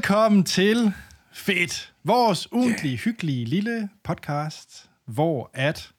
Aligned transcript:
Velkommen 0.00 0.44
til 0.44 0.92
Fedt, 1.32 1.92
vores 2.04 2.52
ugentlige, 2.52 2.92
yeah. 2.92 2.98
hyggelige 3.04 3.44
lille 3.44 3.88
podcast, 4.04 4.90
hvor 5.06 5.50
at 5.54 5.92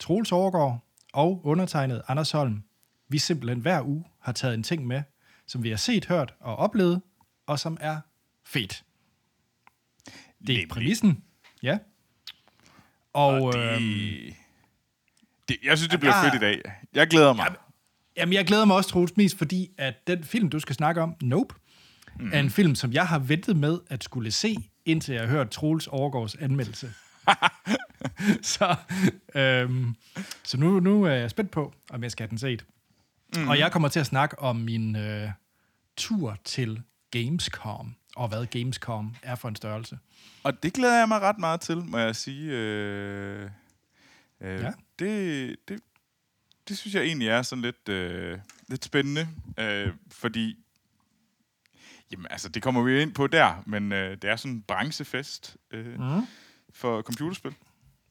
Troels 0.00 0.32
Overgaard 0.32 0.84
og 1.12 1.40
undertegnet 1.44 2.02
Anders 2.08 2.30
Holm, 2.30 2.62
vi 3.08 3.18
simpelthen 3.18 3.60
hver 3.60 3.82
uge 3.82 4.04
har 4.20 4.32
taget 4.32 4.54
en 4.54 4.62
ting 4.62 4.86
med, 4.86 5.02
som 5.46 5.62
vi 5.62 5.68
har 5.70 5.76
set, 5.76 6.06
hørt 6.06 6.34
og 6.40 6.56
oplevet, 6.56 7.02
og 7.46 7.58
som 7.58 7.76
er 7.80 8.00
fedt. 8.46 8.84
Det 10.46 10.62
er 10.62 10.66
præmissen, 10.70 11.24
ja. 11.62 11.78
Og, 13.12 13.42
Og 13.42 13.52
det, 13.52 13.60
øhm, 13.60 14.34
det, 15.48 15.56
jeg 15.64 15.78
synes, 15.78 15.88
det 15.90 16.00
bliver 16.00 16.14
jeg- 16.14 16.24
fedt 16.32 16.42
i 16.42 16.44
dag. 16.44 16.62
Jeg 16.94 17.06
glæder 17.06 17.32
mig. 17.32 17.54
Jamen, 18.16 18.32
jeg 18.32 18.46
glæder 18.46 18.64
mig 18.64 18.76
også, 18.76 18.90
Troels, 18.90 19.16
mest 19.16 19.38
fordi, 19.38 19.70
at 19.78 19.94
den 20.06 20.24
film, 20.24 20.48
du 20.50 20.60
skal 20.60 20.74
snakke 20.74 21.02
om, 21.02 21.14
Nope, 21.22 21.54
mm. 22.20 22.30
er 22.32 22.40
en 22.40 22.50
film, 22.50 22.74
som 22.74 22.92
jeg 22.92 23.06
har 23.06 23.18
ventet 23.18 23.56
med 23.56 23.78
at 23.88 24.04
skulle 24.04 24.30
se, 24.30 24.56
indtil 24.84 25.12
jeg 25.14 25.22
har 25.22 25.28
hørt 25.28 25.50
Troels 25.50 25.86
Overgaards 25.86 26.34
anmeldelse. 26.34 26.92
så 28.56 28.76
øhm, 29.34 29.94
så 30.44 30.56
nu, 30.56 30.80
nu 30.80 31.02
er 31.02 31.12
jeg 31.12 31.30
spændt 31.30 31.50
på, 31.50 31.74
om 31.90 32.02
jeg 32.02 32.10
skal 32.10 32.24
have 32.24 32.30
den 32.30 32.38
set. 32.38 32.64
Mm. 33.36 33.48
Og 33.48 33.58
jeg 33.58 33.72
kommer 33.72 33.88
til 33.88 34.00
at 34.00 34.06
snakke 34.06 34.38
om 34.38 34.56
min 34.56 34.96
øh, 34.96 35.30
tur 35.96 36.36
til 36.44 36.82
Gamescom, 37.10 37.94
og 38.16 38.28
hvad 38.28 38.46
Gamescom 38.46 39.16
er 39.22 39.34
for 39.34 39.48
en 39.48 39.56
størrelse. 39.56 39.98
Og 40.42 40.62
det 40.62 40.72
glæder 40.72 40.98
jeg 40.98 41.08
mig 41.08 41.20
ret 41.20 41.38
meget 41.38 41.60
til, 41.60 41.76
må 41.84 41.98
jeg 41.98 42.16
sige. 42.16 42.50
Øh, 42.52 43.50
øh, 44.40 44.62
ja. 44.62 44.72
det, 44.98 45.56
det, 45.68 45.80
det 46.68 46.78
synes 46.78 46.94
jeg 46.94 47.02
egentlig 47.02 47.28
er 47.28 47.42
sådan 47.42 47.62
lidt, 47.62 47.88
øh, 47.88 48.38
lidt 48.68 48.84
spændende, 48.84 49.28
øh, 49.58 49.92
fordi 50.10 50.58
Jamen, 52.12 52.26
altså, 52.30 52.48
det 52.48 52.62
kommer 52.62 52.82
vi 52.82 53.02
ind 53.02 53.14
på 53.14 53.26
der, 53.26 53.62
men 53.66 53.92
øh, 53.92 54.10
det 54.22 54.24
er 54.30 54.36
sådan 54.36 54.52
en 54.52 54.62
branchefest 54.62 55.56
øh, 55.70 55.86
Mm. 56.00 56.26
for 56.74 57.02
computerspil. 57.02 57.54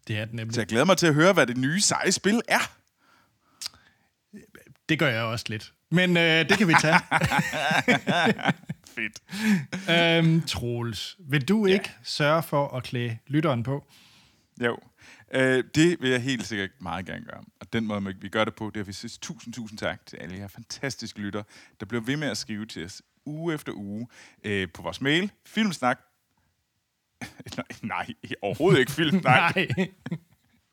Det 0.08 0.18
er 0.18 0.26
det 0.26 0.34
nemlig. 0.34 0.56
Så 0.56 0.62
jeg 0.62 0.68
glæder 0.68 0.86
mig 0.86 0.98
til 0.98 1.08
at 1.08 1.14
høre, 1.14 1.34
hvad 1.34 1.48
det 1.48 1.58
nye 1.58 1.82
seje 1.82 2.12
spil 2.12 2.42
er. 2.48 2.72
Det 4.90 5.00
gør 5.00 5.08
jeg 5.10 5.24
også 5.24 5.46
lidt. 5.50 5.74
Men 5.92 6.18
øh, 6.18 6.50
det 6.50 6.58
kan 6.58 6.68
vi 6.68 6.74
tage. 6.82 7.00
Fedt. 8.96 9.22
øhm, 9.90 10.42
Troels, 10.42 11.18
vil 11.20 11.48
du 11.48 11.66
ikke 11.66 11.92
sørge 12.04 12.44
for 12.44 12.68
at 12.78 12.84
klæde 12.84 13.18
lytteren 13.28 13.64
på? 13.64 13.86
Jo, 14.62 14.80
øh, 15.34 15.64
det 15.76 15.98
vil 16.02 16.10
jeg 16.10 16.22
helt 16.22 16.46
sikkert 16.48 16.70
meget 16.82 17.06
gerne 17.06 17.26
gøre. 17.26 17.44
Og 17.60 17.74
den 17.74 17.86
måde, 17.88 18.16
vi 18.22 18.30
gør 18.30 18.46
det 18.46 18.56
på, 18.56 18.66
det 18.66 18.78
er, 18.78 18.82
at 18.82 18.88
vi 18.88 18.94
siger 18.94 19.18
tusind, 19.22 19.54
tusind 19.54 19.80
tak 19.80 20.06
til 20.06 20.18
alle 20.18 20.38
jer 20.38 20.48
fantastiske 20.48 21.20
lytter, 21.20 21.44
der 21.80 21.86
bliver 21.86 22.02
ved 22.02 22.18
med 22.18 22.28
at 22.28 22.38
skrive 22.38 22.66
til 22.66 22.86
os 22.86 23.02
uge 23.28 23.54
efter 23.54 23.72
uge 23.76 24.08
øh, 24.44 24.68
på 24.74 24.82
vores 24.82 25.02
mail, 25.02 25.32
filmsnak. 25.46 26.00
nej, 27.82 28.08
overhovedet 28.42 28.80
ikke 28.80 28.92
filmsnak. 28.92 29.56
Nej. 29.56 29.68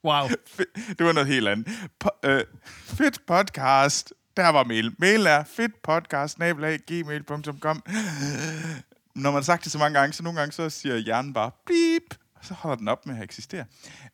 wow. 0.04 0.28
Det 0.98 1.06
var 1.06 1.12
noget 1.12 1.28
helt 1.28 1.48
andet. 1.48 1.68
Po- 2.04 2.18
øh, 2.28 2.44
fedt 2.68 3.26
podcast. 3.26 4.12
Der 4.36 4.48
var 4.48 4.64
mail. 4.64 4.94
Mail 4.98 5.26
er 5.26 5.44
fedtpodcast, 5.44 6.38
gmail.com. 6.38 7.82
Når 9.14 9.30
man 9.30 9.34
har 9.34 9.40
sagt 9.40 9.64
det 9.64 9.72
så 9.72 9.78
mange 9.78 9.98
gange, 9.98 10.12
så 10.12 10.22
nogle 10.22 10.38
gange 10.38 10.52
så 10.52 10.70
siger 10.70 10.96
hjernen 10.96 11.32
bare 11.32 11.50
beep, 11.66 12.18
og 12.34 12.44
så 12.44 12.54
holder 12.54 12.76
den 12.76 12.88
op 12.88 13.06
med 13.06 13.16
at 13.16 13.22
eksistere. 13.22 13.64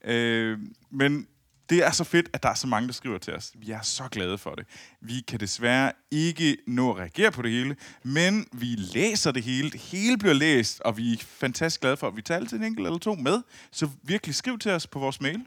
Øh, 0.05 0.59
men 0.91 1.27
det 1.71 1.85
er 1.85 1.91
så 1.91 2.05
fedt, 2.05 2.29
at 2.33 2.43
der 2.43 2.49
er 2.49 2.55
så 2.55 2.67
mange, 2.67 2.87
der 2.87 2.93
skriver 2.93 3.19
til 3.19 3.35
os. 3.35 3.53
Vi 3.55 3.71
er 3.71 3.81
så 3.83 4.09
glade 4.11 4.39
for 4.39 4.55
det. 4.55 4.67
Vi 5.01 5.21
kan 5.29 5.41
desværre 5.41 5.93
ikke 6.11 6.57
nå 6.67 6.91
at 6.93 6.99
reagere 6.99 7.31
på 7.33 7.43
det 7.43 7.51
hele, 7.51 7.77
men 8.03 8.47
vi 8.53 8.67
læser 8.67 9.31
det 9.33 9.43
hele. 9.43 9.71
Det 9.71 9.81
hele 9.81 10.19
bliver 10.19 10.35
læst, 10.35 10.81
og 10.81 10.97
vi 10.97 11.13
er 11.13 11.17
fantastisk 11.19 11.81
glade 11.81 11.97
for, 11.97 12.07
at 12.09 12.17
vi 12.17 12.23
tager 12.23 12.41
altid 12.41 12.57
en 12.59 12.65
enkelt 12.65 12.87
eller 12.87 12.99
to 12.99 13.15
med. 13.15 13.43
Så 13.71 13.89
virkelig 14.03 14.35
skriv 14.35 14.59
til 14.59 14.71
os 14.73 14.87
på 14.87 14.99
vores 14.99 15.21
mail 15.21 15.41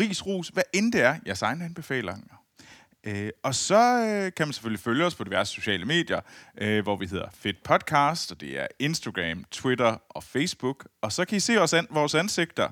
ris, 0.00 0.26
ros, 0.26 0.48
hvad 0.48 0.62
end 0.74 0.92
det 0.92 1.00
er, 1.00 1.16
jeres 1.26 1.42
egne 1.42 1.64
anbefalinger. 1.64 2.44
Øh, 3.04 3.30
og 3.42 3.54
så 3.54 4.04
øh, 4.04 4.32
kan 4.36 4.46
man 4.46 4.52
selvfølgelig 4.52 4.80
følge 4.80 5.04
os 5.04 5.14
på 5.14 5.24
diverse 5.24 5.52
sociale 5.54 5.84
medier, 5.84 6.20
øh, 6.58 6.82
hvor 6.82 6.96
vi 6.96 7.06
hedder 7.06 7.28
Fit 7.34 7.56
Podcast, 7.64 8.32
og 8.32 8.40
det 8.40 8.60
er 8.60 8.66
Instagram, 8.78 9.44
Twitter 9.50 9.96
og 10.08 10.24
Facebook. 10.24 10.88
Og 11.02 11.12
så 11.12 11.24
kan 11.24 11.36
I 11.36 11.40
se 11.40 11.60
os 11.60 11.74
an- 11.74 11.86
vores 11.90 12.14
ansigter. 12.14 12.68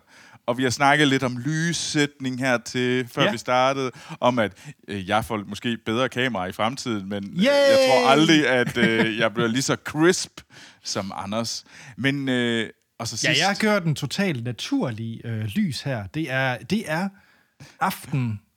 Og 0.49 0.59
vi 0.59 0.63
har 0.63 0.71
snakket 0.71 1.09
lidt 1.09 1.23
om 1.23 1.39
lyssætning 1.39 2.39
her 2.39 2.59
til, 2.59 3.09
før 3.09 3.23
Ja. 3.23 3.27
ja. 3.27 3.33
vi 3.33 3.39
startede, 3.39 3.91
om 4.21 4.39
at 4.39 4.53
øh, 4.89 5.09
jeg 5.09 5.25
får 5.25 5.45
måske 5.47 5.77
bedre 5.87 6.09
kamera 6.09 6.47
i 6.47 6.53
fremtiden, 6.53 7.09
men 7.09 7.25
øh, 7.25 7.39
Yay! 7.39 7.45
jeg 7.45 7.89
tror 7.91 8.11
aldrig, 8.11 8.49
at 8.49 8.77
øh, 8.77 9.19
jeg 9.19 9.35
bliver 9.35 9.49
lige 9.49 9.63
så 9.63 9.77
crisp 9.85 10.41
som 10.85 11.13
Anders. 11.15 11.65
Men, 11.97 12.29
øh, 12.29 12.71
og 12.99 13.09
så 13.09 13.27
Ja, 13.29 13.35
sidst, 13.35 13.49
jeg 13.49 13.57
gør 13.61 13.79
den 13.79 13.95
totalt 13.95 14.45
naturlige 14.45 15.21
øh, 15.27 15.45
lys 15.45 15.81
her. 15.81 16.07
Det 16.07 16.31
er, 16.31 16.59
det 16.59 16.91
er 16.91 17.09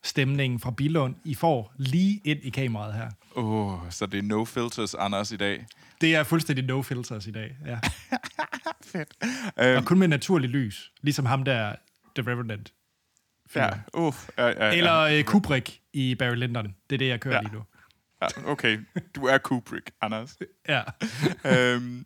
aftenstemningen 0.05 0.59
fra 0.59 0.71
Bilund, 0.71 1.15
I 1.25 1.35
får 1.35 1.73
lige 1.77 2.21
ind 2.23 2.39
i 2.43 2.49
kameraet 2.49 2.93
her. 2.93 3.09
Åh, 3.35 3.79
så 3.89 4.05
det 4.05 4.17
er 4.17 4.21
no 4.23 4.45
filters, 4.45 4.93
Anders, 4.95 5.31
i 5.31 5.37
dag. 5.37 5.65
Det 6.01 6.15
er 6.15 6.23
fuldstændig 6.23 6.65
no 6.65 6.81
filters 6.81 7.27
i 7.27 7.31
dag. 7.31 7.55
Ja. 7.65 7.79
Fedt. 8.91 9.13
Og 9.57 9.65
Øhm, 9.65 9.85
kun 9.85 9.99
med 9.99 10.07
naturlig 10.07 10.49
lys. 10.49 10.91
Ligesom 11.01 11.25
ham 11.25 11.43
der, 11.43 11.75
The 12.15 12.31
Revenant. 12.31 12.73
ja, 13.55 13.69
uh, 13.93 14.13
ja, 14.37 14.47
ja, 14.47 14.65
ja. 14.67 14.75
Eller 14.77 14.99
øh, 14.99 15.23
Kubrick 15.23 15.79
i 15.93 16.15
Barry 16.15 16.35
Lyndon. 16.35 16.75
Det 16.89 16.95
er 16.95 16.97
det, 16.97 17.07
jeg 17.07 17.19
kører 17.19 17.35
Ja. 17.35 17.41
lige 17.41 17.53
nu. 17.53 17.63
ja. 18.21 18.27
Okay, 18.51 18.79
du 19.15 19.25
er 19.25 19.37
Kubrick, 19.37 19.91
Anders. 20.01 20.37
Ja. 20.69 20.81
øhm, 21.45 22.05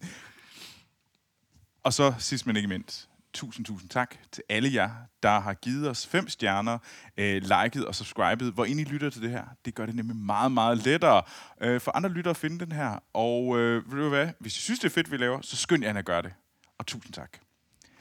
og 1.83 1.93
så 1.93 2.13
sidst 2.19 2.47
men 2.47 2.55
ikke 2.55 2.67
mindst, 2.67 3.09
tusind, 3.35 3.65
tusind 3.65 3.89
tak 3.89 4.15
til 4.31 4.43
alle 4.49 4.73
jer, 4.73 4.89
der 5.23 5.39
har 5.39 5.53
givet 5.53 5.89
os 5.89 6.07
fem 6.07 6.29
stjerner, 6.29 6.77
øh, 7.17 7.41
liket 7.41 7.85
og 7.85 7.95
subscribet, 7.95 8.53
hvor 8.53 8.65
ind 8.65 8.79
I 8.79 8.83
lytter 8.83 9.09
til 9.09 9.21
det 9.21 9.31
her. 9.31 9.43
Det 9.65 9.75
gør 9.75 9.85
det 9.85 9.95
nemlig 9.95 10.15
meget, 10.15 10.51
meget 10.51 10.77
lettere 10.85 11.21
øh, 11.61 11.81
for 11.81 11.91
andre 11.95 12.09
lyttere 12.09 12.29
at 12.31 12.37
finde 12.37 12.65
den 12.65 12.71
her. 12.71 13.03
Og 13.13 13.59
øh, 13.59 13.91
ved 13.91 14.03
du 14.03 14.09
hvad, 14.09 14.29
hvis 14.39 14.57
I 14.57 14.61
synes, 14.61 14.79
det 14.79 14.85
er 14.89 14.93
fedt, 14.93 15.11
vi 15.11 15.17
laver, 15.17 15.41
så 15.41 15.57
skynd 15.57 15.83
jer 15.83 15.93
at 15.97 16.05
gøre 16.05 16.21
det. 16.21 16.33
Og 16.77 16.85
tusind 16.85 17.13
tak. 17.13 17.29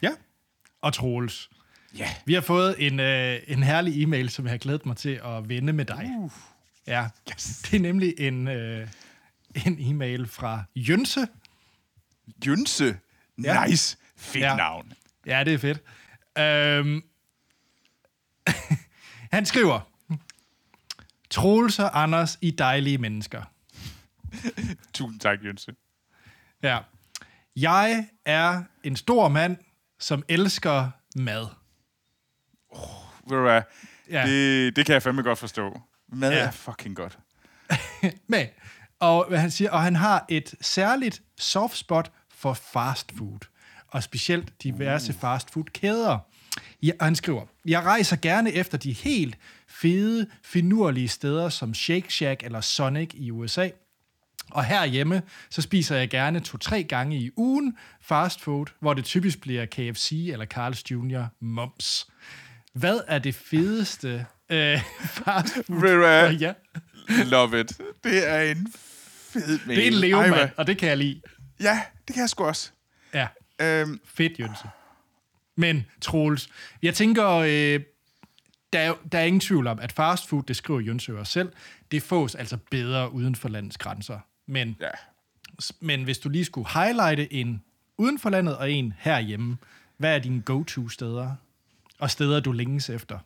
ja. 0.03 0.11
Og 0.83 0.93
Troels. 0.94 1.50
Ja. 1.99 2.09
Vi 2.25 2.34
har 2.34 2.41
fået 2.41 2.87
en, 2.87 3.00
øh, 3.00 3.41
en 3.47 3.62
herlig 3.62 4.03
e-mail, 4.03 4.31
som 4.31 4.44
jeg 4.44 4.53
har 4.53 4.59
glædet 4.59 4.87
mig 4.87 4.97
til 4.97 5.21
at 5.25 5.49
vende 5.49 5.73
med 5.73 5.84
dig. 5.84 6.11
Uh. 6.19 6.31
Ja, 6.87 7.09
Yes. 7.33 7.59
det 7.71 7.77
er 7.77 7.81
nemlig 7.81 8.15
en, 8.19 8.49
øh, 8.49 8.89
en 9.67 9.77
e-mail 9.81 10.27
fra 10.27 10.62
Jønse. 10.77 11.27
Jynse. 12.47 12.97
Ja. 13.43 13.65
Nice. 13.67 13.97
Fedt 14.17 14.44
Ja. 14.44 14.56
navn. 14.56 14.93
Ja, 15.27 15.45
det 15.45 15.55
er 15.55 15.59
fedt. 15.59 15.83
Øhm, 16.39 17.03
han 19.37 19.47
skriver, 19.47 19.81
Troels 21.31 21.79
og 21.79 22.03
Anders, 22.03 22.39
I 22.41 22.51
dejlige 22.51 22.99
mennesker. 22.99 23.43
Tusind 24.95 25.21
tak, 25.21 25.39
Jynse. 25.43 25.75
Ja. 26.62 26.79
Jeg 27.57 28.09
er 28.25 28.62
en 28.85 28.97
stor 28.97 29.29
mand, 29.29 29.57
som 29.99 30.25
elsker 30.29 30.91
mad. 31.17 31.47
Ved 33.29 33.37
du 33.37 33.43
hvad? 33.43 33.62
Ja. 34.11 34.27
Det, 34.27 34.77
det 34.77 34.87
kan 34.87 34.93
jeg 34.93 35.03
fandme 35.03 35.23
godt 35.23 35.39
forstå. 35.39 35.81
Mad 36.09 36.33
ja. 36.33 36.39
er 36.39 36.51
fucking 36.51 36.97
godt. 36.97 37.19
Men, 38.27 38.47
og, 39.01 39.27
hvad 39.29 39.39
han 39.39 39.51
siger, 39.51 39.71
og 39.71 39.83
han 39.83 39.97
har 39.97 40.25
et 40.29 40.55
særligt 40.61 41.23
soft 41.39 41.77
spot 41.77 42.12
for 42.31 42.55
fast 42.55 43.12
food, 43.17 43.39
og 43.94 44.03
specielt 44.03 44.62
diverse 44.62 45.12
uh. 45.12 45.21
fast 45.21 45.50
food 45.50 45.65
kæder. 45.65 46.19
Ja, 46.82 46.93
og 47.00 47.06
han 47.06 47.17
skriver, 47.17 47.43
jeg 47.67 47.82
rejser 47.82 48.17
gerne 48.17 48.52
efter 48.52 48.79
de 48.79 48.93
helt 48.93 49.38
fede, 49.69 50.26
finurlige 50.43 51.08
steder 51.08 51.49
som 51.49 51.75
Shake 51.75 52.12
Shack 52.12 52.43
eller 52.43 52.61
Sonic 52.61 53.11
i 53.14 53.31
USA. 53.31 53.69
Og 54.50 54.64
herhjemme, 54.64 55.23
så 55.50 55.62
spiser 55.62 55.96
jeg 55.96 56.11
gerne 56.11 56.41
to-tre 56.41 56.82
gange 56.82 57.17
i 57.17 57.31
ugen 57.37 57.76
fast 58.00 58.41
food, 58.41 58.67
hvor 58.81 58.94
det 58.94 59.05
typisk 59.05 59.41
bliver 59.41 59.67
KFC 59.67 60.29
eller 60.32 60.46
Carl's 60.55 60.82
Jr. 60.91 61.25
Mums. 61.41 62.06
Hvad 62.73 63.00
er 63.08 63.19
det 63.19 63.35
fedeste 63.35 64.26
øh, 64.50 64.81
fast 65.25 65.55
food? 65.67 66.37
Ja. 66.41 66.52
Love 67.25 67.61
it. 67.61 67.81
Det 68.05 68.31
er 68.31 68.41
en 68.41 68.73
fed 69.32 69.58
mail. 69.67 69.79
Det 69.79 69.87
er 69.87 69.93
en 69.93 69.99
levemand, 69.99 70.50
og 70.56 70.67
det 70.67 70.79
kan 70.79 70.88
jeg 70.88 70.99
lide. 70.99 71.20
Ja, 71.61 71.82
det 72.06 72.14
kan 72.14 72.20
jeg 72.20 72.31
sgu 72.31 72.44
også. 72.44 72.70
Ja, 73.14 73.26
Øhm, 73.61 74.01
fedt, 74.05 74.41
Jønse. 74.41 74.69
Men, 75.56 75.87
Troels, 76.01 76.49
jeg 76.83 76.95
tænker, 76.95 77.29
øh, 77.29 77.81
der, 78.73 78.79
er, 78.81 78.95
der 79.12 79.19
er 79.19 79.25
ingen 79.25 79.41
tvivl 79.41 79.67
om, 79.67 79.79
at 79.79 79.93
fast 79.93 80.29
food, 80.29 80.43
det 80.43 80.56
skriver 80.56 80.81
Jønse 80.81 81.19
også 81.19 81.33
selv, 81.33 81.53
det 81.91 82.03
fås 82.03 82.35
altså 82.35 82.59
bedre 82.71 83.12
uden 83.12 83.35
for 83.35 83.49
landets 83.49 83.79
grænser. 83.79 84.19
Men, 84.47 84.77
ja. 84.81 84.91
men 85.81 86.05
hvis 86.05 86.19
du 86.19 86.29
lige 86.29 86.45
skulle 86.45 86.69
highlighte 86.69 87.33
en 87.33 87.62
uden 87.99 88.19
for 88.19 88.31
landet 88.31 88.56
og 88.56 88.71
en 88.71 88.95
herhjemme, 88.99 89.56
hvad 89.97 90.15
er 90.15 90.19
dine 90.19 90.43
go-to-steder? 90.43 91.35
Og 91.99 92.11
steder, 92.11 92.41
du 92.41 92.53
længes 92.53 92.91
efter, 92.91 93.19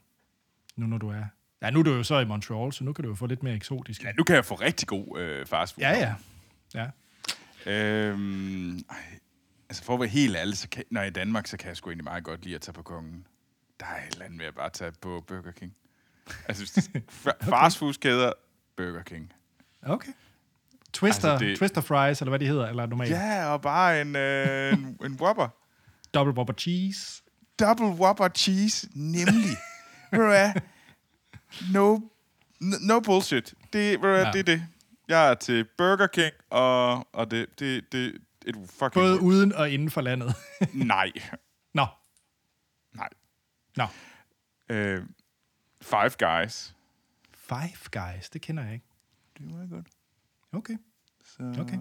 nu 0.77 0.87
når 0.87 0.99
du 0.99 1.09
er... 1.09 1.25
Ja, 1.63 1.71
nu 1.71 1.79
er 1.79 1.83
du 1.83 1.93
jo 1.93 2.03
så 2.03 2.19
i 2.19 2.25
Montreal, 2.25 2.73
så 2.73 2.85
nu 2.85 2.93
kan 2.93 3.03
du 3.03 3.09
jo 3.09 3.15
få 3.15 3.27
lidt 3.27 3.43
mere 3.43 3.55
eksotisk. 3.55 4.05
ja, 4.05 4.13
nu 4.13 4.25
kan 4.25 4.37
jeg 4.37 4.45
få 4.45 4.55
rigtig 4.55 4.89
god 4.89 5.21
øh, 5.21 5.47
fastfood. 5.47 5.83
Ja, 5.83 5.99
ja. 5.99 6.15
ja. 6.75 6.91
Øhm, 7.73 8.77
ej, 8.77 8.97
altså 9.69 9.85
for 9.85 9.95
at 9.95 10.01
være 10.01 10.09
helt 10.09 10.37
ærlig, 10.37 10.59
så 10.59 10.69
kan, 10.69 10.85
når 10.91 11.01
jeg 11.01 11.07
er 11.07 11.11
i 11.11 11.13
Danmark, 11.13 11.47
så 11.47 11.57
kan 11.57 11.69
jeg 11.69 11.77
sgu 11.77 11.91
egentlig 11.91 12.05
meget 12.05 12.25
godt 12.25 12.45
lide 12.45 12.55
at 12.55 12.61
tage 12.61 12.73
på 12.73 12.83
kongen. 12.83 13.27
Der 13.81 13.87
er 13.87 14.07
et 14.07 14.13
eller 14.13 14.25
andet 14.25 14.39
med 14.39 14.47
at 14.47 14.55
bare 14.55 14.71
tage 14.71 14.93
på 15.01 15.25
Burger 15.27 15.51
King. 15.53 15.75
Altså, 16.49 16.91
okay. 17.25 17.31
fastfoodskæder, 17.43 18.33
Burger 18.77 19.03
King. 19.03 19.33
Okay. 19.83 20.13
Twister, 20.93 21.33
Altså, 21.33 21.47
det... 21.47 21.59
Twister 21.59 21.81
fries, 21.81 22.21
eller 22.21 22.31
hvad 22.31 22.39
de 22.39 22.47
hedder, 22.47 22.67
eller 22.67 22.87
normalt. 22.87 23.11
Ja, 23.11 23.47
og 23.53 23.63
bare 23.63 24.01
en, 24.01 24.17
øh, 24.17 24.73
en, 24.73 24.99
en 25.05 25.13
Whopper. 25.21 25.49
Double 26.15 26.35
Whopper 26.35 26.55
cheese. 26.55 27.23
Double 27.61 27.87
Whopper 27.87 28.29
cheese, 28.29 28.89
nemlig. 28.95 29.57
ved 30.11 30.19
du 30.19 30.27
hvad? 30.27 30.53
No, 31.73 31.99
no 32.61 33.01
bullshit. 33.01 33.55
Det, 33.73 33.91
ved 33.91 33.93
du 33.93 33.99
hvad, 34.09 34.21
Ja. 34.21 34.27
ja. 34.27 34.33
det 34.33 34.39
er 34.41 34.43
det. 34.45 34.63
Jeg 35.09 35.31
er 35.31 35.35
til 35.35 35.65
Burger 35.79 36.07
King, 36.07 36.33
og, 36.51 37.07
og 37.15 37.31
det, 37.31 37.47
det, 37.59 37.93
det, 37.93 38.15
it 38.49 38.55
fucking 38.71 38.93
Både 38.95 39.13
works. 39.13 39.23
uden 39.25 39.53
og 39.53 39.71
inden 39.71 39.91
for 39.91 40.01
landet. 40.01 40.35
Nej, 40.75 41.13
Nå. 41.75 41.87
nej. 42.95 43.09
Nå. 43.77 43.85
Øh, 44.69 45.03
Five 45.83 46.11
Guys. 46.19 46.75
Five 47.35 47.79
Guys, 47.93 48.31
det 48.31 48.41
kender 48.41 48.65
jeg 48.65 48.75
ikke. 48.75 48.87
Det 49.39 49.45
er 49.45 49.49
meget 49.51 49.71
godt. 49.71 49.87
Okay. 50.53 50.77
Så... 51.25 51.55
Okay. 51.61 51.79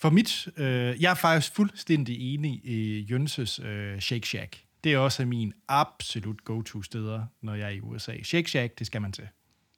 For 0.00 0.10
mit, 0.10 0.48
øh, 0.56 1.02
jeg 1.02 1.10
er 1.10 1.14
faktisk 1.14 1.54
fuldstændig 1.54 2.34
enig 2.34 2.60
i 2.64 3.00
Jønses 3.00 3.58
øh, 3.60 4.00
Shake 4.00 4.26
Shack. 4.28 4.64
Det 4.84 4.92
er 4.92 4.98
også 4.98 5.24
min 5.24 5.52
absolut 5.68 6.44
go-to-steder, 6.44 7.26
når 7.40 7.54
jeg 7.54 7.64
er 7.66 7.70
i 7.70 7.80
USA. 7.80 8.22
Shake 8.22 8.50
Shack, 8.50 8.78
det 8.78 8.86
skal 8.86 9.02
man 9.02 9.12
til. 9.12 9.28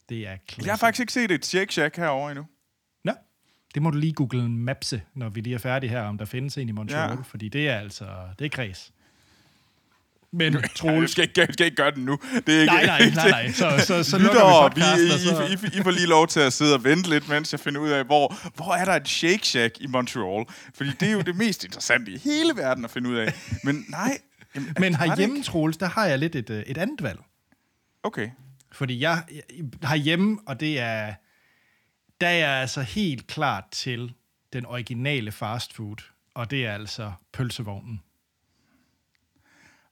Det 0.09 0.27
er 0.27 0.37
klasse. 0.47 0.67
Jeg 0.67 0.73
har 0.73 0.77
faktisk 0.79 1.00
ikke 1.00 1.12
set 1.12 1.31
et 1.31 1.47
Shake 1.47 1.73
Shack 1.73 1.97
herovre 1.97 2.31
endnu. 2.31 2.47
Det 3.75 3.82
må 3.82 3.91
du 3.91 3.99
lige 3.99 4.12
google 4.12 4.49
mapse, 4.50 5.03
når 5.15 5.29
vi 5.29 5.41
lige 5.41 5.55
er 5.55 5.59
færdige 5.59 5.91
her, 5.91 6.00
om 6.03 6.19
der 6.19 6.25
findes 6.25 6.59
en 6.59 6.69
i 6.69 6.73
Montreal, 6.73 7.11
Ja. 7.11 7.17
fordi 7.25 7.49
det 7.49 7.69
er 7.69 7.79
altså, 7.79 8.05
det 8.38 8.44
er 8.44 8.49
kreds. 8.49 8.93
Men 10.32 10.56
Troels, 10.75 11.11
skal, 11.11 11.23
ikke, 11.23 11.53
skal 11.53 11.67
ikke 11.67 11.76
gøre 11.76 11.91
det 11.91 11.99
nu. 11.99 12.19
Det 12.47 12.56
er 12.56 12.61
ikke, 12.61 12.73
nej, 12.75 12.87
nej, 12.87 13.11
nej, 13.15 13.31
nej, 13.31 13.53
så, 13.53 13.71
så, 13.87 14.03
så 14.03 14.19
lukker 14.19 14.35
Lyttere, 14.35 14.71
vi 14.75 14.81
podcasten, 14.81 15.31
og 15.31 15.37
så... 15.37 15.67
I, 15.67 15.76
I, 15.76 15.81
I, 15.81 15.82
får 15.82 15.91
lige 15.91 16.06
lov 16.06 16.26
til 16.29 16.41
at 16.41 16.53
sidde 16.53 16.75
og 16.75 16.85
vente 16.85 17.11
lidt, 17.11 17.29
mens 17.29 17.53
jeg 17.53 17.61
finder 17.61 17.81
ud 17.81 17.88
af, 17.88 18.05
hvor, 18.05 18.35
hvor 18.55 18.75
er 18.75 18.85
der 18.85 18.93
et 18.93 19.09
Shake 19.09 19.47
Shack 19.47 19.81
i 19.81 19.87
Montreal? 19.87 20.44
Fordi 20.75 20.91
det 21.00 21.09
er 21.09 21.12
jo 21.12 21.20
det 21.20 21.37
mest 21.37 21.65
interessante 21.65 22.11
i 22.12 22.19
hele 22.19 22.56
verden 22.56 22.85
at 22.85 22.91
finde 22.91 23.11
ud 23.11 23.17
af. 23.17 23.32
Men 23.65 23.85
nej. 23.88 24.19
Jamen, 24.55 24.75
Men 24.79 24.94
er 24.94 24.99
herhjemme? 24.99 25.43
Troels, 25.43 25.77
der 25.77 25.87
har 25.88 26.06
jeg 26.06 26.19
lidt 26.19 26.35
et, 26.37 26.50
øh, 26.50 26.62
et 26.67 26.79
andet 26.79 27.03
valg. 27.03 27.19
Okay. 28.03 28.31
Fordi 28.73 29.00
jeg, 29.00 29.23
jeg 29.82 29.88
herhjemme, 29.88 30.38
og 30.47 30.61
det 30.61 30.81
er, 30.81 31.15
der 32.20 32.26
er 32.26 32.32
jeg 32.32 32.50
altså 32.50 32.82
helt 32.82 33.26
klart 33.26 33.64
til 33.70 34.14
den 34.52 34.66
originale 34.66 35.32
fast 35.32 35.75
food, 35.75 35.96
og 36.34 36.50
det 36.50 36.66
er 36.66 36.75
altså 36.75 37.12
pølsevognen. 37.32 38.00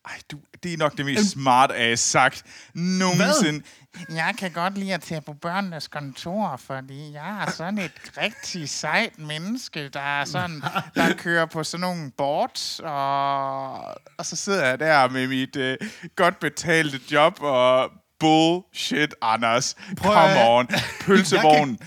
Ej, 0.09 0.21
du, 0.31 0.39
det 0.63 0.73
er 0.73 0.77
nok 0.77 0.97
det 0.97 1.05
mest 1.05 1.31
smart 1.31 1.73
ass 1.73 2.03
sagt 2.03 2.45
nogensinde. 2.75 3.65
Jeg 4.09 4.35
kan 4.39 4.51
godt 4.51 4.79
lide 4.79 4.95
at 4.95 5.01
tage 5.01 5.21
på 5.21 5.33
børnenes 5.33 5.89
kontor, 5.89 6.57
fordi 6.57 7.13
jeg 7.13 7.43
er 7.47 7.51
sådan 7.51 7.79
et 7.79 7.93
rigtig 8.17 8.69
sejt 8.69 9.19
menneske, 9.19 9.89
der 9.89 10.01
er 10.01 10.25
sådan, 10.25 10.63
der 10.95 11.15
kører 11.17 11.47
på 11.47 11.65
sådan 11.65 11.81
nogle 11.81 12.11
boards, 12.11 12.81
og, 12.85 13.75
Og 14.19 14.27
så 14.27 14.37
sidder 14.37 14.67
jeg 14.67 14.79
der 14.79 15.09
med 15.09 15.29
mit 15.29 15.57
øh, 15.57 15.77
godt 16.17 16.41
betalte 16.41 17.01
job 17.11 17.37
og 17.41 17.91
bullshit, 18.19 19.15
Anders. 19.23 19.77
Prøv 19.97 20.13
Come 20.13 20.49
on. 20.49 20.69
Pølsevognen. 21.07 21.79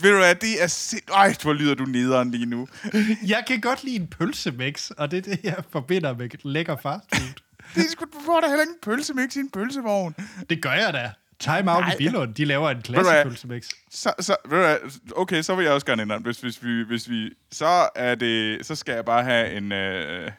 Ved 0.00 0.10
du 0.10 0.16
hvad, 0.16 0.34
det 0.34 0.62
er... 0.62 0.66
sind- 0.66 1.10
Ej, 1.14 1.34
hvor 1.42 1.52
lyder 1.52 1.74
du 1.74 1.84
nederen 1.84 2.30
lige 2.30 2.46
nu. 2.46 2.68
Jeg 3.34 3.44
kan 3.46 3.60
godt 3.60 3.84
lide 3.84 3.96
en 3.96 4.06
pølsemix, 4.06 4.90
og 4.90 5.10
det 5.10 5.16
er 5.16 5.22
det, 5.22 5.40
jeg 5.44 5.56
forbinder 5.70 6.14
med 6.16 6.28
lækker 6.52 6.76
fast 6.76 7.04
food. 7.16 7.28
Det 7.74 7.84
er 7.86 7.90
sgu, 7.90 8.04
du 8.04 8.20
får 8.26 8.40
da 8.40 8.46
heller 8.46 8.62
ikke 8.62 8.70
en 8.70 8.78
pølsemix 8.82 9.36
i 9.36 9.38
en 9.38 9.50
pølsevogn. 9.50 10.14
Det 10.50 10.62
gør 10.62 10.72
jeg 10.72 10.92
da. 10.92 11.10
Time 11.38 11.72
Out 11.72 11.84
i 11.84 11.86
Nej. 11.86 11.96
Billund, 11.98 12.34
de 12.34 12.44
laver 12.44 12.70
en 12.70 12.82
klassisk 12.82 13.22
pølsemix. 13.22 13.68
Så, 13.90 14.12
så, 14.20 14.36
ved 14.48 14.58
du 14.58 14.64
hvad, 14.64 14.76
okay, 15.16 15.42
så 15.42 15.54
vil 15.54 15.64
jeg 15.64 15.72
også 15.72 15.86
gerne 15.86 16.02
ændre. 16.02 16.18
Hvis, 16.18 16.40
hvis, 16.40 16.64
vi, 16.64 16.84
hvis 16.84 17.10
vi, 17.10 17.30
så 17.52 17.88
er 17.94 18.14
det, 18.14 18.66
så 18.66 18.74
skal 18.74 18.94
jeg 18.94 19.04
bare 19.04 19.24
have 19.24 19.52
en, 19.52 19.72
øh, 19.72 20.30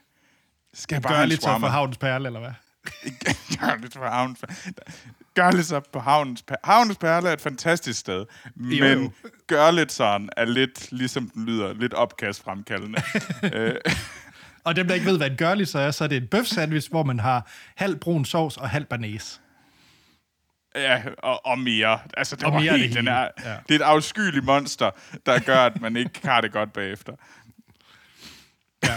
skal 0.74 0.96
jeg 0.96 1.02
bare 1.02 1.12
Gør 1.12 1.16
have 1.16 1.24
en 1.24 1.30
lidt 1.30 1.42
for 1.42 1.68
havnens 1.68 1.98
perle, 1.98 2.28
eller 2.28 2.40
hvad? 2.40 2.52
Gør 3.60 3.82
lidt 3.82 3.94
for 3.94 4.10
havnens 4.10 4.40
Gør 4.40 4.86
så 5.64 5.82
på 5.94 6.00
havnens 6.00 6.42
perle. 6.42 6.60
Havnens 6.64 6.98
perle 6.98 7.30
er 7.30 7.34
et 7.34 7.42
fantastisk 7.42 8.00
sted, 8.00 8.26
men 8.56 9.04
jo. 9.04 9.12
gør 9.48 9.72
lidt 9.72 9.92
sådan 9.92 10.30
er 10.38 10.46
lidt, 10.46 10.92
ligesom 10.92 11.30
den 11.30 11.46
lyder, 11.46 11.74
lidt 11.74 11.94
opkastfremkaldende. 11.94 13.02
øh, 13.54 13.76
Og 14.64 14.76
dem, 14.76 14.88
der 14.88 14.94
ikke 14.94 15.06
ved, 15.06 15.18
hvad 15.18 15.42
en 15.42 15.66
så 15.66 15.80
er, 15.80 15.92
så 15.92 16.04
er 16.04 16.08
det 16.08 16.18
en 16.18 16.28
bøf 16.28 16.46
sandwich, 16.46 16.90
hvor 16.90 17.04
man 17.04 17.20
har 17.20 17.52
halv 17.76 17.96
brun 17.96 18.26
sovs 18.26 18.58
og 18.58 18.70
halv 18.70 18.86
banæs. 18.86 19.42
ja, 20.76 21.04
og, 21.18 21.46
og 21.46 21.60
mere. 21.60 22.00
Altså, 22.18 22.36
det 22.36 22.44
Og 22.44 22.54
var 22.54 22.60
mere 22.60 22.78
helt, 22.78 22.90
det 22.90 22.98
den 22.98 23.08
er, 23.08 23.28
Ja. 23.44 23.56
Det 23.68 23.76
er 23.76 23.76
et 23.76 23.82
afskyeligt 23.82 24.46
monster, 24.46 24.92
der 25.26 25.40
gør, 25.40 25.58
at 25.60 25.82
man 25.82 25.96
ikke 25.98 26.28
har 26.28 26.42
det 26.42 26.52
godt 26.52 26.74
bagefter. 26.74 27.14
Ja. 28.84 28.96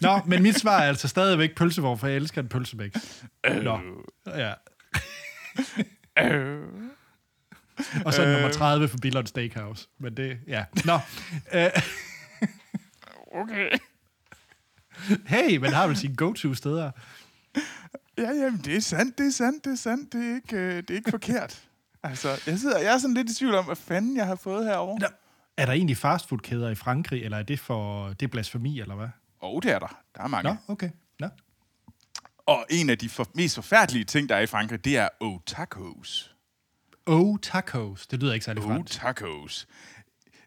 Nå, 0.00 0.20
men 0.26 0.42
mit 0.42 0.58
svar 0.60 0.78
er 0.78 0.88
altså 0.88 1.08
stadigvæk 1.08 1.54
pølsevogn, 1.56 1.98
for 1.98 2.06
jeg 2.06 2.16
elsker 2.16 2.42
en 2.42 2.48
pølsemix. 2.48 2.92
Nå, 3.62 3.80
ja. 4.26 4.52
Øh. 6.18 6.62
Og 8.04 8.14
så 8.14 8.32
nummer 8.32 8.50
30 8.52 8.88
for 8.88 8.98
Billund 9.02 9.26
Steakhouse. 9.26 9.88
Men 9.98 10.16
det, 10.16 10.38
ja. 10.46 10.64
Nå, 10.84 10.98
øh, 11.54 11.70
Okay. 13.34 13.70
hey, 15.26 15.56
man 15.56 15.72
har 15.72 15.86
vel 15.86 15.96
sine 15.96 16.16
go-to 16.16 16.54
steder. 16.54 16.90
Ja, 18.18 18.30
jamen, 18.30 18.60
det 18.64 18.76
er 18.76 18.80
sandt, 18.80 19.18
det 19.18 19.26
er 19.26 19.30
sandt, 19.30 19.64
det 19.64 19.72
er 19.72 19.76
sandt. 19.76 20.12
Det 20.12 20.30
er 20.30 20.34
ikke, 20.34 20.56
øh, 20.56 20.76
det 20.76 20.90
er 20.90 20.94
ikke 20.94 21.10
forkert. 21.10 21.62
Altså, 22.02 22.28
jeg, 22.46 22.58
sidder, 22.58 22.78
jeg 22.78 22.94
er 22.94 22.98
sådan 22.98 23.14
lidt 23.14 23.30
i 23.30 23.34
tvivl 23.34 23.54
om, 23.54 23.64
hvad 23.64 23.76
fanden 23.76 24.16
jeg 24.16 24.26
har 24.26 24.36
fået 24.36 24.66
herovre. 24.66 25.00
Der, 25.00 25.08
er 25.56 25.66
der 25.66 25.72
egentlig 25.72 25.96
fastfoodkæder 25.96 26.70
i 26.70 26.74
Frankrig, 26.74 27.22
eller 27.24 27.38
er 27.38 27.42
det 27.42 27.60
for 27.60 28.08
det 28.08 28.22
er 28.22 28.28
blasfemi, 28.28 28.80
eller 28.80 28.94
hvad? 28.94 29.08
Åh, 29.42 29.54
oh, 29.54 29.62
det 29.62 29.70
er 29.72 29.78
der. 29.78 30.00
Der 30.16 30.22
er 30.22 30.28
mange. 30.28 30.50
Nå, 30.50 30.72
okay. 30.72 30.90
Nå. 31.20 31.28
Og 32.46 32.66
en 32.70 32.90
af 32.90 32.98
de 32.98 33.08
for, 33.08 33.30
mest 33.34 33.54
forfærdelige 33.54 34.04
ting, 34.04 34.28
der 34.28 34.36
er 34.36 34.40
i 34.40 34.46
Frankrig, 34.46 34.84
det 34.84 34.96
er 34.96 35.08
tacos. 35.46 36.34
Oh, 37.06 37.38
tacos. 37.42 38.06
Det 38.06 38.22
lyder 38.22 38.34
ikke 38.34 38.44
særlig 38.44 38.62
fransk. 38.62 38.92
tacos. 39.00 39.66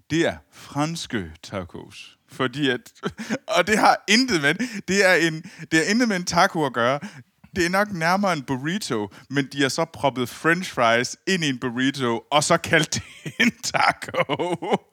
Det 0.09 0.27
er 0.27 0.37
franske 0.51 1.31
tacos. 1.43 2.17
Fordi 2.27 2.69
at, 2.69 2.93
og 3.57 3.67
det 3.67 3.77
har 3.77 4.03
intet 4.07 4.41
med, 4.41 4.55
det 4.87 5.05
er, 5.05 5.13
en, 5.13 5.41
det 5.71 5.79
er 5.79 5.91
intet 5.91 6.07
med 6.07 6.15
en 6.15 6.25
taco 6.25 6.65
at 6.65 6.73
gøre. 6.73 6.99
Det 7.55 7.65
er 7.65 7.69
nok 7.69 7.91
nærmere 7.91 8.33
en 8.33 8.41
burrito, 8.41 9.09
men 9.29 9.47
de 9.53 9.61
har 9.61 9.69
så 9.69 9.85
proppet 9.85 10.29
french 10.29 10.73
fries 10.73 11.17
ind 11.27 11.43
i 11.43 11.49
en 11.49 11.57
burrito, 11.59 12.21
og 12.31 12.43
så 12.43 12.57
kaldt 12.57 12.93
det 12.93 13.03
en 13.43 13.51
taco. 13.63 14.37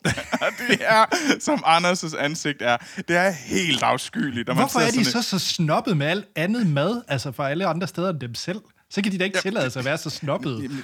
det 0.68 0.78
er, 0.80 1.04
som 1.40 1.62
Anders' 1.66 2.16
ansigt 2.18 2.62
er, 2.62 2.76
det 3.08 3.16
er 3.16 3.30
helt 3.30 3.82
afskyeligt. 3.82 4.46
når 4.48 4.54
man 4.54 4.62
Hvorfor 4.62 4.80
ser 4.80 4.86
er 4.86 4.90
de 4.90 5.04
så 5.04 5.22
så 5.22 5.38
snobbet 5.38 5.96
med 5.96 6.06
alt 6.06 6.24
andet 6.36 6.66
mad, 6.66 7.02
altså 7.08 7.32
fra 7.32 7.50
alle 7.50 7.66
andre 7.66 7.86
steder 7.86 8.10
end 8.10 8.20
dem 8.20 8.34
selv? 8.34 8.60
Så 8.90 9.02
kan 9.02 9.12
de 9.12 9.18
da 9.18 9.24
ikke 9.24 9.38
tillade 9.40 9.70
sig 9.70 9.80
at 9.80 9.84
være 9.84 9.98
så 9.98 10.10
snobbede. 10.10 10.62
Jamen, 10.62 10.82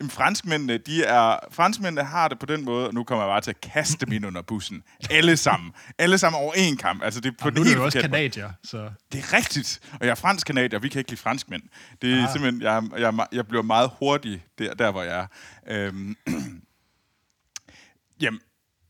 jamen, 0.00 0.10
franskmændene, 0.10 0.78
de 0.78 1.04
er, 1.04 1.38
franskmændene 1.50 2.04
har 2.04 2.28
det 2.28 2.38
på 2.38 2.46
den 2.46 2.64
måde, 2.64 2.86
og 2.86 2.94
nu 2.94 3.04
kommer 3.04 3.24
jeg 3.24 3.30
bare 3.32 3.40
til 3.40 3.50
at 3.50 3.60
kaste 3.60 4.06
dem 4.06 4.12
ind 4.12 4.26
under 4.26 4.42
bussen. 4.42 4.82
Alle 5.10 5.36
sammen. 5.36 5.72
Alle 5.98 6.18
sammen 6.18 6.40
over 6.42 6.52
en 6.54 6.76
kamp. 6.76 7.02
Altså, 7.02 7.20
det 7.20 7.28
er 7.28 7.34
på 7.40 7.48
Og 7.48 7.52
den 7.52 7.56
nu 7.56 7.60
er 7.60 7.64
det 7.68 7.76
jo 7.76 7.84
også 7.84 8.00
kanadier, 8.00 8.50
så... 8.64 8.90
Det 9.12 9.20
er 9.20 9.32
rigtigt. 9.32 9.80
Og 9.92 10.06
jeg 10.06 10.10
er 10.10 10.14
fransk 10.14 10.46
kanadier, 10.46 10.78
vi 10.78 10.88
kan 10.88 10.98
ikke 10.98 11.10
lide 11.10 11.20
franskmænd. 11.20 11.62
Det 12.02 12.12
er 12.14 12.26
Ah. 12.26 12.32
simpelthen, 12.32 12.62
jeg, 12.62 12.82
jeg, 12.98 13.26
jeg 13.32 13.46
bliver 13.46 13.62
meget 13.62 13.90
hurtig 13.98 14.44
der, 14.58 14.74
der 14.74 14.90
hvor 14.90 15.02
jeg 15.02 15.18
er. 15.66 15.86
Øhm, 15.86 16.16
jamen, 18.20 18.40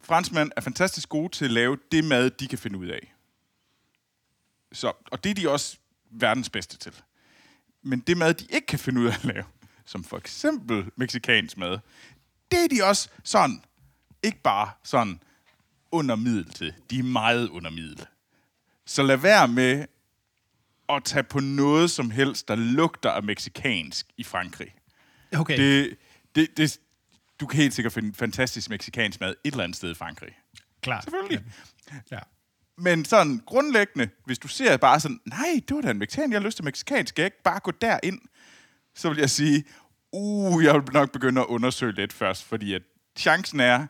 franskmænd 0.04 0.50
er 0.56 0.60
fantastisk 0.60 1.08
gode 1.08 1.28
til 1.32 1.44
at 1.44 1.50
lave 1.50 1.78
det 1.92 2.04
mad, 2.04 2.30
de 2.30 2.48
kan 2.48 2.58
finde 2.58 2.78
ud 2.78 2.86
af. 2.86 3.14
Så, 4.72 4.92
og 5.12 5.24
det 5.24 5.30
er 5.30 5.34
de 5.34 5.50
også 5.50 5.76
verdens 6.10 6.50
bedste 6.50 6.78
til. 6.78 6.92
Men 7.84 8.00
det 8.00 8.16
mad, 8.16 8.34
de 8.34 8.46
ikke 8.50 8.66
kan 8.66 8.78
finde 8.78 9.00
ud 9.00 9.06
af 9.06 9.14
at 9.14 9.24
lave, 9.24 9.44
som 9.84 10.04
for 10.04 10.16
eksempel 10.16 10.90
meksikansk 10.96 11.56
mad, 11.56 11.78
det 12.50 12.64
er 12.64 12.68
de 12.68 12.84
også 12.88 13.08
sådan, 13.24 13.62
ikke 14.22 14.40
bare 14.42 14.70
sådan 14.82 15.20
under 15.92 16.16
middel 16.16 16.44
til. 16.52 16.74
De 16.90 16.98
er 16.98 17.02
meget 17.02 17.48
under 17.48 17.70
middel. 17.70 18.06
Så 18.86 19.02
lad 19.02 19.16
være 19.16 19.48
med 19.48 19.84
at 20.88 21.04
tage 21.04 21.22
på 21.22 21.40
noget 21.40 21.90
som 21.90 22.10
helst, 22.10 22.48
der 22.48 22.54
lugter 22.54 23.10
af 23.10 23.22
meksikansk 23.22 24.06
i 24.16 24.24
Frankrig. 24.24 24.74
Okay, 25.36 25.56
Det, 25.58 25.96
det, 26.34 26.56
det, 26.56 26.78
du 27.40 27.46
kan 27.46 27.60
helt 27.60 27.74
sikkert 27.74 27.92
finde 27.92 28.14
fantastisk 28.14 28.70
meksikansk 28.70 29.20
mad 29.20 29.34
et 29.44 29.52
eller 29.52 29.64
andet 29.64 29.76
sted 29.76 29.90
i 29.90 29.94
Frankrig. 29.94 30.32
klart. 30.80 31.04
Selvfølgelig. 31.04 31.44
Ja. 32.10 32.18
Men 32.78 33.04
sådan 33.04 33.40
grundlæggende, 33.46 34.08
hvis 34.26 34.38
du 34.38 34.48
ser 34.48 34.76
bare 34.76 35.00
sådan, 35.00 35.20
nej, 35.26 35.60
det 35.68 35.74
var 35.76 35.80
da 35.80 35.90
en 35.90 35.98
mexican, 35.98 36.32
jeg 36.32 36.40
har 36.40 36.46
lyst 36.46 36.56
til 36.56 36.64
mexicansk, 36.64 37.08
skal 37.08 37.22
jeg 37.22 37.26
ikke 37.26 37.42
bare 37.44 37.60
gå 37.60 37.70
derind? 37.70 38.20
Så 38.94 39.08
vil 39.08 39.18
jeg 39.18 39.30
sige, 39.30 39.64
uh, 40.12 40.64
jeg 40.64 40.74
vil 40.74 40.82
nok 40.92 41.12
begynde 41.12 41.40
at 41.40 41.46
undersøge 41.46 41.92
lidt 41.92 42.12
først, 42.12 42.44
fordi 42.44 42.74
at 42.74 42.82
chancen 43.18 43.60
er, 43.60 43.86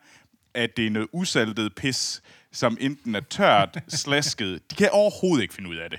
at 0.55 0.77
det 0.77 0.87
er 0.87 0.91
noget 0.91 1.09
usaltet 1.13 1.75
pis, 1.75 2.23
som 2.53 2.77
enten 2.81 3.15
er 3.15 3.21
tørt, 3.21 3.79
slasket. 3.89 4.71
De 4.71 4.75
kan 4.77 4.89
overhovedet 4.93 5.43
ikke 5.43 5.55
finde 5.55 5.71
ud 5.71 5.77
af 5.77 5.91
det. 5.91 5.99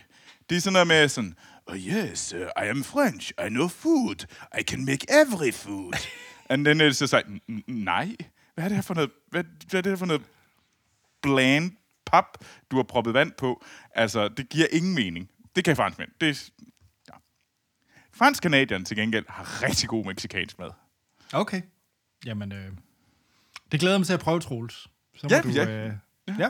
Det 0.49 0.55
er 0.57 0.61
sådan 0.61 0.73
noget 0.73 0.87
med 0.87 1.07
sådan, 1.09 1.35
oh 1.67 1.77
yes, 1.77 2.33
uh, 2.33 2.39
I 2.41 2.67
am 2.69 2.83
French, 2.83 3.31
I 3.45 3.49
know 3.49 3.67
food, 3.67 4.25
I 4.59 4.63
can 4.63 4.85
make 4.85 5.05
every 5.21 5.51
food. 5.53 5.93
And 6.49 6.65
then 6.65 6.81
it's 6.81 7.01
just 7.01 7.13
like, 7.13 7.25
"N- 7.27 7.51
n- 7.51 7.63
nej, 7.67 8.15
hvad 8.55 8.63
er 8.63 8.67
det 8.67 8.77
her 8.77 8.81
for 8.81 8.93
noget, 8.93 9.11
hvad, 9.29 9.43
hvad 9.69 9.77
er 9.77 9.81
det 9.81 9.91
her 9.91 9.97
for 9.97 10.05
noget 10.05 10.21
bland 11.21 11.71
pap, 12.15 12.45
du 12.71 12.75
har 12.75 12.83
proppet 12.83 13.13
vand 13.13 13.31
på? 13.31 13.63
Altså, 13.95 14.27
det 14.27 14.49
giver 14.49 14.67
ingen 14.71 14.95
mening. 14.95 15.29
Det 15.55 15.63
kan 15.63 15.75
franskmænd. 15.75 16.09
Det 16.21 16.49
ja. 17.07 17.13
Fransk 18.13 18.41
kanadierne 18.41 18.85
til 18.85 18.97
gengæld 18.97 19.25
har 19.29 19.63
rigtig 19.63 19.89
god 19.89 20.05
mexicansk 20.05 20.59
mad. 20.59 20.69
Okay. 21.33 21.61
Jamen, 22.25 22.51
øh, 22.51 22.71
det 23.71 23.79
glæder 23.79 23.97
mig 23.97 24.07
til 24.07 24.13
at 24.13 24.19
prøve, 24.19 24.39
Troels. 24.39 24.87
Så 25.15 25.27
Ja, 25.29 25.41
du, 25.41 25.49
ja. 25.49 25.69
Øh, 25.69 25.93
ja. 26.39 26.49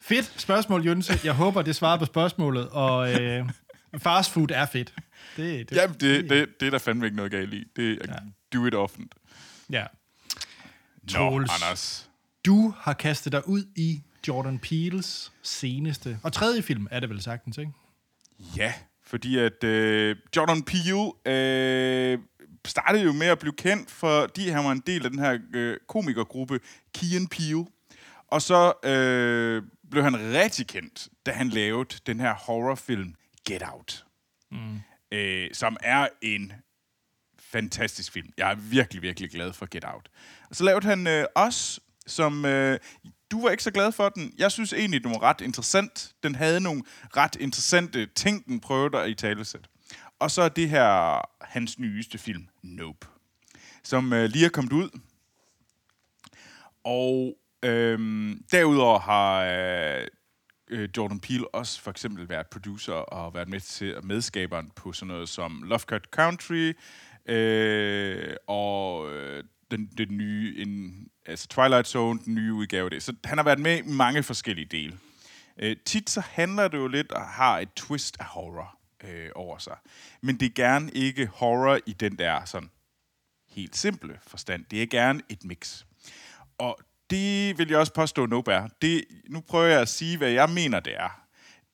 Fedt 0.00 0.40
spørgsmål, 0.40 0.86
Jønse. 0.86 1.20
Jeg 1.24 1.34
håber, 1.34 1.62
det 1.62 1.76
svarer 1.76 1.98
på 1.98 2.04
spørgsmålet. 2.04 2.68
Og 2.68 3.22
øh, 3.22 3.48
fast 3.98 4.30
food 4.30 4.50
er 4.50 4.66
fedt. 4.66 4.94
Det, 5.36 5.70
det, 5.70 5.76
Jamen, 5.76 5.96
det, 6.00 6.30
det, 6.30 6.60
det 6.60 6.66
er 6.66 6.70
der 6.70 6.78
fandme 6.78 7.06
ikke 7.06 7.16
noget 7.16 7.32
galt 7.32 7.54
i. 7.54 7.64
Det 7.76 8.08
er 8.08 8.20
do 8.54 8.66
it 8.66 8.74
often. 8.74 9.10
Ja. 9.70 9.86
Nå, 11.02 11.08
Troels. 11.08 11.50
Anders. 11.62 12.10
Du 12.46 12.74
har 12.78 12.92
kastet 12.92 13.32
dig 13.32 13.48
ud 13.48 13.64
i 13.76 14.02
Jordan 14.28 14.58
Peels 14.58 15.32
seneste, 15.42 16.18
og 16.22 16.32
tredje 16.32 16.62
film 16.62 16.86
er 16.90 17.00
det 17.00 17.10
vel 17.10 17.22
sagtens, 17.22 17.58
ikke? 17.58 17.72
Ja, 18.56 18.72
fordi 19.02 19.38
at 19.38 19.64
øh, 19.64 20.16
Jordan 20.36 20.62
Peele 20.62 21.12
øh, 21.26 22.18
startede 22.66 23.04
jo 23.04 23.12
med 23.12 23.26
at 23.26 23.38
blive 23.38 23.52
kendt, 23.52 23.90
fordi 23.90 24.48
han 24.48 24.64
var 24.64 24.72
en 24.72 24.82
del 24.86 25.04
af 25.04 25.10
den 25.10 25.18
her 25.18 25.38
øh, 25.54 25.76
komikergruppe 25.88 26.60
Key 26.94 27.16
and 27.16 27.28
Peele. 27.28 27.66
Og 28.30 28.42
så 28.42 28.72
øh, 28.84 29.62
blev 29.90 30.02
han 30.02 30.16
rigtig 30.16 30.66
kendt, 30.66 31.08
da 31.26 31.32
han 31.32 31.48
lavede 31.48 31.98
den 32.06 32.20
her 32.20 32.34
horrorfilm 32.34 33.14
Get 33.48 33.62
Out. 33.72 34.04
Mm. 34.50 34.80
Øh, 35.12 35.48
som 35.52 35.76
er 35.82 36.08
en 36.22 36.52
fantastisk 37.38 38.12
film. 38.12 38.28
Jeg 38.38 38.50
er 38.50 38.54
virkelig, 38.54 39.02
virkelig 39.02 39.30
glad 39.30 39.52
for 39.52 39.66
Get 39.66 39.84
Out. 39.84 40.08
Og 40.50 40.56
så 40.56 40.64
lavede 40.64 40.86
han 40.86 41.06
øh, 41.06 41.24
også, 41.34 41.80
som... 42.06 42.44
Øh, 42.44 42.78
du 43.30 43.42
var 43.42 43.50
ikke 43.50 43.62
så 43.62 43.70
glad 43.70 43.92
for 43.92 44.08
den. 44.08 44.34
Jeg 44.38 44.52
synes 44.52 44.72
egentlig, 44.72 45.04
den 45.04 45.10
var 45.10 45.22
ret 45.22 45.40
interessant. 45.40 46.14
Den 46.22 46.34
havde 46.34 46.60
nogle 46.60 46.82
ret 47.16 47.36
interessante 47.40 48.06
ting, 48.06 48.46
den 48.46 48.60
prøvede 48.60 48.98
at 48.98 49.10
i 49.10 49.14
talesæt. 49.14 49.68
Og 50.18 50.30
så 50.30 50.42
er 50.42 50.48
det 50.48 50.70
her 50.70 51.20
hans 51.44 51.78
nyeste 51.78 52.18
film, 52.18 52.48
Nope, 52.62 53.06
som 53.82 54.12
øh, 54.12 54.24
lige 54.24 54.44
er 54.44 54.48
kommet 54.48 54.72
ud. 54.72 55.00
Og 56.84 57.38
øhm, 57.62 58.44
derudover 58.52 58.98
har 58.98 59.44
øh, 59.44 60.06
øh 60.68 60.88
Jordan 60.96 61.20
Peele 61.20 61.54
også 61.54 61.80
for 61.80 61.90
eksempel 61.90 62.28
været 62.28 62.46
producer 62.46 62.92
og 62.92 63.34
været 63.34 63.48
med 63.48 63.60
til 63.60 63.96
medskaberen 64.02 64.70
på 64.76 64.92
sådan 64.92 65.08
noget 65.08 65.28
som 65.28 65.62
Lovecraft 65.62 66.04
Country 66.04 66.72
øh, 67.26 68.36
og 68.46 69.12
øh, 69.12 69.44
den, 69.70 69.86
den 69.98 70.16
nye, 70.16 70.54
en, 70.58 71.06
altså 71.26 71.48
Twilight 71.48 71.88
Zone, 71.88 72.20
den 72.24 72.34
nye 72.34 72.52
udgave 72.52 72.84
af 72.84 72.90
det. 72.90 73.02
Så 73.02 73.14
han 73.24 73.38
har 73.38 73.44
været 73.44 73.58
med 73.58 73.78
i 73.78 73.82
mange 73.82 74.22
forskellige 74.22 74.66
dele. 74.66 74.98
Øh, 75.58 75.76
tit 75.84 76.10
så 76.10 76.20
handler 76.20 76.68
det 76.68 76.78
jo 76.78 76.86
lidt 76.86 77.12
og 77.12 77.26
har 77.26 77.58
et 77.58 77.72
twist 77.76 78.16
af 78.20 78.26
horror 78.26 78.78
øh, 79.04 79.30
over 79.34 79.58
sig. 79.58 79.76
Men 80.20 80.40
det 80.40 80.46
er 80.46 80.54
gerne 80.54 80.90
ikke 80.92 81.26
horror 81.26 81.78
i 81.86 81.92
den 81.92 82.18
der 82.18 82.44
sådan 82.44 82.70
helt 83.48 83.76
simple 83.76 84.18
forstand. 84.22 84.64
Det 84.64 84.82
er 84.82 84.86
gerne 84.86 85.22
et 85.28 85.44
mix. 85.44 85.84
Og 86.58 86.78
det 87.10 87.58
vil 87.58 87.68
jeg 87.68 87.78
også 87.78 87.92
påstå, 87.92 88.26
no 88.26 88.40
bear. 88.40 88.70
Det, 88.82 89.04
nu 89.28 89.40
prøver 89.40 89.66
jeg 89.66 89.80
at 89.80 89.88
sige, 89.88 90.16
hvad 90.16 90.30
jeg 90.30 90.50
mener, 90.50 90.80
det 90.80 90.96
er. 90.96 91.22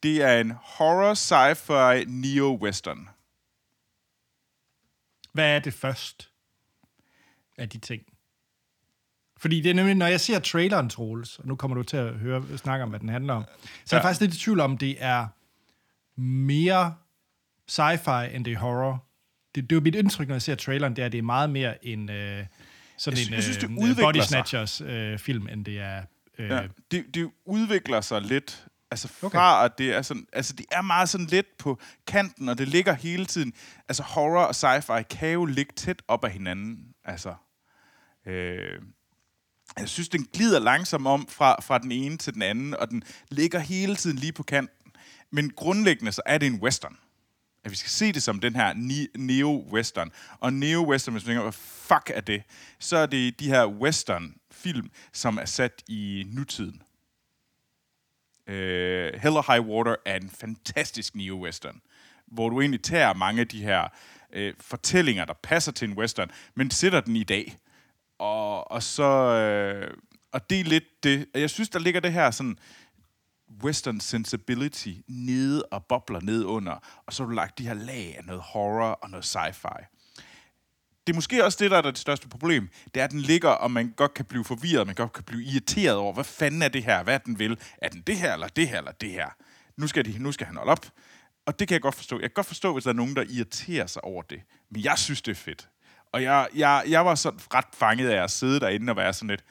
Det 0.02 0.22
er 0.22 0.40
en 0.40 0.50
horror, 0.50 1.14
sci-fi, 1.14 2.04
neo-western. 2.04 3.08
Hvad 5.32 5.56
er 5.56 5.58
det 5.58 5.74
først 5.74 6.33
af 7.58 7.68
de 7.68 7.78
ting? 7.78 8.02
Fordi 9.38 9.60
det 9.60 9.70
er 9.70 9.74
nemlig, 9.74 9.94
når 9.94 10.06
jeg 10.06 10.20
ser 10.20 10.38
traileren, 10.38 10.88
Troels, 10.90 11.38
og 11.38 11.46
nu 11.46 11.56
kommer 11.56 11.74
du 11.76 11.82
til 11.82 11.96
at 11.96 12.14
høre, 12.14 12.58
snakke 12.58 12.82
om, 12.82 12.88
hvad 12.90 13.00
den 13.00 13.08
handler 13.08 13.34
om, 13.34 13.42
så 13.84 13.96
er 13.96 13.98
jeg 13.98 14.04
Ja. 14.04 14.08
faktisk 14.08 14.20
lidt 14.20 14.34
i 14.34 14.38
tvivl 14.38 14.60
om, 14.60 14.78
det 14.78 14.96
er 14.98 15.26
mere 16.20 16.94
sci-fi, 17.70 18.34
end 18.36 18.44
det 18.44 18.52
er 18.52 18.58
horror. 18.58 19.04
Det, 19.54 19.64
det 19.70 19.72
er 19.72 19.76
jo 19.76 19.80
mit 19.80 19.94
indtryk, 19.94 20.28
når 20.28 20.34
jeg 20.34 20.42
ser 20.42 20.54
traileren, 20.54 20.96
det 20.96 21.02
er, 21.02 21.06
at 21.06 21.12
det 21.12 21.18
er 21.18 21.22
meget 21.22 21.50
mere 21.50 21.84
en 21.86 22.10
øh, 22.10 22.46
sådan 22.98 23.18
Jeg 23.18 23.26
en 23.26 23.34
jeg 23.34 23.42
synes, 23.42 23.56
det 23.58 23.70
øh, 23.70 23.96
body 23.96 24.20
snatchers 24.20 24.80
øh, 24.80 25.18
film, 25.18 25.48
end 25.48 25.64
det 25.64 25.78
er... 25.78 26.02
Øh, 26.38 26.50
Ja, 26.50 26.62
det, 26.90 27.04
det 27.14 27.30
udvikler 27.44 28.00
sig 28.00 28.22
lidt. 28.22 28.66
Altså 28.90 29.08
fra, 29.08 29.26
okay. 29.26 29.64
at 29.64 29.78
det 29.78 29.94
er 29.94 30.02
sådan, 30.02 30.26
altså 30.32 30.52
det 30.52 30.66
er 30.72 30.82
meget 30.82 31.08
sådan 31.08 31.26
lidt 31.26 31.46
på 31.58 31.80
kanten, 32.06 32.48
og 32.48 32.58
det 32.58 32.68
ligger 32.68 32.92
hele 32.94 33.26
tiden. 33.26 33.52
Altså 33.88 34.02
horror 34.02 34.44
og 34.44 34.54
sci-fi 34.54 35.02
kan 35.02 35.30
jo 35.30 35.44
ligge 35.44 35.72
tæt 35.76 36.02
op 36.08 36.24
ad 36.24 36.30
hinanden. 36.30 36.78
Altså, 37.04 37.34
øh, 38.26 38.82
jeg 39.78 39.88
synes, 39.88 40.08
den 40.08 40.28
glider 40.32 40.58
langsomt 40.58 41.06
om 41.06 41.26
fra, 41.28 41.60
fra 41.60 41.78
den 41.78 41.92
ene 41.92 42.16
til 42.16 42.34
den 42.34 42.42
anden, 42.42 42.74
og 42.74 42.90
den 42.90 43.02
ligger 43.28 43.58
hele 43.58 43.96
tiden 43.96 44.18
lige 44.18 44.32
på 44.32 44.42
kanten. 44.42 44.92
Men 45.30 45.50
grundlæggende 45.50 46.12
så 46.12 46.22
er 46.26 46.38
det 46.38 46.46
en 46.46 46.60
western. 46.62 46.98
At 47.64 47.70
vi 47.70 47.76
skal 47.76 47.90
se 47.90 48.12
det 48.12 48.22
som 48.22 48.40
den 48.40 48.56
her 48.56 48.72
neo-western. 49.18 50.10
Og 50.40 50.52
neo-western, 50.52 51.12
hvis 51.12 51.24
man 51.26 51.30
tænker, 51.30 51.42
hvad 51.42 51.52
fuck 51.52 52.10
er 52.14 52.20
det? 52.20 52.42
Så 52.78 52.96
er 52.96 53.06
det 53.06 53.40
de 53.40 53.48
her 53.48 53.66
western-film, 53.66 54.90
som 55.12 55.38
er 55.38 55.44
sat 55.44 55.82
i 55.88 56.24
nutiden. 56.26 56.82
Øh, 58.46 59.12
Hell 59.22 59.36
or 59.36 59.52
High 59.52 59.68
Water 59.68 59.96
er 60.06 60.16
en 60.16 60.30
fantastisk 60.30 61.14
neo-western, 61.14 61.80
hvor 62.26 62.48
du 62.48 62.60
egentlig 62.60 62.82
tager 62.82 63.14
mange 63.14 63.40
af 63.40 63.48
de 63.48 63.62
her 63.62 63.88
øh, 64.32 64.54
fortællinger, 64.60 65.24
der 65.24 65.34
passer 65.42 65.72
til 65.72 65.88
en 65.88 65.98
western, 65.98 66.30
men 66.54 66.70
sætter 66.70 67.00
den 67.00 67.16
i 67.16 67.24
dag. 67.24 67.58
Og, 68.24 68.70
og 68.70 68.82
så... 68.82 69.04
Øh, 69.04 69.96
og 70.32 70.50
det 70.50 70.60
er 70.60 70.64
lidt 70.64 70.84
det... 71.02 71.26
Jeg 71.34 71.50
synes, 71.50 71.68
der 71.68 71.78
ligger 71.78 72.00
det 72.00 72.12
her 72.12 72.30
sådan 72.30 72.58
western 73.62 74.00
sensibility 74.00 74.92
nede 75.08 75.62
og 75.62 75.84
bobler 75.84 76.20
ned 76.20 76.44
under, 76.44 77.02
og 77.06 77.12
så 77.12 77.22
har 77.22 77.28
du 77.28 77.34
lagt 77.34 77.58
de 77.58 77.66
her 77.66 77.74
lag 77.74 78.14
af 78.18 78.24
noget 78.24 78.42
horror 78.42 78.90
og 78.90 79.10
noget 79.10 79.36
sci-fi. 79.36 79.84
Det 81.06 81.12
er 81.12 81.14
måske 81.14 81.44
også 81.44 81.58
det, 81.60 81.70
der 81.70 81.76
er 81.76 81.82
det 81.82 81.98
største 81.98 82.28
problem. 82.28 82.68
Det 82.94 83.00
er, 83.00 83.04
at 83.04 83.10
den 83.10 83.20
ligger, 83.20 83.48
og 83.48 83.70
man 83.70 83.92
godt 83.96 84.14
kan 84.14 84.24
blive 84.24 84.44
forvirret, 84.44 84.86
man 84.86 84.94
godt 84.94 85.12
kan 85.12 85.24
blive 85.24 85.44
irriteret 85.44 85.96
over, 85.96 86.12
hvad 86.12 86.24
fanden 86.24 86.62
er 86.62 86.68
det 86.68 86.84
her, 86.84 87.02
hvad 87.02 87.14
er 87.14 87.18
den 87.18 87.38
vil? 87.38 87.58
Er 87.78 87.88
den 87.88 88.00
det 88.00 88.16
her, 88.16 88.32
eller 88.32 88.48
det 88.48 88.68
her, 88.68 88.78
eller 88.78 88.92
det 88.92 89.10
her? 89.10 89.28
Nu 89.76 89.86
skal, 89.86 90.04
de, 90.04 90.18
nu 90.18 90.32
skal 90.32 90.46
han 90.46 90.56
holde 90.56 90.72
op. 90.72 90.86
Og 91.46 91.58
det 91.58 91.68
kan 91.68 91.72
jeg 91.72 91.82
godt 91.82 91.94
forstå. 91.94 92.16
Jeg 92.16 92.30
kan 92.30 92.34
godt 92.34 92.46
forstå, 92.46 92.72
hvis 92.72 92.84
der 92.84 92.90
er 92.90 92.94
nogen, 92.94 93.16
der 93.16 93.24
irriterer 93.28 93.86
sig 93.86 94.04
over 94.04 94.22
det. 94.22 94.42
Men 94.70 94.84
jeg 94.84 94.98
synes, 94.98 95.22
det 95.22 95.30
er 95.30 95.36
fedt. 95.36 95.68
Og 96.14 96.22
jeg, 96.22 96.48
jeg, 96.54 96.84
jeg 96.88 97.04
var 97.04 97.14
sådan 97.14 97.40
ret 97.54 97.64
fanget 97.72 98.10
af 98.10 98.22
at 98.22 98.30
sidde 98.30 98.60
derinde 98.60 98.90
og 98.90 98.96
være 98.96 99.12
sådan 99.12 99.28
lidt, 99.28 99.44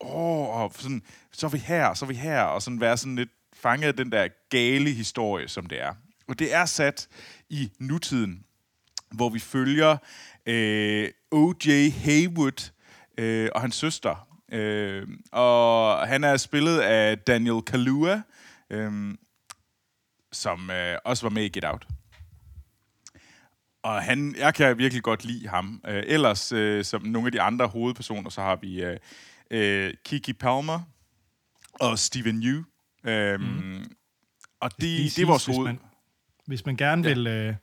åh, 0.00 0.62
oh, 0.62 0.70
sådan, 0.72 1.02
så 1.32 1.46
er 1.46 1.50
vi 1.50 1.58
her, 1.58 1.94
så 1.94 2.04
er 2.04 2.08
vi 2.08 2.14
her, 2.14 2.42
og 2.42 2.62
sådan 2.62 2.80
være 2.80 2.96
sådan 2.96 3.16
lidt 3.16 3.30
fanget 3.54 3.88
af 3.88 3.96
den 3.96 4.12
der 4.12 4.28
gale 4.50 4.90
historie, 4.90 5.48
som 5.48 5.66
det 5.66 5.82
er. 5.82 5.94
Og 6.28 6.38
det 6.38 6.54
er 6.54 6.64
sat 6.64 7.08
i 7.50 7.70
nutiden, 7.78 8.44
hvor 9.10 9.28
vi 9.28 9.38
følger 9.38 9.96
øh, 10.46 11.08
O.J. 11.30 11.90
Haywood 11.90 12.70
øh, 13.18 13.50
og 13.54 13.60
hans 13.60 13.76
søster. 13.76 14.28
Øh, 14.52 15.08
og 15.32 15.98
han 16.08 16.24
er 16.24 16.36
spillet 16.36 16.78
af 16.78 17.18
Daniel 17.18 17.62
Kaluuya, 17.62 18.20
øh, 18.70 19.14
som 20.32 20.70
øh, 20.70 20.98
også 21.04 21.22
var 21.22 21.30
med 21.30 21.44
i 21.44 21.48
Get 21.48 21.64
Out. 21.64 21.86
Og 23.82 24.02
han, 24.02 24.34
jeg 24.38 24.54
kan 24.54 24.78
virkelig 24.78 25.02
godt 25.02 25.24
lide 25.24 25.48
ham. 25.48 25.80
Øh, 25.88 26.02
ellers, 26.06 26.52
øh, 26.52 26.84
som 26.84 27.02
nogle 27.02 27.28
af 27.28 27.32
de 27.32 27.40
andre 27.40 27.66
hovedpersoner, 27.66 28.30
så 28.30 28.40
har 28.40 28.56
vi 28.56 28.82
øh, 28.82 28.96
øh, 29.50 29.94
Kiki 30.04 30.32
Palmer 30.32 30.80
og 31.72 31.98
Steven 31.98 32.42
Yeun. 32.42 32.66
Øh, 33.04 33.40
mm. 33.40 33.84
Og 34.60 34.70
det, 34.76 34.82
lige 34.82 35.10
det 35.10 35.22
er 35.22 35.26
vores 35.26 35.46
hoved... 35.46 35.58
Hvis 35.58 35.66
man, 35.66 35.78
hvis 36.46 36.66
man 36.66 36.76
gerne 36.76 37.02
vil 37.02 37.26
øh, 37.26 37.54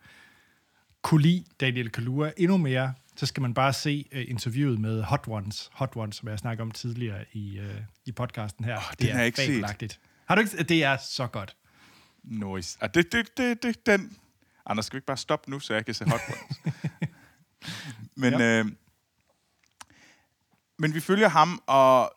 kunne 1.02 1.22
lide 1.22 1.46
Daniel 1.60 1.90
Kaluuya 1.90 2.32
endnu 2.38 2.58
mere, 2.58 2.94
så 3.16 3.26
skal 3.26 3.42
man 3.42 3.54
bare 3.54 3.74
se 3.74 4.06
øh, 4.12 4.26
interviewet 4.28 4.80
med 4.80 5.04
Hot 5.04 5.24
Ones, 5.28 5.70
Hot 5.74 5.96
Ones, 5.96 6.16
som 6.16 6.30
jeg 6.30 6.40
snakkede 6.40 6.62
om 6.62 6.72
tidligere 6.72 7.26
i, 7.34 7.58
øh, 7.58 7.76
i 8.06 8.12
podcasten 8.12 8.66
her. 8.66 8.76
Oh, 8.76 8.82
har 8.82 9.18
jeg 9.18 9.26
ikke 9.26 9.42
set. 9.80 10.00
Har 10.26 10.36
du 10.36 10.42
ikke? 10.42 10.64
Det 10.64 10.84
er 10.84 10.98
så 10.98 11.28
godt. 11.28 11.56
Noise. 12.24 12.78
Ah, 12.82 12.90
det, 12.94 13.12
det, 13.12 13.38
det, 13.38 13.64
det, 13.64 13.86
den... 13.86 14.18
Anders, 14.70 14.86
skal 14.86 14.96
vi 14.96 14.98
ikke 14.98 15.06
bare 15.06 15.18
stoppe 15.18 15.50
nu, 15.52 15.60
så 15.60 15.74
jeg 15.74 15.86
kan 15.86 15.94
se 15.94 16.06
Hot 16.10 16.22
Ones? 16.30 16.60
men, 18.22 18.34
Ja. 18.34 18.60
øh, 18.60 18.66
men 20.80 20.94
vi 20.94 21.00
følger 21.00 21.28
ham, 21.28 21.62
og 21.68 22.12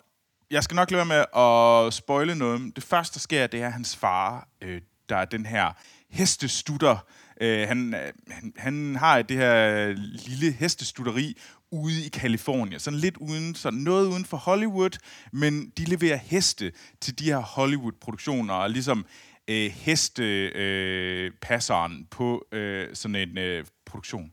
jeg 0.50 0.64
skal 0.64 0.74
nok 0.74 0.90
lade 0.90 1.08
være 1.08 1.24
med 1.26 1.40
at 1.86 1.94
spoile 1.94 2.34
noget. 2.34 2.76
Det 2.76 2.84
første, 2.84 3.14
der 3.14 3.20
sker, 3.20 3.46
det 3.46 3.62
er 3.62 3.68
hans 3.70 3.96
far, 3.96 4.48
øh, 4.62 4.80
der 5.08 5.16
er 5.16 5.24
den 5.24 5.46
her 5.46 5.72
hestestutter, 6.10 6.98
Øh, 7.42 7.68
han, 7.68 7.94
øh, 7.94 8.12
han, 8.30 8.52
han 8.56 8.96
har 8.96 9.22
det 9.22 9.36
her 9.36 9.86
lille 10.28 10.52
hestestutteri 10.52 11.36
ude 11.70 12.04
i 12.06 12.08
Kalifornien. 12.08 12.80
Sådan 12.80 12.98
lidt 12.98 13.16
uden, 13.16 13.54
sådan 13.54 13.78
noget 13.78 14.06
uden 14.06 14.24
for 14.24 14.36
Hollywood, 14.36 14.98
men 15.32 15.70
de 15.70 15.84
leverer 15.84 16.16
heste 16.16 16.72
til 17.00 17.18
de 17.18 17.24
her 17.24 17.38
Hollywood-produktioner, 17.38 18.54
og 18.54 18.70
ligesom 18.70 19.06
øh, 19.50 19.70
hestepasseren 19.70 21.92
øh, 21.92 22.04
på 22.10 22.46
øh, 22.52 22.94
sådan 22.94 23.14
en 23.14 23.38
øh, 23.38 23.66
produktion. 23.84 24.32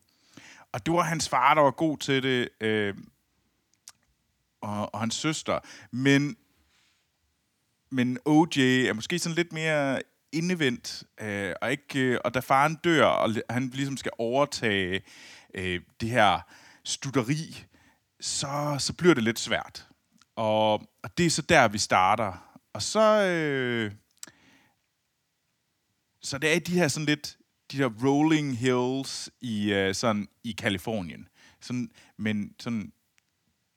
Og 0.72 0.86
det 0.86 0.94
var 0.94 1.02
hans 1.02 1.30
far, 1.30 1.54
der 1.54 1.62
var 1.62 1.72
god 1.72 1.98
til 1.98 2.24
det, 2.24 2.50
øh, 2.62 2.96
og, 4.62 4.94
og 4.94 5.00
hans 5.00 5.16
søster. 5.16 5.60
Men, 5.92 6.38
men 7.90 8.18
OJ 8.26 8.60
er 8.60 8.94
måske 8.94 9.20
sådan 9.20 9.36
lidt 9.36 9.54
mere 9.54 10.02
indevendt, 10.32 11.04
øh, 11.22 11.54
og, 11.62 11.72
ikke, 11.72 12.00
øh, 12.00 12.20
og 12.26 12.34
da 12.34 12.40
faren 12.40 12.76
dør, 12.76 13.06
og 13.06 13.36
han 13.50 13.70
ligesom 13.74 13.98
skal 13.98 14.12
overtage 14.18 15.02
øh, 15.54 15.82
det 16.02 16.10
her 16.10 16.40
studeri, 16.84 17.66
så, 18.20 18.76
så 18.80 18.94
bliver 18.94 19.14
det 19.14 19.24
lidt 19.24 19.40
svært. 19.40 19.88
Og, 20.36 20.74
og 20.74 21.18
det 21.18 21.26
er 21.26 21.30
så 21.30 21.42
der, 21.42 21.68
vi 21.68 21.78
starter. 21.78 22.60
Og 22.74 22.82
så... 22.82 23.22
Øh, 23.22 23.92
så 26.28 26.38
det 26.38 26.56
er 26.56 26.60
de 26.60 26.74
her 26.74 26.88
sådan 26.88 27.06
lidt 27.06 27.38
de 27.72 27.78
der 27.78 27.90
rolling 28.04 28.58
hills 28.58 29.30
i 29.42 29.74
øh, 29.74 29.96
sådan 29.96 30.28
i 30.44 30.52
Kalifornien. 30.52 31.28
Sådan, 31.62 31.92
men 32.18 32.54
sådan 32.60 32.92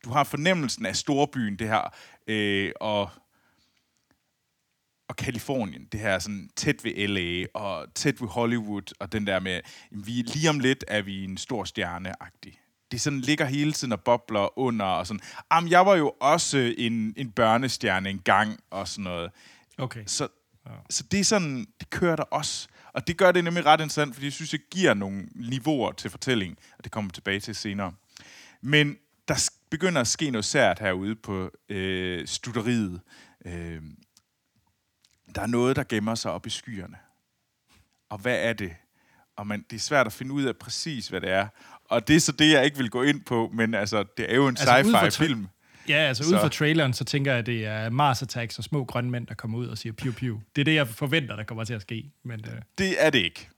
du 0.05 0.11
har 0.11 0.25
fornemmelsen 0.25 0.87
af 0.87 0.97
storbyen 0.97 1.57
det 1.57 1.69
her 1.69 1.95
øh, 2.27 2.73
og 2.81 3.11
og 5.09 5.17
Kalifornien, 5.17 5.85
det 5.93 6.01
her 6.01 6.19
sådan 6.19 6.51
tæt 6.57 6.85
ved 6.85 7.09
LA 7.09 7.47
og 7.55 7.95
tæt 7.95 8.21
ved 8.21 8.29
Hollywood 8.29 8.93
og 9.01 9.13
den 9.13 9.27
der 9.27 9.41
med 9.41 9.61
vi 9.91 10.13
lige 10.13 10.51
om 10.51 10.61
lidt 10.61 10.85
er 10.89 11.03
vi 11.03 11.25
en 11.25 11.37
stor 11.37 11.65
stjerne 11.65 12.15
-agtig. 12.23 12.87
Det 12.91 13.01
sådan 13.01 13.21
ligger 13.21 13.45
hele 13.45 13.73
tiden 13.73 13.93
og 13.93 14.01
bobler 14.01 14.59
under 14.59 14.85
og 14.85 15.07
sådan. 15.07 15.21
Am 15.51 15.69
jeg 15.69 15.87
var 15.87 15.97
jo 15.97 16.13
også 16.21 16.75
en 16.79 17.15
en 17.17 17.33
børnestjerne 17.33 18.11
engang 18.11 18.61
og 18.71 18.89
sådan 18.89 19.05
noget. 19.05 19.31
Okay. 19.79 20.05
Så 20.07 20.29
Ja. 20.71 20.75
Så 20.91 21.03
det 21.03 21.21
er 21.21 21.25
sådan, 21.25 21.67
det 21.81 21.91
kører 21.91 22.17
der 22.17 22.23
også. 22.23 22.69
Og 22.93 23.07
det 23.07 23.17
gør 23.17 23.33
det 23.33 23.45
nemlig 23.45 23.67
ret 23.67 23.81
interessant, 23.81 24.15
fordi 24.15 24.27
jeg 24.27 24.33
synes, 24.33 24.51
det 24.51 24.71
giver 24.71 24.95
nogle 24.95 25.29
niveauer 25.35 25.93
til 25.93 26.11
fortællingen, 26.11 26.59
og 26.79 26.85
det 26.85 26.93
kommer 26.93 27.11
tilbage 27.11 27.41
til 27.41 27.55
senere. 27.55 27.93
Men 28.61 28.97
der 29.29 29.51
begynder 29.71 30.01
at 30.01 30.07
ske 30.07 30.31
noget 30.31 30.45
sært 30.45 30.79
herude 30.79 31.17
på 31.17 31.51
øh, 31.69 32.27
stutteriet. 32.27 33.01
Øh, 33.45 33.83
der 35.35 35.43
er 35.43 35.47
noget, 35.47 35.77
der 35.77 35.85
gemmer 35.85 36.15
sig 36.15 36.33
op 36.33 36.47
i 36.47 36.51
skyerne. 36.51 36.97
Og 38.09 38.19
hvad 38.19 38.37
er 38.39 38.53
det? 38.53 38.73
Og 39.37 39.47
man, 39.47 39.65
det 39.71 39.77
er 39.77 39.81
svært 39.81 40.07
at 40.07 40.13
finde 40.13 40.33
ud 40.33 40.45
af 40.45 40.57
præcis, 40.57 41.09
hvad 41.09 41.21
det 41.21 41.31
er. 41.31 41.49
Og 41.85 42.09
det 42.09 42.17
er 42.17 42.21
så 42.21 42.33
det, 42.33 42.53
jeg 42.53 42.65
ikke 42.65 42.77
vil 42.77 42.91
gå 42.91 43.03
ind 43.03 43.25
på, 43.25 43.51
men 43.55 43.75
altså, 43.75 44.05
det 44.17 44.31
er 44.33 44.37
jo 44.37 44.49
en 44.49 44.57
altså, 44.61 45.11
sci-fi-film. 45.11 45.49
Ja, 45.89 45.95
altså 45.95 46.25
så. 46.25 46.35
ud 46.35 46.41
fra 46.41 46.49
traileren, 46.49 46.93
så 46.93 47.05
tænker 47.05 47.31
jeg, 47.31 47.39
at 47.39 47.47
det 47.47 47.67
er 47.67 47.91
Mars 47.91 48.23
Attacks 48.23 48.59
og 48.59 48.65
små 48.65 48.85
grønne 48.85 49.11
mænd, 49.11 49.27
der 49.27 49.35
kommer 49.35 49.59
ud 49.59 49.67
og 49.67 49.79
siger 49.79 49.93
piu 49.93 50.13
piu. 50.13 50.41
Det 50.57 50.63
er 50.63 50.65
det, 50.65 50.75
jeg 50.75 50.89
forventer, 50.89 51.37
der 51.37 51.45
kommer 51.45 51.65
til 51.65 51.75
at 51.75 51.83
ske. 51.83 52.13
Men, 52.25 52.41
uh... 52.47 52.53
Det 52.79 53.05
er 53.05 53.11
det 53.11 53.19
ikke. 53.19 53.49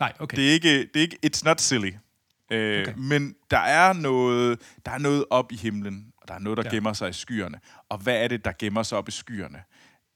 Nej, 0.00 0.12
okay. 0.18 0.36
Det 0.36 0.48
er 0.48 0.52
ikke, 0.52 0.78
det 0.78 0.96
er 0.96 1.00
ikke 1.00 1.18
it's 1.26 1.44
not 1.44 1.60
silly. 1.60 1.90
Uh, 1.90 2.56
okay. 2.56 2.92
Men 2.96 3.34
der 3.50 3.58
er 3.58 3.92
noget, 3.92 4.60
der 4.86 4.92
er 4.92 4.98
noget 4.98 5.24
op 5.30 5.52
i 5.52 5.56
himlen, 5.56 6.12
og 6.16 6.28
der 6.28 6.34
er 6.34 6.38
noget, 6.38 6.56
der 6.56 6.62
ja. 6.64 6.70
gemmer 6.70 6.92
sig 6.92 7.10
i 7.10 7.12
skyerne. 7.12 7.60
Og 7.88 7.98
hvad 7.98 8.24
er 8.24 8.28
det, 8.28 8.44
der 8.44 8.52
gemmer 8.58 8.82
sig 8.82 8.98
op 8.98 9.08
i 9.08 9.12
skyerne? 9.12 9.62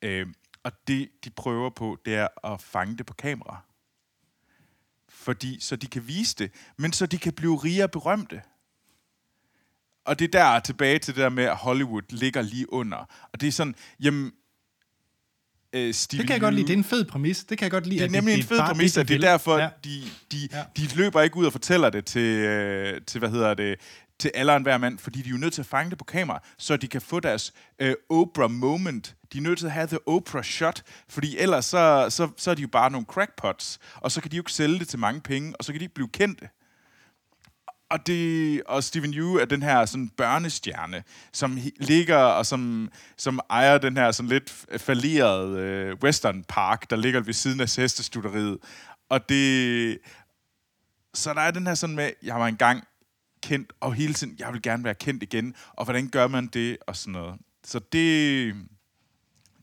Uh, 0.07 0.33
og 0.65 0.73
det, 0.89 1.09
de 1.25 1.31
prøver 1.31 1.71
på, 1.71 1.99
det 2.05 2.15
er 2.15 2.53
at 2.53 2.61
fange 2.63 2.97
det 2.97 3.07
på 3.07 3.15
kamera. 3.15 3.63
Fordi, 5.09 5.61
så 5.61 5.77
de 5.77 5.87
kan 5.87 6.09
vise 6.09 6.37
det, 6.39 6.51
men 6.77 6.93
så 6.93 7.07
de 7.07 7.19
kan 7.19 7.33
blive 7.33 7.57
rige 7.57 7.85
og 7.85 7.91
berømte 7.91 8.43
og 10.09 10.19
det 10.19 10.35
er 10.35 10.53
der 10.53 10.61
tilbage 10.61 10.99
til 10.99 11.15
det 11.15 11.23
der 11.23 11.29
med, 11.29 11.45
at 11.45 11.57
Hollywood 11.57 12.03
ligger 12.11 12.43
lige 12.43 12.73
under. 12.73 12.97
Og 13.33 13.41
det 13.41 13.47
er 13.47 13.53
sådan, 13.53 13.75
jamen, 14.01 14.33
øh, 15.73 15.95
Steve 15.95 16.19
Det 16.19 16.27
kan 16.27 16.35
jeg 16.35 16.41
godt 16.41 16.55
lide. 16.55 16.67
Det 16.67 16.73
er 16.73 16.79
en 16.79 16.85
fed 16.85 17.05
præmis. 17.05 17.45
Det 17.45 17.59
kan 17.59 17.65
jeg 17.65 17.71
godt 17.71 17.87
lide. 17.87 17.99
Det 17.99 18.07
er 18.07 18.11
nemlig 18.11 18.35
det, 18.37 18.43
en 18.43 18.49
fed 18.49 18.59
præmis, 18.59 18.97
og 18.97 19.09
det 19.09 19.15
er 19.15 19.21
derfor, 19.21 19.59
ja. 19.59 19.69
de, 19.85 20.03
de, 20.33 20.49
ja. 20.53 20.65
de 20.77 20.97
løber 20.97 21.23
ikke 21.23 21.37
ud 21.37 21.47
og 21.47 21.53
fortæller 21.53 21.91
det 21.91 22.05
til, 22.05 22.21
øh, 22.21 23.01
til 23.07 23.19
hvad 23.19 23.31
hedder 23.31 23.55
det, 23.55 23.81
til 24.19 24.31
alle 24.35 24.53
og 24.53 24.61
hver 24.61 24.79
mand, 24.79 24.99
fordi 24.99 25.23
de 25.23 25.29
er 25.29 25.31
jo 25.31 25.39
nødt 25.39 25.53
til 25.53 25.63
at 25.63 25.67
fange 25.67 25.91
det 25.91 25.99
på 25.99 26.05
kamera, 26.05 26.43
så 26.59 26.77
de 26.77 26.89
kan 26.89 27.01
få 27.01 27.21
deres 27.21 27.53
øh, 27.79 27.95
Oprah 28.11 28.51
moment. 28.51 29.15
De 29.33 29.39
er 29.39 29.43
nødt 29.43 29.59
til 29.59 29.67
at 29.67 29.73
have 29.73 29.87
the 29.87 30.09
Oprah 30.09 30.45
shot, 30.45 30.83
fordi 31.09 31.39
ellers 31.39 31.65
så, 31.65 32.07
så, 32.11 32.29
så 32.37 32.51
er 32.51 32.55
de 32.55 32.63
jo 32.63 32.69
bare 32.69 32.91
nogle 32.91 33.07
crackpots, 33.07 33.79
og 33.95 34.13
så 34.13 34.21
kan 34.21 34.31
de 34.31 34.37
jo 34.37 34.41
ikke 34.41 34.53
sælge 34.53 34.79
det 34.79 34.89
til 34.89 34.99
mange 34.99 35.21
penge, 35.21 35.57
og 35.57 35.65
så 35.65 35.73
kan 35.73 35.81
de 35.81 35.85
ikke 35.85 35.95
blive 35.95 36.09
kendte. 36.09 36.49
Og, 37.91 38.07
det, 38.07 38.63
og 38.63 38.85
Steven 38.85 39.15
Yu 39.15 39.37
er 39.37 39.45
den 39.45 39.63
her 39.63 39.87
sådan 39.87 40.09
børnestjerne, 40.09 41.05
som 41.33 41.59
ligger 41.77 42.17
og 42.17 42.47
som, 42.47 42.91
som 43.17 43.41
ejer 43.51 43.79
den 43.79 43.97
her 43.97 44.11
sådan 44.11 44.29
lidt 44.29 44.67
falderede 44.77 45.61
øh, 45.61 45.97
Western 46.03 46.45
Park, 46.45 46.91
der 46.91 46.97
ligger 46.97 47.21
ved 47.21 47.33
siden 47.33 47.61
af 47.61 47.77
hestestuderiet. 47.77 48.59
Og 49.09 49.29
det... 49.29 49.99
Så 51.15 51.35
der 51.35 51.41
er 51.41 51.51
den 51.51 51.67
her 51.67 51.75
sådan 51.75 51.97
med, 51.97 52.11
jeg 52.23 52.37
var 52.37 52.47
engang 52.47 52.85
kendt, 53.43 53.73
og 53.81 53.95
hele 53.95 54.15
tiden, 54.15 54.37
jeg 54.39 54.53
vil 54.53 54.63
gerne 54.63 54.85
være 54.85 54.95
kendt 54.95 55.23
igen, 55.23 55.55
og 55.73 55.85
hvordan 55.85 56.09
gør 56.09 56.27
man 56.27 56.47
det, 56.47 56.77
og 56.87 56.97
sådan 56.97 57.13
noget. 57.13 57.35
Så 57.65 57.79
det, 57.79 58.55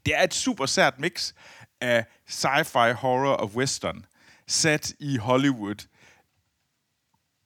det 0.06 0.16
er 0.16 0.24
et 0.24 0.34
super 0.34 0.66
sært 0.66 1.00
mix 1.00 1.34
af 1.82 2.06
sci-fi, 2.30 2.92
horror 2.92 3.34
og 3.34 3.52
western, 3.56 4.06
sat 4.48 4.94
i 5.00 5.18
Hollywood, 5.18 5.88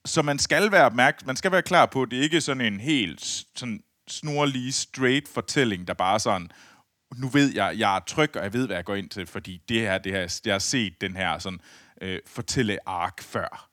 så 0.04 0.22
man 0.22 0.38
skal 0.38 0.72
være 0.72 0.84
opmærksom, 0.84 1.26
man 1.26 1.36
skal 1.36 1.52
være 1.52 1.62
klar 1.62 1.86
på, 1.86 2.02
at 2.02 2.10
det 2.10 2.16
ikke 2.16 2.36
er 2.36 2.40
sådan 2.40 2.72
en 2.72 2.80
helt 2.80 3.44
sådan 3.54 3.82
snorlig, 4.08 4.74
straight 4.74 5.28
fortælling, 5.28 5.88
der 5.88 5.94
bare 5.94 6.20
sådan, 6.20 6.50
nu 7.16 7.28
ved 7.28 7.54
jeg, 7.54 7.78
jeg 7.78 7.96
er 7.96 8.00
tryg, 8.00 8.36
og 8.36 8.42
jeg 8.42 8.52
ved, 8.52 8.66
hvad 8.66 8.76
jeg 8.76 8.84
går 8.84 8.94
ind 8.94 9.10
til, 9.10 9.26
fordi 9.26 9.62
det 9.68 9.80
her, 9.80 9.98
det 9.98 10.12
her 10.12 10.40
jeg 10.44 10.54
har 10.54 10.58
set 10.58 11.00
den 11.00 11.16
her 11.16 11.38
sådan, 11.38 11.60
øh, 12.02 12.18
fortælle-ark 12.26 13.22
før. 13.22 13.68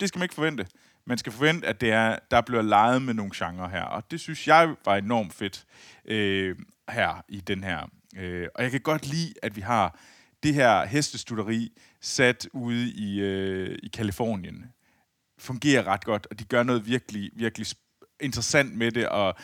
Det 0.00 0.08
skal 0.08 0.18
man 0.18 0.24
ikke 0.24 0.34
forvente. 0.34 0.66
Man 1.06 1.18
skal 1.18 1.32
forvente, 1.32 1.66
at 1.66 1.80
det 1.80 1.90
er, 1.90 2.18
der 2.30 2.40
bliver 2.40 2.62
leget 2.62 3.02
med 3.02 3.14
nogle 3.14 3.32
genrer 3.34 3.68
her, 3.68 3.82
og 3.82 4.10
det 4.10 4.20
synes 4.20 4.48
jeg 4.48 4.74
var 4.84 4.96
enormt 4.96 5.34
fedt 5.34 5.64
øh, 6.04 6.56
her 6.88 7.24
i 7.28 7.40
den 7.40 7.64
her. 7.64 7.90
Øh, 8.16 8.48
og 8.54 8.62
jeg 8.62 8.70
kan 8.70 8.80
godt 8.80 9.06
lide, 9.06 9.34
at 9.42 9.56
vi 9.56 9.60
har 9.60 9.98
det 10.42 10.54
her 10.54 10.84
hestestutteri 10.84 11.72
sat 12.00 12.48
ude 12.52 12.90
i, 12.90 13.20
øh, 13.20 13.78
i 13.82 13.88
Kalifornien 13.88 14.64
fungerer 15.38 15.86
ret 15.86 16.04
godt, 16.04 16.26
og 16.30 16.38
de 16.38 16.44
gør 16.44 16.62
noget 16.62 16.86
virkelig, 16.86 17.30
virkelig 17.34 17.66
interessant 18.20 18.76
med 18.76 18.92
det, 18.92 19.08
og 19.08 19.34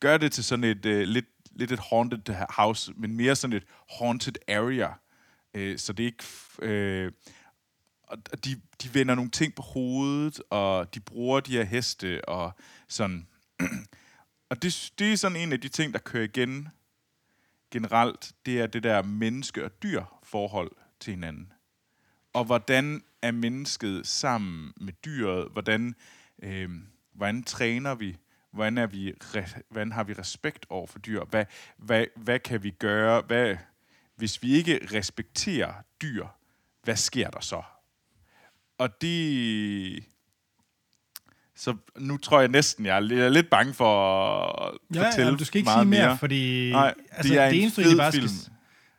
gør 0.00 0.16
det 0.16 0.32
til 0.32 0.44
sådan 0.44 0.64
et 0.64 0.86
øh, 0.86 1.02
lidt, 1.08 1.26
lidt 1.50 1.72
et 1.72 1.78
haunted 1.78 2.34
house, 2.50 2.92
men 2.96 3.16
mere 3.16 3.36
sådan 3.36 3.56
et 3.56 3.64
haunted 3.98 4.34
area. 4.48 4.92
Øh, 5.54 5.78
så 5.78 5.92
det 5.92 6.02
er 6.02 6.06
ikke... 6.06 6.24
Øh, 6.72 7.12
og 8.02 8.44
de, 8.44 8.60
de 8.82 8.94
vender 8.94 9.14
nogle 9.14 9.30
ting 9.30 9.54
på 9.54 9.62
hovedet, 9.62 10.40
og 10.50 10.94
de 10.94 11.00
bruger 11.00 11.40
de 11.40 11.52
her 11.52 11.64
heste, 11.64 12.28
og 12.28 12.52
sådan... 12.88 13.28
og 14.50 14.62
det, 14.62 14.92
det 14.98 15.12
er 15.12 15.16
sådan 15.16 15.36
en 15.36 15.52
af 15.52 15.60
de 15.60 15.68
ting, 15.68 15.92
der 15.92 15.98
kører 15.98 16.24
igen 16.24 16.68
generelt, 17.70 18.32
det 18.46 18.60
er 18.60 18.66
det 18.66 18.82
der 18.82 19.02
menneske- 19.02 19.64
og 19.64 19.82
dyr 19.82 20.02
forhold 20.22 20.70
til 21.00 21.10
hinanden. 21.10 21.52
Og 22.32 22.44
hvordan 22.44 23.02
er 23.22 23.32
mennesket 23.32 24.06
sammen 24.06 24.72
med 24.80 24.92
dyret? 25.04 25.48
Hvordan, 25.52 25.94
øh, 26.42 26.70
hvordan 27.14 27.42
træner 27.42 27.94
vi? 27.94 28.16
Hvordan, 28.52 28.78
er 28.78 28.86
vi, 28.86 29.14
hvordan 29.70 29.92
har 29.92 30.04
vi 30.04 30.12
respekt 30.12 30.66
over 30.68 30.86
for 30.86 30.98
dyr? 30.98 31.24
Hvad, 31.24 31.44
hvad, 31.76 32.04
hvad 32.16 32.38
kan 32.38 32.62
vi 32.62 32.70
gøre? 32.70 33.20
Hvad, 33.20 33.56
hvis 34.16 34.42
vi 34.42 34.52
ikke 34.52 34.88
respekterer 34.94 35.72
dyr, 36.02 36.26
hvad 36.82 36.96
sker 36.96 37.30
der 37.30 37.40
så? 37.40 37.62
Og 38.78 39.00
det... 39.00 40.04
Så 41.56 41.76
nu 41.96 42.16
tror 42.16 42.40
jeg 42.40 42.48
næsten, 42.48 42.86
jeg 42.86 42.96
er 42.96 43.28
lidt 43.28 43.50
bange 43.50 43.74
for 43.74 43.92
at 44.62 44.78
ja, 44.94 45.06
fortælle 45.06 45.30
ja, 45.30 45.36
du 45.36 45.44
skal 45.44 45.58
ikke 45.58 45.70
sige 45.70 45.84
mere, 45.84 46.06
mere 46.06 46.18
fordi 46.18 46.70
Nej, 46.72 46.94
altså, 47.10 47.32
det 47.32 47.40
er 47.40 47.48
det 47.48 47.56
en 47.56 47.62
eneste, 47.62 47.82
fed 47.82 47.96
bare 47.96 48.12
film. 48.12 48.28
Skal... 48.28 48.52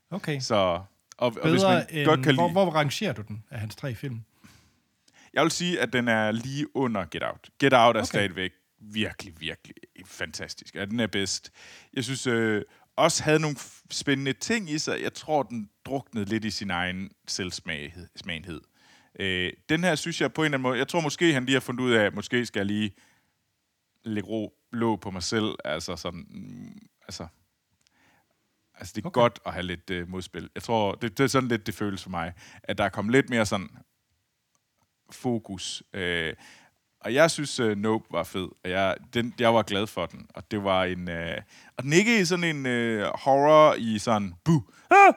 Okay. 0.10 0.40
Så 0.40 0.82
og, 1.20 1.36
og 1.42 1.50
hvis 1.50 1.64
man 1.64 1.86
end, 1.90 2.06
godt 2.06 2.24
kan 2.24 2.36
hvor, 2.36 2.44
lide... 2.44 2.52
hvor 2.52 2.70
rangerer 2.70 3.14
du 3.14 3.22
den 3.22 3.44
af 3.52 3.60
hans 3.60 3.76
tre 3.76 3.96
film? 3.96 4.22
Jeg 5.34 5.44
vil 5.44 5.52
sige, 5.52 5.80
at 5.80 5.94
den 5.94 6.08
er 6.08 6.32
lige 6.32 6.76
under 6.76 7.06
Get 7.12 7.24
Out. 7.24 7.50
Get 7.60 7.74
Out 7.74 7.96
er 7.96 8.00
okay. 8.00 8.06
stadigvæk 8.06 8.52
virkelig, 8.80 9.34
virkelig 9.40 9.76
fantastisk. 10.06 10.76
Og 10.76 10.88
den 10.88 11.00
er 11.00 11.08
bedst. 11.08 11.52
Jeg 11.94 12.04
synes 12.04 12.28
øh, 12.28 12.62
også 12.96 13.24
havde 13.24 13.40
nogle 13.40 13.58
spændende 13.92 14.34
ting 14.34 14.70
i 14.70 14.80
sig. 14.80 15.02
Jeg 15.02 15.14
tror, 15.14 15.44
den 15.44 15.70
druknede 15.86 16.26
lidt 16.26 16.46
i 16.46 16.52
sin 16.52 16.70
egen 16.70 17.12
selvsmagenhed. 17.28 18.62
Øh, 19.20 19.54
den 19.70 19.84
her 19.84 19.96
synes 19.96 20.22
jeg 20.22 20.34
på 20.34 20.42
en 20.42 20.46
eller 20.46 20.58
anden 20.58 20.64
måde... 20.64 20.78
Jeg 20.78 20.88
tror 20.88 21.02
måske, 21.02 21.34
han 21.34 21.46
lige 21.46 21.56
har 21.56 21.60
fundet 21.60 21.84
ud 21.84 21.92
af, 21.92 22.06
at 22.06 22.14
måske 22.14 22.46
skal 22.46 22.60
jeg 22.60 22.66
lige 22.66 22.92
lægge 24.04 24.30
ro, 24.30 24.54
låg 24.72 25.00
på 25.00 25.12
mig 25.12 25.24
selv. 25.24 25.56
Altså 25.66 25.96
sådan... 25.96 26.26
Mm, 26.30 26.88
altså, 27.08 27.28
Altså, 28.80 28.94
det 28.96 29.04
er 29.06 29.08
okay. 29.08 29.22
godt 29.22 29.39
at 29.46 29.54
have 29.54 29.63
lidt 29.63 29.89
uh, 29.89 30.10
modspil. 30.10 30.50
Jeg 30.56 30.63
tror, 30.63 30.96
det, 30.96 31.18
det 31.18 31.24
er 31.24 31.28
sådan 31.28 31.50
lidt, 31.50 31.68
det 31.68 31.76
føles 31.76 32.04
for 32.04 32.10
mig, 32.10 32.34
at 32.63 32.78
der 32.78 32.84
er 32.84 32.89
kommet 32.89 33.12
lidt 33.12 33.30
mere 33.30 33.46
sådan, 33.46 33.70
fokus. 35.12 35.84
Øh, 35.94 36.34
og 37.02 37.13
jeg 37.13 37.32
synes, 37.32 37.60
uh, 37.60 37.78
Nope 37.78 38.06
var 38.12 38.24
fed. 38.24 38.48
Og 38.63 38.70
jeg, 38.70 38.96
den, 39.13 39.34
jeg 39.39 39.54
var 39.54 39.62
glad 39.62 39.88
for 39.88 40.06
den. 40.06 40.28
Og 40.36 40.52
det 40.52 40.63
var 40.63 40.84
en... 40.84 41.10
Uh, 41.10 41.44
og 41.78 41.84
den 41.84 41.94
ikke 41.94 42.20
i 42.22 42.26
sådan 42.26 42.56
en 42.56 42.65
uh, 42.65 43.08
horror 43.15 43.74
i 43.74 44.00
sådan... 44.00 44.34
Buh! 44.46 44.62
Ah! 44.92 45.13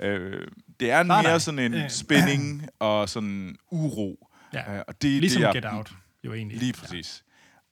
Uh, 0.00 0.40
det 0.80 0.90
er 0.90 1.02
Nej, 1.02 1.22
mere 1.22 1.30
nej. 1.30 1.38
sådan 1.38 1.58
en 1.58 1.74
Øh. 1.74 1.90
spænding 1.90 2.68
og 2.78 3.08
sådan 3.08 3.56
uro. 3.70 4.28
Ja. 4.54 4.74
Uh, 4.74 4.82
og 4.88 5.02
det, 5.02 5.10
Ligesom 5.20 5.40
det, 5.40 5.46
jeg, 5.46 5.54
Get 5.54 5.64
Out, 5.72 5.92
jo 6.24 6.32
egentlig. 6.32 6.58
Lige 6.58 6.72
præcis. 6.72 7.24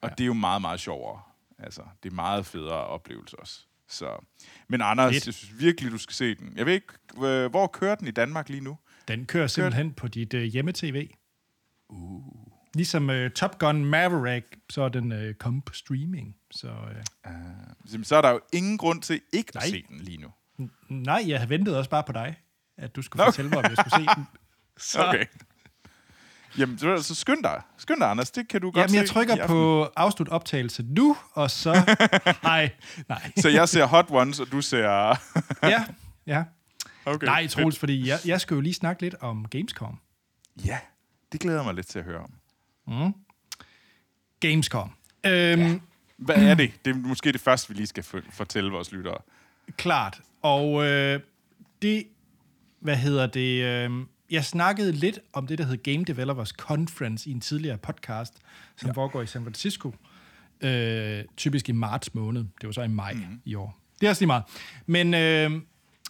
Og 0.02 0.10
det 0.10 0.20
er 0.20 0.26
jo 0.26 0.34
meget, 0.34 0.60
meget 0.60 0.80
sjovere. 0.80 1.20
Altså, 1.58 1.82
det 2.02 2.10
er 2.10 2.14
meget 2.14 2.46
federe 2.46 2.86
oplevelse 2.86 3.40
også. 3.40 3.66
Så. 3.88 4.24
Men 4.68 4.80
Anders, 4.80 5.14
Fedt. 5.14 5.26
jeg 5.26 5.34
synes 5.34 5.58
virkelig, 5.60 5.92
du 5.92 5.98
skal 5.98 6.14
se 6.14 6.34
den. 6.34 6.52
Jeg 6.56 6.66
ved 6.66 6.72
ikke, 6.72 6.86
øh, 7.16 7.50
hvor 7.50 7.66
kører 7.66 7.94
den 7.94 8.08
i 8.08 8.10
Danmark 8.10 8.48
lige 8.48 8.60
nu? 8.60 8.78
Den 9.08 9.26
kører 9.26 9.46
simpelthen 9.46 9.92
på 9.92 10.08
dit 10.08 10.34
uh, 10.34 10.40
hjemme-tv. 10.40 11.08
Uh. 11.88 12.22
Ligesom 12.74 13.08
uh, 13.08 13.28
Top 13.30 13.58
Gun 13.58 13.84
Maverick, 13.84 14.46
så 14.70 14.82
er 14.82 14.88
den 14.88 15.12
uh, 15.12 15.34
kommet 15.34 15.64
på 15.64 15.74
streaming. 15.74 16.36
Så 16.50 16.68
uh, 16.68 17.32
Jamen, 17.92 18.04
Så 18.04 18.16
er 18.16 18.20
der 18.22 18.30
jo 18.30 18.40
ingen 18.52 18.78
grund 18.78 19.02
til 19.02 19.20
ikke 19.32 19.48
at 19.48 19.54
Nej. 19.54 19.66
se 19.66 19.84
den 19.88 20.00
lige 20.00 20.18
nu. 20.18 20.28
nej, 20.88 21.24
jeg 21.26 21.38
havde 21.38 21.50
ventet 21.50 21.76
også 21.76 21.90
bare 21.90 22.02
på 22.06 22.12
dig, 22.12 22.36
at 22.76 22.96
du 22.96 23.02
skulle 23.02 23.20
Nå. 23.20 23.24
fortælle 23.24 23.48
mig, 23.48 23.58
om 23.58 23.64
jeg 23.64 23.76
skulle 23.76 24.06
se 24.06 24.14
den. 24.16 24.26
Så, 24.76 25.06
Okay. 25.08 25.24
Jamen, 26.58 26.78
så, 26.78 27.02
så 27.02 27.14
skynd 27.14 27.42
dig. 27.42 27.62
Skynd 27.78 28.00
dig, 28.00 28.10
Anders. 28.10 28.30
Det 28.30 28.48
kan 28.48 28.60
du 28.60 28.70
godt 28.70 28.82
Jamen, 28.82 28.94
jeg 28.94 29.08
se 29.08 29.14
trykker 29.14 29.46
på 29.46 29.82
afslut 29.96 30.28
optagelse 30.28 30.82
nu, 30.88 31.16
og 31.32 31.50
så... 31.50 31.72
nej, 32.42 32.70
nej. 33.08 33.32
Så 33.36 33.48
jeg 33.48 33.68
ser 33.68 33.84
Hot 33.84 34.06
Ones, 34.10 34.40
og 34.40 34.52
du 34.52 34.60
ser... 34.60 34.82
Ja, 35.62 35.84
ja. 36.26 36.44
okay. 37.04 37.26
Nej, 37.26 37.46
Troels, 37.46 37.78
fordi 37.78 38.08
jeg, 38.08 38.18
jeg 38.24 38.40
skal 38.40 38.54
jo 38.54 38.60
lige 38.60 38.74
snakke 38.74 39.02
lidt 39.02 39.14
om 39.20 39.48
Gamescom. 39.48 39.98
Ja, 40.64 40.78
det 41.32 41.40
glæder 41.40 41.58
jeg 41.58 41.64
mig 41.64 41.74
lidt 41.74 41.86
til 41.86 41.98
at 41.98 42.04
høre 42.04 42.26
om. 42.86 43.14
Gamescom. 44.40 44.90
Øhm, 45.26 45.62
ja. 45.62 45.78
Hvad 46.16 46.36
er 46.36 46.54
det? 46.54 46.72
Det 46.84 46.90
er 46.90 46.94
måske 46.94 47.32
det 47.32 47.40
første, 47.40 47.68
vi 47.68 47.74
lige 47.74 47.86
skal 47.86 48.04
fortælle 48.30 48.70
vores 48.70 48.92
lyttere. 48.92 49.18
Klart. 49.76 50.20
Og 50.42 50.84
øh, 50.86 51.20
det, 51.82 52.06
hvad 52.80 52.96
hedder 52.96 53.26
det, 53.26 53.64
øh, 53.64 53.90
jeg 54.34 54.44
snakkede 54.44 54.92
lidt 54.92 55.18
om 55.32 55.46
det, 55.46 55.58
der 55.58 55.64
hedder 55.64 55.92
Game 55.92 56.04
Developers 56.04 56.48
Conference 56.48 57.30
i 57.30 57.32
en 57.32 57.40
tidligere 57.40 57.78
podcast, 57.78 58.34
som 58.76 58.86
ja. 58.86 58.92
foregår 58.92 59.22
i 59.22 59.26
San 59.26 59.42
Francisco. 59.42 59.94
Øh, 60.60 61.24
typisk 61.36 61.68
i 61.68 61.72
marts 61.72 62.14
måned. 62.14 62.40
Det 62.60 62.66
var 62.66 62.72
så 62.72 62.82
i 62.82 62.88
maj 62.88 63.12
mm-hmm. 63.12 63.40
i 63.44 63.54
år. 63.54 63.78
Det 64.00 64.06
er 64.06 64.10
også 64.10 64.22
lige 64.22 64.26
meget. 64.26 64.42
Men, 64.86 65.14
øh, 65.14 65.62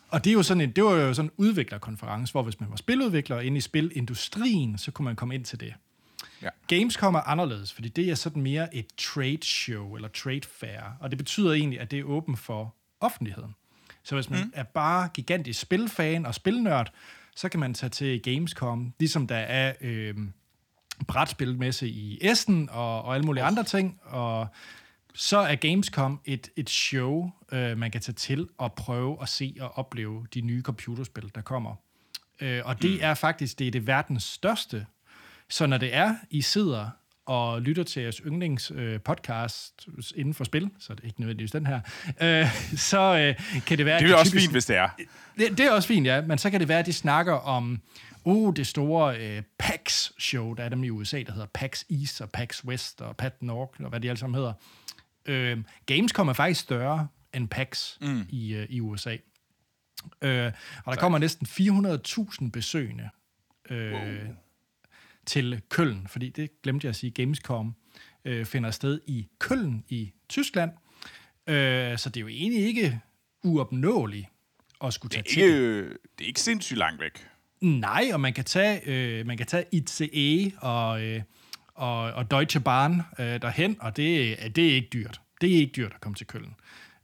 og 0.08 0.24
det, 0.24 0.30
er 0.30 0.34
jo 0.34 0.42
sådan 0.42 0.60
en, 0.60 0.70
det 0.70 0.84
var 0.84 0.90
jo 0.90 1.14
sådan 1.14 1.30
en 1.30 1.32
udviklerkonference, 1.36 2.32
hvor 2.32 2.42
hvis 2.42 2.60
man 2.60 2.70
var 2.70 2.76
spiludvikler 2.76 3.40
inde 3.40 3.56
i 3.56 3.60
spilindustrien, 3.60 4.78
så 4.78 4.90
kunne 4.90 5.04
man 5.04 5.16
komme 5.16 5.34
ind 5.34 5.44
til 5.44 5.60
det. 5.60 5.74
Ja. 6.42 6.48
Gamescom 6.66 7.14
er 7.14 7.20
anderledes, 7.20 7.72
fordi 7.72 7.88
det 7.88 8.10
er 8.10 8.14
sådan 8.14 8.42
mere 8.42 8.76
et 8.76 8.86
trade 8.98 9.42
show 9.42 9.94
eller 9.94 10.08
trade 10.08 10.40
fair, 10.60 10.96
og 11.00 11.10
det 11.10 11.18
betyder 11.18 11.52
egentlig, 11.52 11.80
at 11.80 11.90
det 11.90 11.98
er 11.98 12.04
åbent 12.04 12.38
for 12.38 12.74
offentligheden. 13.00 13.54
Så 14.02 14.14
hvis 14.14 14.30
man 14.30 14.44
mm. 14.44 14.52
er 14.54 14.62
bare 14.62 15.08
gigantisk 15.14 15.60
spilfan 15.60 16.26
og 16.26 16.34
spilnørd, 16.34 16.92
så 17.36 17.48
kan 17.48 17.60
man 17.60 17.74
tage 17.74 17.90
til 17.90 18.22
Gamescom, 18.22 18.94
ligesom 18.98 19.26
der 19.26 19.36
er 19.36 19.72
øh, 19.80 20.14
brætspilmesse 21.08 21.88
i 21.88 22.18
Essen 22.22 22.68
og, 22.70 23.02
og 23.02 23.14
alle 23.14 23.26
mulige 23.26 23.44
andre 23.44 23.64
ting, 23.64 24.00
og 24.02 24.48
så 25.14 25.38
er 25.38 25.54
Gamescom 25.54 26.20
et, 26.24 26.50
et 26.56 26.70
show, 26.70 27.30
øh, 27.52 27.78
man 27.78 27.90
kan 27.90 28.00
tage 28.00 28.14
til 28.14 28.48
og 28.58 28.72
prøve 28.72 29.22
at 29.22 29.28
se 29.28 29.56
og 29.60 29.78
opleve 29.78 30.26
de 30.34 30.40
nye 30.40 30.62
computerspil, 30.62 31.30
der 31.34 31.40
kommer. 31.40 31.74
Øh, 32.40 32.62
og 32.64 32.82
det 32.82 32.90
mm. 32.90 32.98
er 33.00 33.14
faktisk 33.14 33.58
det, 33.58 33.66
er 33.66 33.70
det 33.70 33.86
verdens 33.86 34.24
største. 34.24 34.86
Så 35.48 35.66
når 35.66 35.78
det 35.78 35.94
er, 35.94 36.16
I 36.30 36.42
sidder 36.42 36.90
og 37.26 37.62
lytter 37.62 37.82
til 37.82 38.02
jeres 38.02 38.16
yndlings 38.26 38.72
øh, 38.74 39.00
podcast 39.00 39.88
inden 40.16 40.34
for 40.34 40.44
spil, 40.44 40.70
så 40.78 40.92
er 40.92 40.94
det 40.94 41.04
ikke 41.04 41.20
nødvendigvis 41.20 41.50
den 41.50 41.66
her, 41.66 41.80
øh, 42.20 42.46
så 42.90 42.98
øh, 43.00 43.60
kan 43.66 43.78
det 43.78 43.86
være... 43.86 43.98
Det 43.98 44.04
er 44.04 44.08
de 44.08 44.18
også 44.18 44.32
typisk- 44.32 44.42
fint, 44.42 44.52
hvis 44.52 44.66
det 44.66 44.76
er. 44.76 44.88
det, 45.38 45.58
det 45.58 45.60
er 45.60 45.70
også 45.70 45.88
fint, 45.88 46.06
ja. 46.06 46.20
Men 46.20 46.38
så 46.38 46.50
kan 46.50 46.60
det 46.60 46.68
være, 46.68 46.78
at 46.78 46.86
de 46.86 46.92
snakker 46.92 47.32
om 47.32 47.80
uh, 48.24 48.54
det 48.56 48.66
store 48.66 49.18
øh, 49.18 49.42
PAX-show, 49.58 50.52
der 50.54 50.64
er 50.64 50.68
dem 50.68 50.84
i 50.84 50.90
USA, 50.90 51.22
der 51.26 51.32
hedder 51.32 51.46
PAX 51.54 51.84
East 51.90 52.20
og 52.20 52.30
PAX 52.30 52.64
West 52.64 53.00
og 53.00 53.16
PAX 53.16 53.32
North, 53.40 53.80
og 53.80 53.88
hvad 53.88 54.00
de 54.00 54.08
alle 54.08 54.18
sammen 54.18 54.34
hedder. 54.34 54.52
Øh, 55.26 55.58
Gamescom 55.86 56.28
er 56.28 56.32
faktisk 56.32 56.60
større 56.60 57.08
end 57.34 57.48
PAX 57.48 57.92
mm. 58.00 58.26
i, 58.28 58.54
øh, 58.54 58.66
i 58.70 58.80
USA. 58.80 59.16
Øh, 60.22 60.52
og 60.84 60.92
der 60.94 61.00
kommer 61.00 61.18
næsten 61.18 61.46
400.000 61.46 62.50
besøgende 62.50 63.08
øh, 63.70 63.92
wow. 63.92 64.00
Til 65.26 65.60
Køln, 65.68 66.06
fordi 66.08 66.28
det 66.28 66.62
glemte 66.62 66.84
jeg 66.84 66.90
at 66.90 66.96
sige, 66.96 67.10
Gamescom 67.10 67.74
øh, 68.24 68.44
finder 68.46 68.70
sted 68.70 69.00
i 69.06 69.28
Køln 69.38 69.84
i 69.88 70.12
Tyskland. 70.28 70.70
Øh, 71.46 71.98
så 71.98 72.08
det 72.10 72.16
er 72.16 72.20
jo 72.20 72.28
egentlig 72.28 72.64
ikke 72.66 73.00
uopnåeligt 73.44 74.26
at 74.84 74.94
skulle 74.94 75.10
tage 75.10 75.22
til 75.22 75.42
det. 75.42 75.48
Ikke, 75.48 75.82
det 75.88 76.20
er 76.20 76.26
ikke 76.26 76.40
sindssygt 76.40 76.78
langt 76.78 77.00
væk. 77.00 77.26
Nej, 77.60 78.10
og 78.12 78.20
man 78.20 78.32
kan 78.32 78.44
tage, 78.44 78.80
øh, 78.86 79.26
man 79.26 79.36
kan 79.36 79.46
tage 79.46 79.64
ICE 79.72 80.52
og, 80.58 81.02
øh, 81.04 81.22
og, 81.74 81.98
og 81.98 82.30
Deutsche 82.30 82.60
Bahn 82.60 83.02
øh, 83.18 83.26
derhen, 83.42 83.76
og 83.80 83.96
det, 83.96 84.32
er- 84.44 84.48
det 84.48 84.68
er 84.70 84.74
ikke 84.74 84.88
dyrt. 84.92 85.20
Det 85.40 85.52
er 85.52 85.56
ikke 85.56 85.72
dyrt 85.76 85.92
at 85.94 86.00
komme 86.00 86.16
til 86.16 86.26
Køln. 86.26 86.54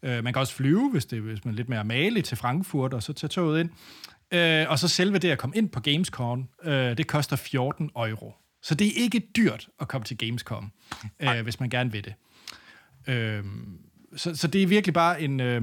Øh, 0.02 0.24
man 0.24 0.32
kan 0.32 0.40
også 0.40 0.54
flyve, 0.54 0.90
hvis, 0.90 1.04
det, 1.06 1.20
hvis 1.22 1.44
man 1.44 1.54
er 1.54 1.56
lidt 1.56 1.68
mere 1.68 1.84
malig, 1.84 2.24
til 2.24 2.36
Frankfurt, 2.36 2.94
og 2.94 3.02
så 3.02 3.12
tage 3.12 3.28
toget 3.28 3.60
ind. 3.60 3.70
Øh, 4.32 4.66
og 4.70 4.78
så 4.78 4.88
selve 4.88 5.18
det 5.18 5.30
at 5.30 5.38
komme 5.38 5.56
ind 5.56 5.70
på 5.70 5.80
Gamescom, 5.80 6.48
øh, 6.64 6.96
det 6.96 7.06
koster 7.06 7.36
14 7.36 7.90
euro. 7.96 8.34
Så 8.62 8.74
det 8.74 8.86
er 8.86 8.92
ikke 8.96 9.22
dyrt 9.36 9.68
at 9.80 9.88
komme 9.88 10.04
til 10.04 10.18
Gamescom, 10.18 10.72
øh, 11.20 11.40
hvis 11.42 11.60
man 11.60 11.70
gerne 11.70 11.92
vil 11.92 12.04
det. 12.04 12.14
Øh, 13.14 13.44
så, 14.16 14.36
så 14.36 14.46
det 14.46 14.62
er 14.62 14.66
virkelig 14.66 14.94
bare 14.94 15.22
en, 15.22 15.40
øh, 15.40 15.62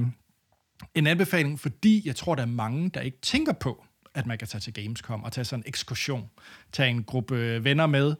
en 0.94 1.06
anbefaling, 1.06 1.60
fordi 1.60 2.02
jeg 2.04 2.16
tror, 2.16 2.34
der 2.34 2.42
er 2.42 2.46
mange, 2.46 2.90
der 2.90 3.00
ikke 3.00 3.18
tænker 3.22 3.52
på, 3.52 3.84
at 4.14 4.26
man 4.26 4.38
kan 4.38 4.48
tage 4.48 4.60
til 4.60 4.72
Gamescom 4.72 5.24
og 5.24 5.32
tage 5.32 5.44
sådan 5.44 5.60
en 5.60 5.68
ekskursion. 5.68 6.30
Tage 6.72 6.90
en 6.90 7.04
gruppe 7.04 7.36
øh, 7.36 7.64
venner 7.64 7.86
med, 7.86 8.14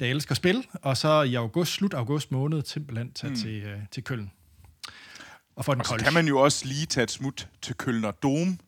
der 0.00 0.06
elsker 0.06 0.34
spil, 0.34 0.66
og 0.72 0.96
så 0.96 1.22
i 1.22 1.34
august, 1.34 1.72
slut 1.72 1.94
august 1.94 2.32
måned, 2.32 2.62
simpelthen 2.64 3.12
tage 3.12 3.30
mm. 3.30 3.36
til, 3.36 3.62
øh, 3.62 3.78
til 3.90 4.04
Køln. 4.04 4.30
Og 5.56 5.64
få 5.64 5.72
den 5.72 5.80
Og 5.80 5.86
så 5.86 5.96
kan 5.96 6.12
man 6.12 6.26
jo 6.26 6.40
også 6.40 6.66
lige 6.66 6.86
tage 6.86 7.04
et 7.04 7.10
smut 7.10 7.48
til 7.62 7.74
Kølner 7.74 8.10
Dom 8.10 8.58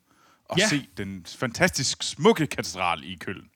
og 0.45 0.59
Ja. 0.59 0.69
se 0.69 0.87
den 0.97 1.27
fantastisk 1.27 2.03
smukke 2.03 2.47
katedral 2.47 3.05
i 3.05 3.15
Køln. 3.15 3.51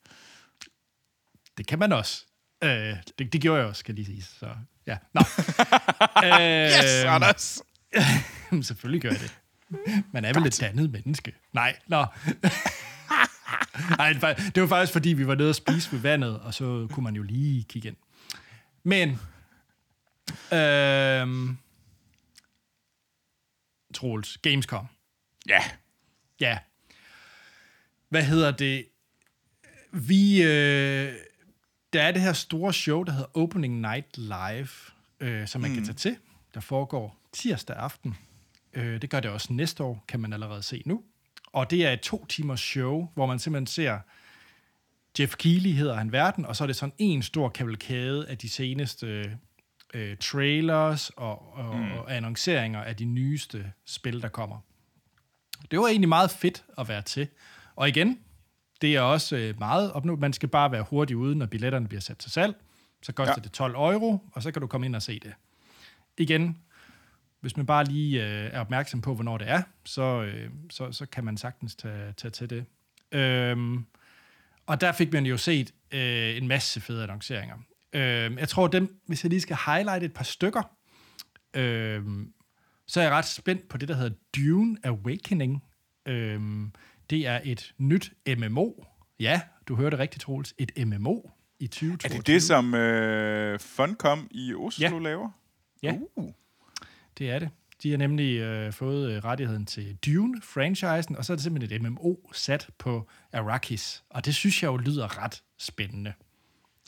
Det 1.58 1.66
kan 1.66 1.78
man 1.78 1.92
også. 1.92 2.24
Øh, 2.64 2.96
det, 3.18 3.32
det 3.32 3.40
gjorde 3.40 3.60
jeg 3.60 3.68
også, 3.68 3.84
kan 3.84 3.94
lige 3.94 4.04
sige. 4.06 4.22
Så, 4.22 4.54
ja. 4.86 4.98
Nå. 5.14 5.20
øh, 6.24 6.68
Yes, 6.84 7.04
Anders! 7.04 7.62
Jamen, 8.50 8.62
Selvfølgelig 8.62 9.02
gør 9.02 9.10
jeg 9.10 9.20
det. 9.20 9.38
Man 10.12 10.24
er 10.24 10.32
vel 10.34 10.46
et 10.46 10.58
dannet 10.60 10.90
menneske. 10.90 11.34
Nej, 11.52 11.78
nå. 11.86 12.06
Nej, 13.98 14.12
det 14.54 14.60
var- 14.62 14.66
faktisk, 14.68 14.92
fordi 14.92 15.08
vi 15.08 15.26
var 15.26 15.34
nede 15.34 15.48
og 15.48 15.54
spise 15.54 15.92
ved 15.92 15.98
vandet, 16.00 16.40
og 16.40 16.54
så 16.54 16.88
kunne 16.92 17.04
man 17.04 17.16
jo 17.16 17.22
lige 17.22 17.64
kigge 17.64 17.88
ind. 17.88 17.96
Men, 18.84 19.08
øhm, 20.58 21.58
Troels, 23.94 24.38
Gamescom. 24.42 24.86
Ja, 25.48 25.62
Ja. 26.40 26.58
Hvad 28.08 28.22
hedder 28.22 28.50
det? 28.50 28.84
Vi, 29.92 30.42
øh, 30.42 31.12
der 31.92 32.02
er 32.02 32.12
det 32.12 32.22
her 32.22 32.32
store 32.32 32.72
show, 32.72 33.02
der 33.02 33.12
hedder 33.12 33.38
Opening 33.38 33.80
Night 33.80 34.18
Live, 34.18 34.68
øh, 35.20 35.48
som 35.48 35.60
man 35.60 35.70
mm. 35.70 35.76
kan 35.76 35.84
tage 35.84 35.96
til. 35.96 36.16
Der 36.54 36.60
foregår 36.60 37.16
tirsdag 37.32 37.76
aften. 37.76 38.16
Øh, 38.72 39.02
det 39.02 39.10
gør 39.10 39.20
det 39.20 39.30
også 39.30 39.52
næste 39.52 39.82
år, 39.82 40.04
kan 40.08 40.20
man 40.20 40.32
allerede 40.32 40.62
se 40.62 40.82
nu. 40.86 41.02
Og 41.52 41.70
det 41.70 41.86
er 41.86 41.92
et 41.92 42.00
to 42.00 42.26
timers 42.26 42.60
show, 42.60 43.08
hvor 43.14 43.26
man 43.26 43.38
simpelthen 43.38 43.66
ser 43.66 43.98
Jeff 45.18 45.36
Keighley 45.36 45.70
hedder 45.70 45.94
han 45.94 46.12
verden, 46.12 46.46
og 46.46 46.56
så 46.56 46.64
er 46.64 46.66
det 46.66 46.76
sådan 46.76 46.94
en 46.98 47.22
stor 47.22 47.48
kavalkade 47.48 48.28
af 48.28 48.38
de 48.38 48.48
seneste 48.48 49.38
øh, 49.94 50.16
trailers 50.16 51.10
og, 51.10 51.54
og, 51.54 51.76
mm. 51.76 51.92
og 51.92 52.16
annonceringer 52.16 52.80
af 52.80 52.96
de 52.96 53.04
nyeste 53.04 53.72
spil, 53.84 54.22
der 54.22 54.28
kommer. 54.28 54.58
Det 55.70 55.78
var 55.78 55.86
egentlig 55.86 56.08
meget 56.08 56.30
fedt 56.30 56.64
at 56.78 56.88
være 56.88 57.02
til. 57.02 57.28
Og 57.78 57.88
igen, 57.88 58.18
det 58.80 58.96
er 58.96 59.00
også 59.00 59.36
øh, 59.36 59.58
meget 59.58 59.92
opnå. 59.92 60.16
Man 60.16 60.32
skal 60.32 60.48
bare 60.48 60.72
være 60.72 60.82
hurtig 60.82 61.16
ude, 61.16 61.34
når 61.34 61.46
billetterne 61.46 61.88
bliver 61.88 62.00
sat 62.00 62.18
til 62.18 62.30
salg. 62.30 62.54
Så 63.02 63.12
koster. 63.12 63.34
Ja. 63.36 63.42
det 63.42 63.52
12 63.52 63.74
euro, 63.74 64.18
og 64.32 64.42
så 64.42 64.52
kan 64.52 64.60
du 64.60 64.66
komme 64.66 64.86
ind 64.86 64.96
og 64.96 65.02
se 65.02 65.20
det. 65.20 65.32
Igen, 66.18 66.58
hvis 67.40 67.56
man 67.56 67.66
bare 67.66 67.84
lige 67.84 68.24
øh, 68.24 68.50
er 68.52 68.60
opmærksom 68.60 69.00
på, 69.00 69.14
hvornår 69.14 69.38
det 69.38 69.50
er, 69.50 69.62
så, 69.84 70.22
øh, 70.22 70.50
så, 70.70 70.92
så 70.92 71.06
kan 71.06 71.24
man 71.24 71.36
sagtens 71.36 71.74
tage, 71.74 72.12
tage 72.12 72.30
til 72.30 72.50
det. 72.50 72.64
Øhm, 73.12 73.86
og 74.66 74.80
der 74.80 74.92
fik 74.92 75.12
man 75.12 75.26
jo 75.26 75.36
set 75.36 75.74
øh, 75.92 76.36
en 76.36 76.48
masse 76.48 76.80
fede 76.80 77.02
annonceringer. 77.02 77.56
Øhm, 77.92 78.38
jeg 78.38 78.48
tror, 78.48 78.68
dem, 78.68 79.00
hvis 79.06 79.24
jeg 79.24 79.30
lige 79.30 79.40
skal 79.40 79.56
highlight 79.66 80.04
et 80.04 80.12
par 80.12 80.24
stykker, 80.24 80.62
øhm, 81.54 82.32
så 82.86 83.00
er 83.00 83.04
jeg 83.04 83.12
ret 83.12 83.24
spændt 83.24 83.68
på 83.68 83.78
det, 83.78 83.88
der 83.88 83.94
hedder 83.94 84.16
Dune 84.36 84.76
Awakening. 84.84 85.64
Øhm, 86.06 86.72
det 87.10 87.26
er 87.26 87.40
et 87.44 87.74
nyt 87.78 88.12
MMO. 88.38 88.70
Ja, 89.20 89.40
du 89.68 89.76
hørte 89.76 89.98
rigtigt, 89.98 90.22
Troels. 90.22 90.54
Et 90.58 90.72
MMO. 90.86 91.20
i 91.60 91.66
2022. 91.66 92.14
Er 92.14 92.18
det 92.18 92.26
det, 92.26 92.42
som 92.42 92.74
øh, 92.74 93.60
Funcom 93.60 94.28
i 94.30 94.54
Oslo 94.54 94.88
Ja. 94.88 94.98
laver? 94.98 95.30
Ja. 95.82 95.94
Uh. 96.16 96.30
Det 97.18 97.30
er 97.30 97.38
det. 97.38 97.48
De 97.82 97.90
har 97.90 97.98
nemlig 97.98 98.36
øh, 98.38 98.72
fået 98.72 99.12
øh, 99.12 99.24
rettigheden 99.24 99.66
til 99.66 99.96
Dune-franchisen, 100.06 101.16
og 101.16 101.24
så 101.24 101.32
er 101.32 101.36
det 101.36 101.42
simpelthen 101.44 101.84
et 101.86 101.90
MMO 101.92 102.14
sat 102.32 102.68
på 102.78 103.08
Arrakis. 103.32 104.02
Og 104.10 104.24
det 104.24 104.34
synes 104.34 104.62
jeg 104.62 104.68
jo 104.68 104.76
lyder 104.76 105.22
ret 105.24 105.42
spændende. 105.58 106.12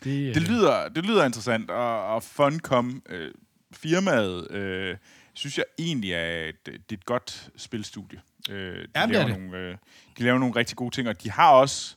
Det, 0.05 0.35
Det 0.35 0.43
øh, 0.43 0.49
lyder, 0.49 0.89
det 0.89 1.07
lyder 1.07 1.25
interessant, 1.27 1.71
og, 1.71 2.05
og 2.15 2.23
Funcom, 2.23 3.03
øh, 3.09 3.35
firmaet, 3.73 4.51
øh, 4.51 4.97
synes 5.35 5.59
jeg 5.59 5.64
egentlig 5.79 6.12
er 6.12 6.49
et, 6.49 6.66
det 6.66 6.75
er 6.75 6.81
et 6.93 7.05
godt 7.05 7.51
spilstudie. 7.57 8.21
Øh, 8.51 8.75
de, 8.83 8.87
Jamen, 8.97 9.14
er 9.16 9.19
laver 9.19 9.29
det. 9.29 9.38
nogle, 9.40 9.59
øh, 9.59 9.77
de 10.19 10.23
laver 10.23 10.38
nogle 10.38 10.57
rigtig 10.57 10.77
gode 10.77 10.95
ting, 10.95 11.09
og 11.09 11.23
de 11.23 11.31
har 11.31 11.51
også... 11.53 11.97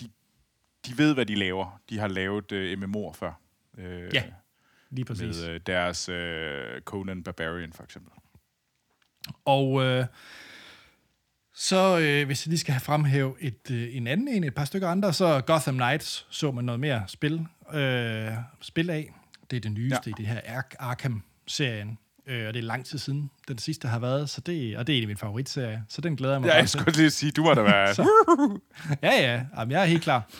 De, 0.00 0.08
de 0.86 0.98
ved, 0.98 1.14
hvad 1.14 1.26
de 1.26 1.34
laver. 1.34 1.80
De 1.90 1.98
har 1.98 2.08
lavet 2.08 2.52
øh, 2.52 2.78
MMO'er 2.78 3.12
før. 3.12 3.32
Øh, 3.78 4.14
Ja, 4.14 4.22
lige 4.90 5.04
præcis. 5.04 5.36
Med 5.36 5.48
øh, 5.48 5.60
deres 5.66 6.08
øh, 6.08 6.80
Conan 6.80 7.22
Barbarian, 7.22 7.72
for 7.72 7.82
eksempel. 7.84 8.12
Og 9.44 9.82
øh, 9.84 10.06
så, 11.54 11.98
øh, 11.98 12.26
hvis 12.26 12.46
jeg 12.46 12.50
lige 12.50 12.58
skal 12.58 12.72
have 12.72 12.80
fremhæve 12.80 13.34
et, 13.40 13.70
øh, 13.70 13.96
en 13.96 14.06
anden 14.06 14.28
en, 14.28 14.44
et 14.44 14.54
par 14.54 14.64
stykker 14.64 14.88
andre, 14.88 15.12
så 15.12 15.40
Gotham 15.40 15.74
Knights 15.74 16.26
så 16.30 16.50
man 16.52 16.64
noget 16.64 16.80
mere 16.80 17.04
spil, 17.06 17.46
øh, 17.74 18.32
spil 18.60 18.90
af. 18.90 19.12
Det 19.50 19.56
er 19.56 19.60
det 19.60 19.72
nyeste 19.72 20.00
ja. 20.06 20.10
I 20.10 20.14
det 20.16 20.26
her 20.26 20.40
Ar- 20.58 20.76
Arkham-serien. 20.78 21.98
Øh, 22.26 22.48
og 22.48 22.54
det 22.54 22.60
er 22.60 22.64
lang 22.64 22.86
tid 22.86 22.98
siden, 22.98 23.30
den 23.48 23.58
sidste 23.58 23.88
har 23.88 23.98
været, 23.98 24.30
så 24.30 24.40
det, 24.40 24.76
og 24.76 24.86
det 24.86 24.92
er 24.92 24.96
en 24.96 25.02
af 25.02 25.06
mine 25.06 25.18
favoritserier, 25.18 25.80
så 25.88 26.00
den 26.00 26.16
glæder 26.16 26.34
jeg 26.34 26.40
mig 26.40 26.48
Ja, 26.48 26.54
jeg 26.56 26.68
skulle 26.68 26.96
lige 26.96 27.10
sige, 27.10 27.32
du 27.32 27.42
må 27.42 27.54
da 27.54 27.62
være... 27.62 27.94
Så- 27.94 28.58
Ja, 29.02 29.10
ja, 29.32 29.44
jamen, 29.58 29.72
jeg 29.72 29.80
er 29.82 29.86
helt 29.86 30.02
klar. 30.02 30.30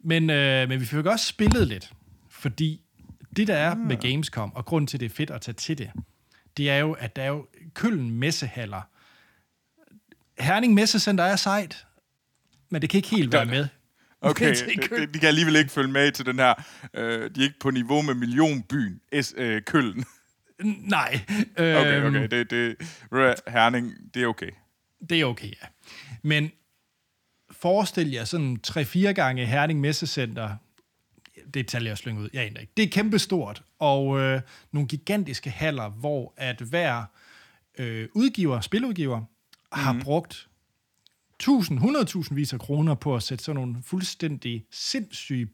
Men, 0.00 0.30
øh, 0.30 0.68
men 0.68 0.80
vi 0.80 0.86
fik 0.86 1.06
også 1.06 1.26
spillet 1.26 1.68
lidt, 1.68 1.92
fordi 2.30 2.80
det, 3.36 3.48
der 3.48 3.54
er 3.56 3.74
med 3.74 3.96
Gamescom, 3.96 4.52
og 4.54 4.64
grunden 4.64 4.86
til, 4.86 5.00
det 5.00 5.06
er 5.06 5.10
fedt 5.14 5.30
at 5.30 5.40
tage 5.40 5.54
til 5.54 5.78
det, 5.78 5.90
det 6.56 6.70
er 6.70 6.76
jo, 6.76 6.92
at 6.92 7.16
der 7.16 7.22
er 7.22 7.28
jo 7.28 7.46
Køln 7.74 8.10
messehaller. 8.10 8.80
Herning 10.38 10.74
Messecenter 10.74 11.24
er 11.24 11.36
sejt, 11.36 11.86
men 12.70 12.82
det 12.82 12.90
kan 12.90 12.98
ikke 12.98 13.08
helt 13.08 13.32
være 13.32 13.46
med. 13.46 13.68
Okay, 14.24 14.54
til 14.56 14.66
de, 15.14 15.18
kan 15.18 15.28
alligevel 15.28 15.56
ikke 15.56 15.70
følge 15.70 15.92
med 15.92 16.12
til 16.12 16.26
den 16.26 16.38
her... 16.38 16.54
Øh, 16.94 17.30
de 17.34 17.40
er 17.40 17.44
ikke 17.44 17.58
på 17.60 17.70
niveau 17.70 18.02
med 18.02 18.14
millionbyen 18.14 19.00
S, 19.22 19.34
øh, 19.36 19.62
Køln. 19.62 20.04
Nej. 20.78 21.20
Okay, 21.52 21.96
øhm, 21.96 22.06
okay. 22.06 22.28
Det, 22.28 22.50
det, 22.50 22.76
Herning, 23.48 23.92
det 24.14 24.22
er 24.22 24.26
okay. 24.26 24.50
Det 25.08 25.20
er 25.20 25.24
okay, 25.24 25.48
ja. 25.48 25.66
Men 26.22 26.50
forestil 27.50 28.10
jer 28.10 28.24
sådan 28.24 28.60
3-4 28.66 29.00
gange 29.12 29.46
Herning 29.46 29.80
Messecenter. 29.80 30.56
Det 31.54 31.66
tal 31.66 31.84
jeg 31.84 31.98
slynge 31.98 32.20
ud. 32.20 32.28
Jeg 32.32 32.42
aner 32.42 32.60
ikke. 32.60 32.72
Det 32.76 32.82
er 32.82 32.88
kæmpestort. 32.88 33.62
Og 33.78 34.20
øh, 34.20 34.40
nogle 34.72 34.88
gigantiske 34.88 35.50
haller, 35.50 35.88
hvor 35.88 36.34
at 36.36 36.60
hver 36.60 37.04
øh, 37.78 38.08
udgiver, 38.14 38.60
spiludgiver, 38.60 39.22
har 39.72 40.00
brugt 40.02 40.48
1000, 41.42 41.80
100.000 41.80 42.34
vis 42.34 42.52
af 42.52 42.60
kroner 42.60 42.94
på 42.94 43.16
at 43.16 43.22
sætte 43.22 43.44
sådan 43.44 43.60
nogle 43.60 43.76
fuldstændig 43.82 44.64
sindssyge 44.70 45.48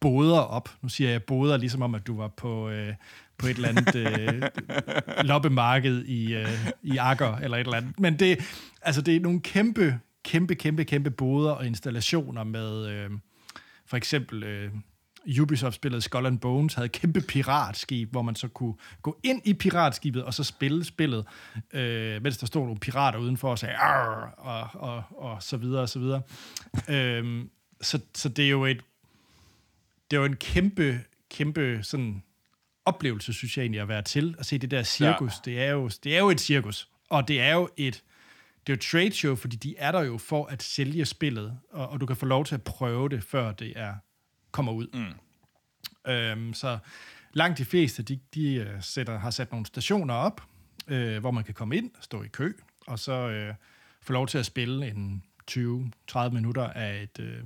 boder 0.00 0.40
op. 0.40 0.76
Nu 0.82 0.88
siger 0.88 1.10
jeg 1.10 1.22
boder, 1.22 1.56
ligesom 1.56 1.82
om, 1.82 1.94
at 1.94 2.06
du 2.06 2.16
var 2.16 2.28
på, 2.28 2.68
øh, 2.68 2.94
på 3.42 3.48
et 3.48 3.56
eller 3.56 3.68
andet 3.68 3.94
øh, 3.94 4.42
loppemarked 5.24 6.04
i, 6.04 6.34
øh, 6.34 6.68
i 6.82 6.96
Akker, 6.96 7.36
eller 7.36 7.56
et 7.56 7.60
eller 7.60 7.76
andet. 7.76 8.00
Men 8.00 8.18
det, 8.18 8.38
altså, 8.82 9.02
det 9.02 9.16
er 9.16 9.20
nogle 9.20 9.40
kæmpe, 9.40 9.98
kæmpe, 10.24 10.54
kæmpe, 10.54 10.84
kæmpe 10.84 11.10
boder 11.10 11.50
og 11.50 11.66
installationer 11.66 12.44
med, 12.44 12.86
øh, 12.86 13.10
for 13.86 13.96
eksempel... 13.96 14.42
Øh, 14.42 14.70
Ubisoft-spillet 15.40 16.02
Skull 16.02 16.26
and 16.26 16.38
Bones 16.38 16.74
havde 16.74 16.86
et 16.86 16.92
kæmpe 16.92 17.20
piratskib, 17.20 18.10
hvor 18.10 18.22
man 18.22 18.34
så 18.34 18.48
kunne 18.48 18.74
gå 19.02 19.18
ind 19.22 19.42
i 19.44 19.54
piratskibet 19.54 20.24
og 20.24 20.34
så 20.34 20.44
spille 20.44 20.84
spillet, 20.84 21.26
øh, 21.72 22.22
mens 22.22 22.38
der 22.38 22.46
stod 22.46 22.62
nogle 22.62 22.80
pirater 22.80 23.18
udenfor 23.18 23.50
og 23.50 23.58
sagde 23.58 23.74
Arr! 23.74 24.34
og, 24.36 24.68
og, 24.80 25.02
og 25.10 25.42
så 25.42 25.56
videre 25.56 25.82
og 25.82 25.88
så 25.88 25.98
videre. 25.98 26.22
øhm, 26.88 27.50
så, 27.80 28.00
så 28.14 28.28
det 28.28 28.44
er 28.44 28.50
jo 28.50 28.64
et 28.64 28.80
det 30.10 30.16
er 30.16 30.20
jo 30.20 30.26
en 30.26 30.36
kæmpe, 30.36 31.00
kæmpe 31.30 31.78
sådan 31.82 32.22
oplevelse, 32.84 33.32
synes 33.32 33.56
jeg 33.56 33.62
egentlig, 33.62 33.80
at 33.80 33.88
være 33.88 34.02
til 34.02 34.34
at 34.38 34.46
se 34.46 34.58
det 34.58 34.70
der 34.70 34.82
cirkus. 34.82 35.32
Ja. 35.46 35.50
Det, 35.50 35.62
er 35.62 35.70
jo, 35.70 35.90
det 36.04 36.14
er 36.14 36.18
jo 36.18 36.30
et 36.30 36.40
cirkus, 36.40 36.88
og 37.08 37.28
det 37.28 37.40
er 37.40 37.52
jo 37.52 37.68
et 37.76 38.02
det 38.66 38.72
er 38.72 38.74
jo 38.74 38.78
et 38.78 38.80
trade 38.80 39.12
show, 39.12 39.34
fordi 39.34 39.56
de 39.56 39.74
er 39.78 39.92
der 39.92 40.00
jo 40.00 40.18
for 40.18 40.46
at 40.46 40.62
sælge 40.62 41.04
spillet, 41.04 41.58
og, 41.70 41.88
og 41.88 42.00
du 42.00 42.06
kan 42.06 42.16
få 42.16 42.26
lov 42.26 42.44
til 42.44 42.54
at 42.54 42.62
prøve 42.62 43.08
det, 43.08 43.22
før 43.22 43.52
det 43.52 43.72
er 43.76 43.94
kommer 44.50 44.72
ud. 44.72 44.86
Mm. 44.94 46.12
Øhm, 46.12 46.54
så 46.54 46.78
langt 47.32 47.58
de 47.58 47.64
fleste, 47.64 48.02
de, 48.02 48.20
de 48.34 48.54
øh, 48.54 48.82
sætter, 48.82 49.18
har 49.18 49.30
sat 49.30 49.50
nogle 49.50 49.66
stationer 49.66 50.14
op, 50.14 50.42
øh, 50.88 51.18
hvor 51.18 51.30
man 51.30 51.44
kan 51.44 51.54
komme 51.54 51.76
ind, 51.76 51.90
stå 52.00 52.22
i 52.22 52.28
kø, 52.28 52.52
og 52.86 52.98
så 52.98 53.12
øh, 53.12 53.54
få 54.02 54.12
lov 54.12 54.26
til 54.26 54.38
at 54.38 54.46
spille 54.46 54.88
en 54.88 55.22
20-30 55.50 56.28
minutter 56.28 56.68
af 56.68 57.02
et, 57.02 57.18
øh, 57.20 57.44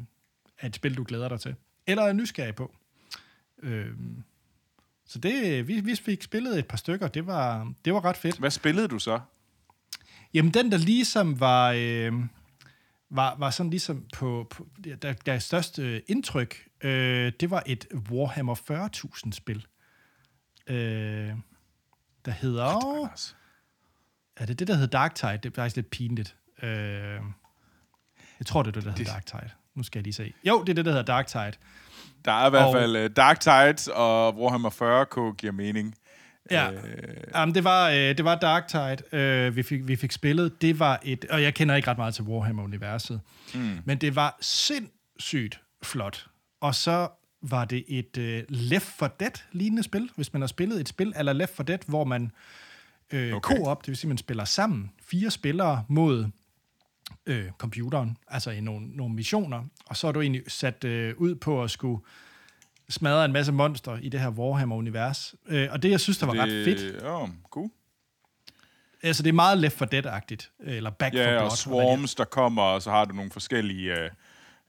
af 0.61 0.67
et 0.67 0.77
spil, 0.77 0.97
du 0.97 1.05
glæder 1.09 1.29
dig 1.29 1.41
til. 1.41 1.55
Eller 1.87 2.03
er 2.03 2.13
nysgerrig 2.13 2.55
på. 2.55 2.75
Øhm, 3.63 4.25
så 5.07 5.19
det, 5.19 5.69
vi, 5.69 5.81
vi 5.81 5.97
fik 5.97 6.23
spillet 6.23 6.59
et 6.59 6.67
par 6.67 6.77
stykker, 6.77 7.09
det 7.09 7.27
var, 7.27 7.73
det 7.85 7.95
var 7.95 8.05
ret 8.05 8.17
fedt. 8.17 8.39
Hvad 8.39 8.51
spillede 8.51 8.89
du 8.89 8.99
så? 8.99 9.21
Jamen, 10.35 10.55
den, 10.55 10.73
der 10.73 10.79
ligesom 10.79 11.41
var, 11.41 11.73
øh, 11.77 12.13
var, 13.11 13.35
var 13.39 13.51
sådan 13.51 13.71
ligesom 13.71 14.05
på, 14.15 14.47
på 14.51 14.67
der, 14.85 15.13
der 15.13 15.33
er 15.33 15.39
størst 15.39 15.79
øh, 15.79 16.01
indtryk, 16.07 16.69
øh, 16.81 17.33
det 17.41 17.51
var 17.51 17.63
et 17.67 17.87
Warhammer 18.11 18.55
40.000 19.25 19.33
spil. 19.33 19.67
Øh, 20.67 20.77
der 22.25 22.31
hedder... 22.31 22.65
Anders? 22.65 23.37
Er 24.37 24.47
det 24.47 24.59
det, 24.59 24.69
der 24.69 24.75
hedder 24.75 24.89
Dark 24.99 25.15
Tide? 25.15 25.33
Det 25.43 25.47
er 25.47 25.55
faktisk 25.55 25.77
lidt 25.77 25.91
pinligt. 25.91 26.37
Øh, 26.63 26.69
jeg 28.39 28.47
tror, 28.47 28.63
det 28.63 28.69
er 28.69 28.73
det, 28.73 28.85
der 28.85 28.91
hedder 28.91 29.05
Det- 29.05 29.07
Dark 29.07 29.27
Tide. 29.27 29.51
Nu 29.75 29.83
skal 29.83 29.99
jeg 29.99 30.03
lige 30.05 30.15
se. 30.15 30.33
Jo, 30.45 30.61
det 30.61 30.69
er 30.69 30.75
det, 30.75 30.85
der 30.85 30.91
hedder 30.91 31.05
Dark 31.05 31.27
Tide. 31.27 31.53
Der 32.27 32.33
er 32.33 32.47
i 32.47 32.51
hvert 32.51 32.65
Og- 32.65 32.75
fald 32.75 32.97
uh, 33.05 33.11
Dark 33.17 33.41
Tides 33.41 33.89
og 33.89 34.35
Warhammer 34.39 34.71
40k 34.71 35.35
giver 35.37 35.53
mening. 35.53 35.95
Ja, 36.51 36.71
Øh, 36.73 36.79
Jamen, 37.35 37.55
det, 37.55 37.65
var, 37.65 37.91
øh, 37.91 37.97
det 37.97 38.25
var 38.25 38.35
Dark 38.35 38.69
Tide, 38.69 38.97
øh, 39.21 39.57
vi, 39.57 39.63
fik, 39.63 39.89
vi 39.89 39.97
fik 39.97 40.13
spillet. 40.13 40.63
Det 40.63 40.79
var 40.79 41.01
et, 41.05 41.25
og 41.31 41.43
jeg 41.43 41.55
kender 41.55 41.75
ikke 41.75 41.91
ret 41.91 41.97
meget 41.99 42.15
til 42.15 42.25
Warhammer-universet, 42.25 43.21
mm. 43.55 43.79
men 43.85 43.99
det 43.99 44.17
var 44.17 44.39
sindssygt 44.41 45.61
flot. 45.83 46.27
Og 46.61 46.75
så 46.75 47.09
var 47.43 47.65
det 47.65 47.85
et 47.89 48.19
øh, 48.19 48.43
Left 48.49 48.87
4 48.99 49.09
Dead-lignende 49.21 49.83
spil, 49.83 50.11
hvis 50.17 50.33
man 50.33 50.43
har 50.43 50.47
spillet 50.47 50.81
et 50.81 50.89
spil 50.89 51.13
eller 51.17 51.33
Left 51.33 51.57
4 51.57 51.65
Dead, 51.67 51.79
hvor 51.87 52.05
man 52.05 52.31
øh, 53.13 53.35
okay. 53.35 53.57
co-op, 53.57 53.81
det 53.83 53.89
vil 53.89 53.97
sige, 53.97 54.09
man 54.09 54.19
spiller 54.19 54.45
sammen, 54.45 54.91
fire 55.11 55.31
spillere 55.31 55.85
mod 55.89 56.27
øh, 57.27 57.51
computeren, 57.59 58.17
altså 58.29 58.51
i 58.51 58.61
nogle, 58.61 58.89
nogle 58.89 59.15
missioner, 59.15 59.65
og 59.87 59.97
så 59.97 60.09
er 60.09 60.13
du 60.13 60.21
egentlig 60.21 60.43
sat 60.49 60.85
øh, 60.85 61.15
ud 61.17 61.35
på 61.35 61.63
at 61.63 61.71
skulle 61.71 62.01
smadre 62.89 63.25
en 63.25 63.33
masse 63.33 63.53
monster 63.53 63.99
i 64.03 64.09
det 64.09 64.21
her 64.21 64.31
Warhammer-univers. 64.31 65.35
Øh, 65.47 65.69
og 65.73 65.83
det, 65.83 65.91
jeg 65.91 66.01
synes, 66.01 66.19
der 66.19 66.27
var 66.27 66.33
det... 66.33 66.43
ret 66.43 66.65
fedt, 66.65 67.05
oh, 67.05 67.29
cool. 67.51 67.71
Altså, 69.03 69.23
det 69.23 69.29
er 69.29 69.35
meget 69.35 69.59
Left 69.59 69.79
4 69.79 69.89
Dead-agtigt, 69.89 70.51
eller 70.61 70.91
Back 70.91 71.15
for 71.15 71.19
Ja, 71.19 71.25
Blood. 71.25 71.35
og 71.35 71.41
hvad 71.41 71.51
det 71.51 71.59
Swarms, 71.59 72.15
der 72.15 72.25
kommer, 72.25 72.63
og 72.63 72.83
så 72.83 72.91
har 72.91 73.05
du 73.05 73.15
nogle 73.15 73.31
forskellige 73.31 74.01
øh, 74.01 74.11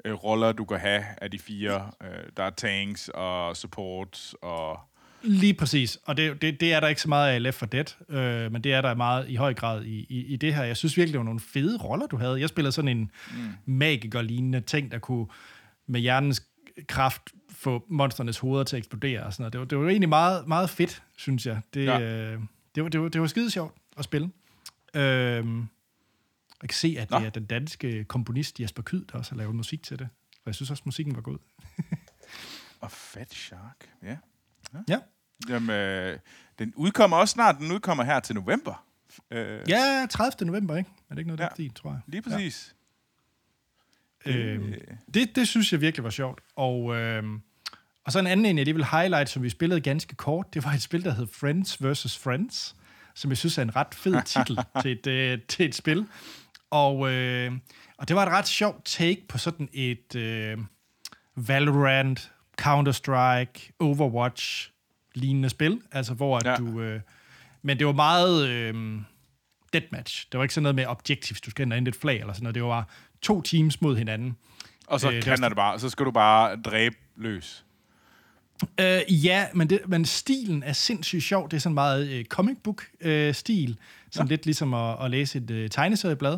øh, 0.05 0.13
roller, 0.13 0.51
du 0.51 0.65
kan 0.65 0.79
have 0.79 1.03
af 1.17 1.31
de 1.31 1.39
fire. 1.39 1.91
Øh, 2.03 2.23
der 2.37 2.43
er 2.43 2.49
tanks 2.49 3.09
og 3.13 3.57
support 3.57 4.33
og... 4.41 4.79
Lige 5.21 5.53
præcis, 5.53 5.97
og 6.05 6.17
det, 6.17 6.41
det, 6.41 6.59
det 6.59 6.73
er 6.73 6.79
der 6.79 6.87
ikke 6.87 7.01
så 7.01 7.09
meget 7.09 7.33
af 7.33 7.43
Left 7.43 7.59
4 7.59 7.69
Dead, 7.71 8.09
øh, 8.09 8.51
men 8.51 8.63
det 8.63 8.73
er 8.73 8.81
der 8.81 8.95
meget 8.95 9.29
i 9.29 9.35
høj 9.35 9.53
grad 9.53 9.83
i, 9.83 10.05
i, 10.09 10.25
i 10.25 10.35
det 10.35 10.55
her. 10.55 10.63
Jeg 10.63 10.77
synes 10.77 10.97
virkelig, 10.97 11.13
det 11.13 11.19
var 11.19 11.25
nogle 11.25 11.39
fede 11.39 11.77
roller, 11.77 12.07
du 12.07 12.17
havde. 12.17 12.39
Jeg 12.39 12.49
spillede 12.49 12.71
sådan 12.71 12.97
en 12.97 13.11
mm. 13.31 13.37
magiker-lignende 13.65 14.59
ting, 14.61 14.91
der 14.91 14.99
kunne 14.99 15.27
med 15.87 15.99
hjernens 16.01 16.43
kraft 16.87 17.21
få 17.51 17.85
monsternes 17.89 18.37
hoveder 18.37 18.63
til 18.63 18.75
at 18.75 18.77
eksplodere 18.77 19.23
og 19.23 19.33
sådan 19.33 19.41
noget. 19.41 19.53
Det 19.53 19.59
var, 19.59 19.65
det 19.65 19.77
var 19.77 19.87
egentlig 19.89 20.09
meget, 20.09 20.47
meget 20.47 20.69
fedt, 20.69 21.03
synes 21.17 21.45
jeg. 21.45 21.61
Det, 21.73 21.85
Ja. 21.85 21.99
øh, 21.99 22.39
det, 22.75 22.83
var, 22.83 22.89
det, 22.89 23.01
var, 23.01 23.09
det 23.09 23.21
var 23.21 23.27
skide 23.27 23.51
sjovt 23.51 23.75
at 23.97 24.03
spille. 24.03 24.31
Øhm, 24.93 25.59
jeg 26.61 26.69
kan 26.69 26.75
se, 26.75 26.95
at 26.99 27.11
Nå. 27.11 27.19
det 27.19 27.25
er 27.25 27.29
den 27.29 27.45
danske 27.45 28.03
komponist 28.03 28.59
Jesper 28.59 28.83
Kyd, 28.83 29.05
der 29.11 29.17
også 29.17 29.31
har 29.31 29.37
lavet 29.37 29.55
musik 29.55 29.83
til 29.83 29.99
det. 29.99 30.09
Og 30.33 30.41
jeg 30.45 30.55
synes 30.55 30.71
også, 30.71 30.83
musikken 30.85 31.15
var 31.15 31.21
god. 31.21 31.37
Og 32.81 32.91
Fat 32.91 33.33
Shark, 33.33 33.89
ja. 34.03 34.17
Ja. 34.89 34.99
Jamen, 35.49 35.69
øh, 35.69 36.19
den 36.59 36.73
udkommer 36.75 37.17
også 37.17 37.31
snart. 37.31 37.57
Den 37.59 37.71
udkommer 37.71 38.03
her 38.03 38.19
til 38.19 38.35
november. 38.35 38.85
Øh, 39.31 39.59
Ja, 39.69 40.05
30. 40.09 40.45
november, 40.47 40.77
ikke? 40.77 40.89
Er 41.09 41.13
det 41.15 41.19
ikke 41.19 41.27
noget, 41.27 41.39
der 41.39 41.45
Ja. 41.45 41.53
stil, 41.53 41.73
tror 41.73 41.89
jeg? 41.91 41.99
Lige 42.07 42.21
præcis. 42.21 42.75
Ja. 44.25 44.31
Øhm, 44.31 44.73
det, 45.13 45.35
det 45.35 45.47
synes 45.47 45.71
jeg 45.71 45.81
virkelig 45.81 46.03
var 46.03 46.09
sjovt. 46.09 46.41
Og, 46.55 46.95
øhm, 46.95 47.41
og 48.05 48.11
så 48.11 48.19
en 48.19 48.27
anden 48.27 48.45
en, 48.45 48.57
jeg 48.57 48.65
lige 48.65 48.75
vil 48.75 48.85
highlight, 48.85 49.29
som 49.29 49.43
vi 49.43 49.49
spillede 49.49 49.81
ganske 49.81 50.15
kort, 50.15 50.53
det 50.53 50.63
var 50.63 50.71
et 50.71 50.81
spil, 50.81 51.03
der 51.03 51.11
hed 51.13 51.27
Friends 51.33 51.83
vs. 51.83 52.17
Friends, 52.17 52.75
som 53.15 53.31
jeg 53.31 53.37
synes 53.37 53.57
er 53.57 53.61
en 53.61 53.75
ret 53.75 53.93
fed 53.95 54.21
titel 54.25 54.57
til, 54.81 54.91
et, 54.91 55.07
øh, 55.07 55.39
til 55.47 55.65
et 55.65 55.75
spil. 55.75 56.07
Og, 56.69 57.13
øh, 57.13 57.51
og 57.97 58.07
det 58.07 58.15
var 58.15 58.25
et 58.25 58.31
ret 58.31 58.47
sjovt 58.47 58.85
take 58.85 59.25
på 59.29 59.37
sådan 59.37 59.69
et 59.73 60.15
øh, 60.15 60.57
Valorant 61.35 62.31
Counter-Strike, 62.61 63.71
Overwatch, 63.79 64.71
lignende 65.15 65.49
spil, 65.49 65.81
altså 65.91 66.13
hvor 66.13 66.37
at 66.37 66.45
Ja. 66.45 66.55
du... 66.55 66.81
Øh, 66.81 66.99
men 67.61 67.79
det 67.79 67.87
var 67.87 67.93
meget 67.93 68.47
øh, 68.47 68.97
deathmatch. 69.73 70.27
Det 70.31 70.37
var 70.37 70.43
ikke 70.43 70.53
sådan 70.53 70.63
noget 70.63 70.75
med 70.75 70.85
objectives, 70.87 71.41
du 71.41 71.49
skal 71.49 71.63
ind 71.65 71.73
og 71.73 71.79
et 71.79 71.95
flag 71.95 72.19
eller 72.19 72.33
sådan 72.33 72.43
noget. 72.43 72.55
Det 72.55 72.63
var 72.63 72.87
to 73.21 73.41
teams 73.41 73.81
mod 73.81 73.97
hinanden. 73.97 74.37
Og 74.87 74.99
så 74.99 75.07
Øh, 75.09 75.15
det 75.15 75.23
kan 75.23 75.41
var- 75.41 75.47
det 75.49 75.55
bare, 75.55 75.79
så 75.79 75.89
skal 75.89 76.05
du 76.05 76.11
bare 76.11 76.55
dræbe 76.55 76.95
løs. 77.15 77.65
Øh, 78.79 79.25
ja, 79.25 79.45
men, 79.53 79.69
det, 79.69 79.79
men 79.87 80.05
stilen 80.05 80.63
er 80.63 80.73
sindssygt 80.73 81.23
sjov. 81.23 81.49
Det 81.49 81.57
er 81.57 81.61
sådan 81.61 81.73
meget 81.73 82.09
øh, 82.09 82.25
comic 82.25 82.57
book-stil, 82.63 83.77
som 84.11 84.27
lidt 84.27 84.45
ligesom 84.45 84.73
at, 84.73 85.03
at 85.05 85.11
læse 85.11 85.37
et 85.37 85.51
øh, 85.51 85.69
tegneserieblad. 85.69 86.37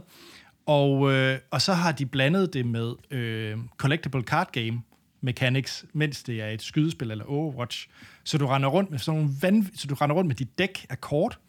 Og, 0.66 1.12
øh, 1.12 1.40
og 1.52 1.62
så 1.62 1.74
har 1.74 1.92
de 1.92 2.06
blandet 2.06 2.54
det 2.54 2.66
med 2.66 2.94
øh, 3.12 3.58
collectible 3.78 4.22
card 4.22 4.52
game 4.52 4.82
mechanics, 5.22 5.86
mens 5.94 6.24
det 6.24 6.42
er 6.42 6.48
et 6.48 6.62
skydespil 6.62 7.12
eller 7.12 7.26
Overwatch. 7.26 7.88
Så 8.24 8.38
du 8.38 8.48
render 8.48 8.70
rundt 8.70 8.92
med 8.92 9.00
sådan 9.00 9.20
nogle 9.20 9.34
vanv- 9.44 9.78
så 9.78 9.88
du 9.88 9.94
render 9.96 10.16
rundt 10.16 10.28
med 10.28 10.36
dit 10.36 10.58
dæk 10.60 10.86
af 10.90 11.02
kort, 11.02 11.40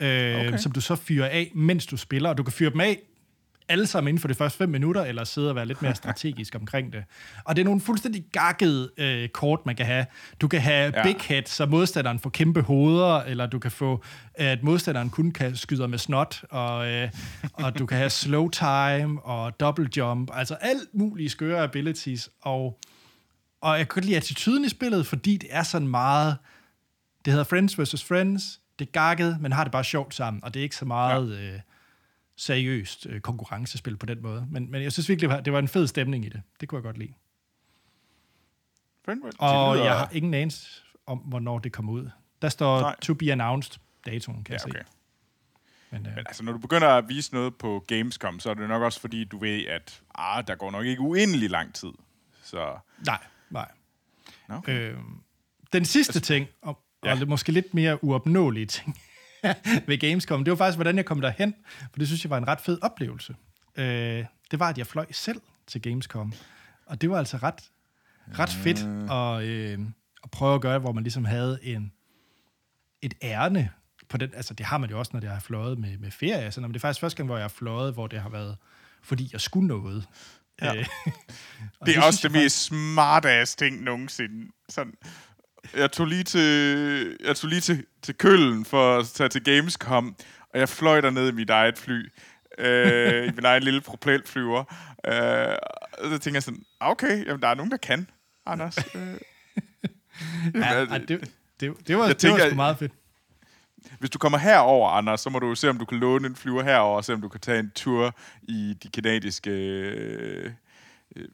øh, 0.00 0.08
Okay. 0.36 0.58
som 0.58 0.72
du 0.72 0.80
så 0.80 0.96
fyrer 0.96 1.26
af, 1.28 1.50
mens 1.54 1.86
du 1.86 1.96
spiller. 1.96 2.28
Og 2.28 2.38
du 2.38 2.42
kan 2.42 2.52
fyre 2.52 2.70
dem 2.70 2.80
af 2.80 2.98
alle 3.68 3.86
sammen 3.86 4.08
inden 4.08 4.20
for 4.20 4.28
de 4.28 4.34
første 4.34 4.58
fem 4.58 4.68
minutter, 4.68 5.02
eller 5.04 5.24
sidde 5.24 5.50
og 5.50 5.56
være 5.56 5.66
lidt 5.66 5.82
mere 5.82 5.94
strategisk 5.94 6.54
omkring 6.60 6.92
det. 6.92 7.04
Og 7.44 7.56
det 7.56 7.62
er 7.62 7.64
nogle 7.64 7.80
fuldstændig 7.80 8.24
gakkede 8.32 8.90
øh, 8.98 9.28
kort, 9.28 9.66
man 9.66 9.76
kan 9.76 9.86
have. 9.86 10.06
Du 10.40 10.48
kan 10.48 10.60
have 10.60 10.92
ja. 10.96 11.02
big 11.02 11.16
head, 11.28 11.42
så 11.46 11.66
modstanderen 11.66 12.18
får 12.18 12.30
kæmpe 12.30 12.60
hoveder, 12.60 13.16
eller 13.22 13.46
du 13.46 13.58
kan 13.58 13.70
få, 13.70 14.02
at 14.34 14.62
modstanderen 14.62 15.10
kun 15.10 15.30
kan 15.30 15.56
skyde 15.56 15.88
med 15.88 15.98
snot, 15.98 16.42
og, 16.50 16.88
øh, 16.90 17.08
og 17.52 17.78
du 17.78 17.86
kan 17.86 17.98
have 17.98 18.10
slow 18.10 18.48
time 18.48 19.22
og 19.22 19.60
double 19.60 19.88
jump, 19.96 20.30
altså 20.34 20.54
alt 20.54 20.88
mulige 20.92 21.28
skøre 21.28 21.62
abilities. 21.62 22.30
Og, 22.42 22.78
og 23.60 23.78
jeg 23.78 23.88
kan 23.88 23.94
godt 23.94 24.04
lide 24.04 24.16
attituden 24.16 24.64
i 24.64 24.68
spillet, 24.68 25.06
fordi 25.06 25.36
det 25.36 25.48
er 25.52 25.62
sådan 25.62 25.88
meget... 25.88 26.36
Det 27.24 27.32
hedder 27.32 27.44
Friends 27.44 27.78
vs. 27.78 28.04
Friends. 28.04 28.60
Det 28.78 28.86
er 28.86 28.90
gakket, 28.92 29.40
men 29.40 29.52
har 29.52 29.64
det 29.64 29.72
bare 29.72 29.84
sjovt 29.84 30.14
sammen, 30.14 30.44
og 30.44 30.54
det 30.54 30.60
er 30.60 30.64
ikke 30.64 30.76
så 30.76 30.84
meget... 30.84 31.38
Ja. 31.40 31.54
Øh, 31.54 31.60
seriøst 32.36 33.06
øh, 33.06 33.20
konkurrencespil 33.20 33.96
på 33.96 34.06
den 34.06 34.22
måde. 34.22 34.46
Men, 34.50 34.70
men 34.70 34.82
jeg 34.82 34.92
synes 34.92 35.08
virkelig, 35.08 35.28
det 35.30 35.36
var, 35.36 35.42
det 35.42 35.52
var 35.52 35.58
en 35.58 35.68
fed 35.68 35.86
stemning 35.86 36.24
i 36.24 36.28
det. 36.28 36.42
Det 36.60 36.68
kunne 36.68 36.76
jeg 36.76 36.82
godt 36.82 36.98
lide. 36.98 37.12
Friendwell, 39.04 39.34
Og 39.38 39.74
lyder- 39.76 39.84
jeg 39.86 39.98
har 39.98 40.08
ingen 40.12 40.34
anelse 40.34 40.82
om, 41.06 41.18
hvornår 41.18 41.58
det 41.58 41.72
kommer 41.72 41.92
ud. 41.92 42.10
Der 42.42 42.48
står 42.48 42.80
Nej. 42.80 42.96
to 43.02 43.14
be 43.14 43.32
announced 43.32 43.80
datoen, 44.06 44.44
kan 44.44 44.52
Ja, 44.52 44.58
jeg 44.66 44.84
se. 44.84 44.90
Men, 45.90 46.06
øh, 46.06 46.16
Men 46.16 46.26
altså, 46.26 46.42
når 46.44 46.52
du 46.52 46.58
begynder 46.58 46.88
at 46.88 47.08
vise 47.08 47.34
noget 47.34 47.54
på 47.56 47.84
Gamescom, 47.88 48.40
så 48.40 48.50
er 48.50 48.54
det 48.54 48.68
nok 48.68 48.82
også 48.82 49.00
fordi, 49.00 49.24
du 49.24 49.38
ved, 49.38 49.66
at 49.66 50.02
ah, 50.14 50.46
der 50.46 50.54
går 50.54 50.70
nok 50.70 50.86
ikke 50.86 51.00
uendelig 51.00 51.50
lang 51.50 51.74
tid. 51.74 51.92
Så, 52.42 52.78
nej, 53.06 53.18
nej. 53.50 53.68
Okay. 54.48 54.90
Øh, 54.92 54.98
den 55.72 55.84
sidste 55.84 56.20
ting, 56.20 56.46
og, 56.62 56.78
Ja. 57.04 57.12
og 57.12 57.20
det 57.20 57.28
måske 57.28 57.52
lidt 57.52 57.74
mere 57.74 58.04
uopnåelige 58.04 58.66
ting 58.66 58.98
ved 59.86 59.98
Gamescom, 59.98 60.44
det 60.44 60.50
var 60.50 60.56
faktisk, 60.56 60.76
hvordan 60.76 60.96
jeg 60.96 61.04
kom 61.04 61.20
derhen, 61.20 61.54
for 61.80 61.98
det 61.98 62.06
synes 62.06 62.24
jeg 62.24 62.30
var 62.30 62.38
en 62.38 62.48
ret 62.48 62.60
fed 62.60 62.78
oplevelse. 62.82 63.36
Øh, 63.76 64.24
det 64.50 64.58
var, 64.58 64.68
at 64.68 64.78
jeg 64.78 64.86
fløj 64.86 65.06
selv 65.12 65.40
til 65.66 65.82
Gamescom, 65.82 66.32
og 66.86 67.00
det 67.00 67.10
var 67.10 67.18
altså 67.18 67.36
ret, 67.36 67.70
ret 68.38 68.50
fedt 68.50 69.10
at, 69.10 69.48
øh, 69.48 69.78
at 70.24 70.30
prøve 70.30 70.54
at 70.54 70.60
gøre, 70.60 70.78
hvor 70.78 70.92
man 70.92 71.02
ligesom 71.04 71.24
havde 71.24 71.58
en, 71.62 71.92
et 73.02 73.14
ærne 73.22 73.70
på 74.08 74.16
den, 74.16 74.30
altså 74.34 74.54
det 74.54 74.66
har 74.66 74.78
man 74.78 74.90
jo 74.90 74.98
også, 74.98 75.10
når 75.14 75.20
jeg 75.20 75.30
har 75.32 75.40
fløjet 75.40 75.78
med, 75.78 75.98
med 75.98 76.10
ferie, 76.10 76.52
sådan, 76.52 76.62
men 76.68 76.74
det 76.74 76.78
er 76.78 76.80
faktisk 76.80 77.00
første 77.00 77.16
gang, 77.16 77.26
hvor 77.26 77.36
jeg 77.36 77.44
har 77.44 77.48
fløjet, 77.48 77.92
hvor 77.94 78.06
det 78.06 78.20
har 78.20 78.28
været, 78.28 78.56
fordi 79.02 79.28
jeg 79.32 79.40
skulle 79.40 79.66
noget. 79.68 80.06
Ja. 80.62 80.74
Øh, 80.76 80.86
det 81.86 81.96
er 81.96 82.02
også 82.02 82.18
synes 82.18 82.20
det 82.20 82.32
mest 82.42 82.64
smartass 82.64 83.56
ting 83.56 83.82
nogensinde. 83.82 84.50
Sådan, 84.68 84.94
jeg 85.76 85.92
tog 85.92 86.06
lige 86.06 86.24
til, 86.24 87.16
jeg 87.24 87.36
tog 87.36 87.48
lige 87.50 87.60
til, 87.60 87.84
til 88.02 88.14
Køln 88.14 88.64
for 88.64 88.98
at 88.98 89.06
tage 89.06 89.28
til 89.28 89.44
Gamescom, 89.44 90.16
og 90.54 90.58
jeg 90.60 90.68
fløj 90.68 91.00
derned 91.00 91.28
i 91.28 91.32
mit 91.32 91.50
eget 91.50 91.78
fly. 91.78 92.08
Øh, 92.58 93.28
I 93.28 93.30
min 93.34 93.44
egen 93.44 93.62
lille 93.62 93.80
propelflyver. 93.80 94.58
Øh, 95.06 95.56
og 95.98 96.10
så 96.10 96.18
tænker 96.18 96.36
jeg 96.36 96.42
sådan, 96.42 96.62
"Ah, 96.80 96.90
okay, 96.90 97.26
jamen, 97.26 97.42
der 97.42 97.48
er 97.48 97.54
nogen, 97.54 97.70
der 97.70 97.76
kan, 97.76 98.06
Anders. 98.46 98.78
Øh, 98.94 99.00
Ja, 100.54 100.84
det, 100.84 101.08
det, 101.08 101.28
det, 101.60 101.96
var, 101.98 102.06
Jeg 102.06 102.20
det 102.22 102.30
var 102.30 102.36
tænker- 102.36 102.46
sgu 102.46 102.54
meget 102.56 102.78
fedt. 102.78 102.92
Hvis 103.98 104.10
du 104.10 104.18
kommer 104.18 104.38
herover, 104.38 104.90
Anders, 104.90 105.20
så 105.20 105.30
må 105.30 105.38
du 105.38 105.54
se, 105.54 105.70
om 105.70 105.78
du 105.78 105.84
kan 105.84 105.98
låne 105.98 106.26
en 106.26 106.36
flyver 106.36 106.62
herover, 106.62 106.96
og 106.96 107.04
se, 107.04 107.14
om 107.14 107.20
du 107.20 107.28
kan 107.28 107.40
tage 107.40 107.60
en 107.60 107.70
tur 107.74 108.14
i 108.42 108.74
de 108.82 108.88
kanadiske 108.88 109.50
øh, 109.50 110.52
øh, 111.16 111.28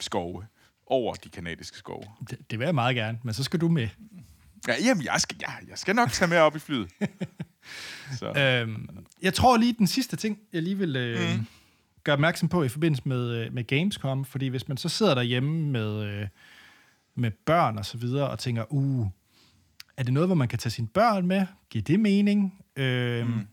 skove. 0.00 0.46
Over 0.86 1.14
de 1.14 1.28
kanadiske 1.28 1.76
skove. 1.76 2.04
Det, 2.30 2.50
det 2.50 2.58
vil 2.58 2.64
jeg 2.64 2.74
meget 2.74 2.96
gerne, 2.96 3.18
men 3.22 3.34
så 3.34 3.44
skal 3.44 3.60
du 3.60 3.68
med. 3.68 3.88
Ja, 4.68 4.74
jamen, 4.84 5.04
jeg 5.04 5.20
skal, 5.20 5.36
ja, 5.40 5.52
jeg 5.68 5.78
skal 5.78 5.94
nok 5.94 6.10
tage 6.10 6.28
med 6.28 6.38
op 6.38 6.56
i 6.56 6.58
flyet. 6.58 6.88
Så. 8.18 8.32
Øhm, 8.32 9.06
jeg 9.22 9.34
tror 9.34 9.56
lige, 9.56 9.74
den 9.78 9.86
sidste 9.86 10.16
ting, 10.16 10.38
jeg 10.52 10.62
lige 10.62 10.78
vil 10.78 10.96
øh, 10.96 11.20
mm. 11.20 11.46
gøre 12.04 12.12
opmærksom 12.12 12.48
på 12.48 12.62
i 12.62 12.68
forbindelse 12.68 13.02
med, 13.06 13.30
øh, 13.30 13.52
med 13.52 13.64
Gamescom, 13.64 14.24
fordi 14.24 14.46
hvis 14.46 14.68
man 14.68 14.76
så 14.76 14.88
sidder 14.88 15.14
derhjemme 15.14 15.70
med, 15.70 16.02
øh, 16.04 16.28
med 17.14 17.30
børn 17.30 17.78
og 17.78 17.86
så 17.86 17.98
videre, 17.98 18.30
og 18.30 18.38
tænker, 18.38 18.64
uh, 18.68 19.06
er 19.96 20.02
det 20.02 20.12
noget, 20.12 20.28
hvor 20.28 20.34
man 20.34 20.48
kan 20.48 20.58
tage 20.58 20.70
sine 20.70 20.88
børn 20.88 21.26
med? 21.26 21.46
Giver 21.70 21.82
det 21.82 22.00
mening? 22.00 22.64
Øhm, 22.76 23.28
mm. 23.28 23.46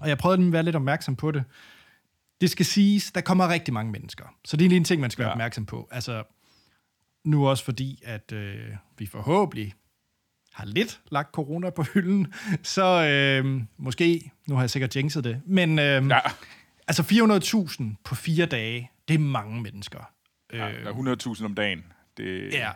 Og 0.00 0.08
jeg 0.08 0.18
prøvede 0.18 0.46
at 0.46 0.52
være 0.52 0.62
lidt 0.62 0.76
opmærksom 0.76 1.16
på 1.16 1.30
det. 1.30 1.44
Det 2.40 2.50
skal 2.50 2.66
siges, 2.66 3.12
der 3.12 3.20
kommer 3.20 3.48
rigtig 3.48 3.74
mange 3.74 3.92
mennesker. 3.92 4.24
Så 4.44 4.56
det 4.56 4.64
er 4.64 4.68
lige 4.68 4.76
en 4.76 4.84
ting, 4.84 5.00
man 5.00 5.10
skal 5.10 5.22
være 5.22 5.28
Ja. 5.28 5.32
opmærksom 5.34 5.66
på. 5.66 5.88
Altså, 5.90 6.22
nu 7.24 7.48
også 7.48 7.64
fordi, 7.64 8.02
at 8.04 8.32
øh, 8.32 8.70
vi 8.98 9.06
forhåbentlig 9.06 9.74
har 10.52 10.64
lidt 10.64 11.00
lagt 11.10 11.32
corona 11.32 11.70
på 11.70 11.82
hylden, 11.82 12.32
så 12.62 13.04
øh, 13.44 13.62
måske, 13.76 14.30
nu 14.48 14.54
har 14.54 14.62
jeg 14.62 14.70
sikkert 14.70 14.96
jinxet 14.96 15.24
det, 15.24 15.42
men 15.46 15.78
øh, 15.78 16.08
Ja, 16.08 16.18
altså 16.88 17.02
400.000 17.82 17.84
på 18.04 18.14
fire 18.14 18.46
dage, 18.46 18.90
det 19.08 19.14
er 19.14 19.18
mange 19.18 19.62
mennesker. 19.62 20.12
ja, 20.52 20.58
der 20.58 20.64
er 20.64 21.34
100.000 21.34 21.44
om 21.44 21.54
dagen. 21.54 21.84
Det, 22.16 22.52
Ja, 22.52 22.70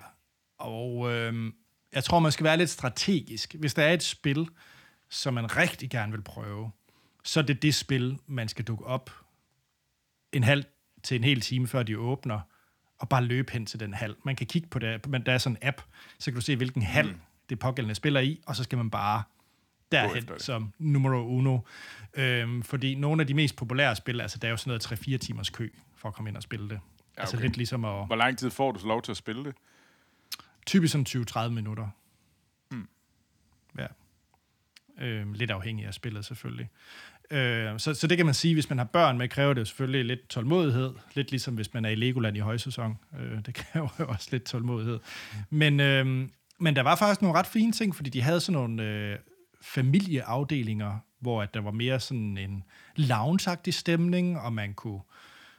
og 0.59 1.13
øh, 1.13 1.53
jeg 1.95 2.05
tror, 2.05 2.19
man 2.19 2.33
skal 2.33 2.45
være 2.45 2.57
lidt 2.57 2.71
strategisk. 2.71 3.55
Hvis 3.55 3.75
der 3.75 3.83
er 3.83 3.93
et 3.93 4.03
spil, 4.03 4.49
som 5.09 5.35
man 5.35 5.57
rigtig 5.57 5.91
gerne 5.91 6.13
vil 6.13 6.23
prøve, 6.23 6.71
så 7.25 7.41
er 7.41 7.45
det 7.45 7.63
det 7.63 7.75
spil, 7.75 8.19
man 8.27 8.49
skal 8.49 8.65
dukke 8.65 8.85
op 8.85 9.11
en 10.33 10.45
halv 10.45 10.65
til 11.03 11.15
en 11.15 11.25
hel 11.25 11.41
time, 11.41 11.67
før 11.67 11.83
de 11.83 11.99
åbner, 11.99 12.41
og 12.99 13.09
bare 13.09 13.25
løbe 13.25 13.53
hen 13.53 13.67
til 13.67 13.81
den 13.81 13.95
hal. 13.95 14.17
Man 14.25 14.37
kan 14.37 14.47
kigge 14.47 14.69
på 14.69 14.79
det, 14.79 15.07
men 15.09 15.27
der 15.27 15.33
er 15.33 15.39
sådan 15.39 15.59
en 15.63 15.69
app, 15.69 15.83
så 16.19 16.31
kan 16.31 16.35
du 16.35 16.41
se, 16.41 16.57
hvilken 16.57 16.83
hal 16.83 17.07
mm. 17.07 17.21
det 17.49 17.59
pågældende 17.59 17.95
spiller 17.95 18.21
i, 18.21 18.41
og 18.47 18.57
så 18.57 18.65
skal 18.65 18.79
man 18.79 18.91
bare 18.91 19.23
derhen 19.93 20.29
som 20.39 20.73
numero 20.79 21.27
uno. 21.27 21.59
Øhm, 22.15 22.63
fordi 22.63 22.95
nogle 22.95 23.21
af 23.23 23.27
de 23.27 23.35
mest 23.35 23.57
populære 23.57 23.97
spil, 23.97 24.21
altså 24.21 24.39
der 24.39 24.49
er 24.49 24.51
jo 24.51 24.57
sådan 24.57 24.81
noget 24.91 25.07
3-4 25.09 25.17
timers 25.17 25.51
kø 25.51 25.69
for 25.97 26.09
at 26.09 26.15
komme 26.15 26.31
ind 26.31 26.37
og 26.37 26.43
spille 26.43 26.69
det. 26.69 26.81
Ja, 27.17 27.21
Altså 27.21 27.37
okay. 27.37 27.47
lidt 27.47 27.57
ligesom 27.57 27.85
at... 27.85 28.07
Hvor 28.07 28.17
lang 28.17 28.39
tid 28.39 28.51
får 28.51 28.73
du 28.73 28.79
så 28.79 28.87
lov 28.87 29.03
til 29.03 29.11
at 29.11 29.17
spille 29.17 29.45
det? 29.45 29.55
Typisk 30.67 30.93
sådan 30.93 31.27
20-30 31.31 31.49
minutter. 31.49 31.89
Mm. 32.71 32.89
Ja. 33.79 33.87
Øh, 35.01 35.33
lidt 35.33 35.51
afhængig 35.51 35.87
af 35.87 35.95
spillet 35.95 36.25
selvfølgelig. 36.25 36.69
Øh, 37.31 37.79
så, 37.79 37.95
så 37.95 38.07
det 38.07 38.17
kan 38.17 38.27
man 38.27 38.35
sige, 38.35 38.55
hvis 38.55 38.69
man 38.69 38.79
har 38.79 38.85
børn 38.85 39.19
med, 39.19 39.29
kræver 39.29 39.55
det 39.55 39.61
jo 39.61 39.65
selvfølgelig 39.65 40.05
lidt 40.05 40.29
tålmodighed. 40.29 40.95
Lidt 41.15 41.31
ligesom 41.31 41.55
hvis 41.55 41.75
man 41.75 41.85
er 41.85 41.89
i 41.89 41.95
Legoland 41.95 42.37
i 42.37 42.41
højsæson. 42.41 42.99
Øh, 43.21 43.39
det 43.47 43.55
kræver 43.73 43.89
jo 43.99 44.09
også 44.09 44.29
lidt 44.33 44.45
tålmodighed. 44.45 44.99
Men, 45.51 45.81
øh, 45.81 46.07
men 46.59 46.77
der 46.77 46.83
var 46.83 46.97
faktisk 46.97 47.23
nogle 47.23 47.39
ret 47.39 47.47
fine 47.47 47.73
ting, 47.73 47.97
fordi 47.97 48.11
de 48.11 48.23
havde 48.23 48.41
sådan 48.41 48.61
nogle 48.61 48.83
øh, 48.83 49.19
familieafdelinger, 49.63 50.99
hvor 51.21 51.43
at 51.43 51.55
der 51.55 51.61
var 51.61 51.71
mere 51.71 52.01
sådan 52.01 52.39
en 52.39 52.65
lounge 52.97 53.73
stemning, 53.73 54.41
og 54.41 54.53
man 54.53 54.75
kunne 54.75 55.01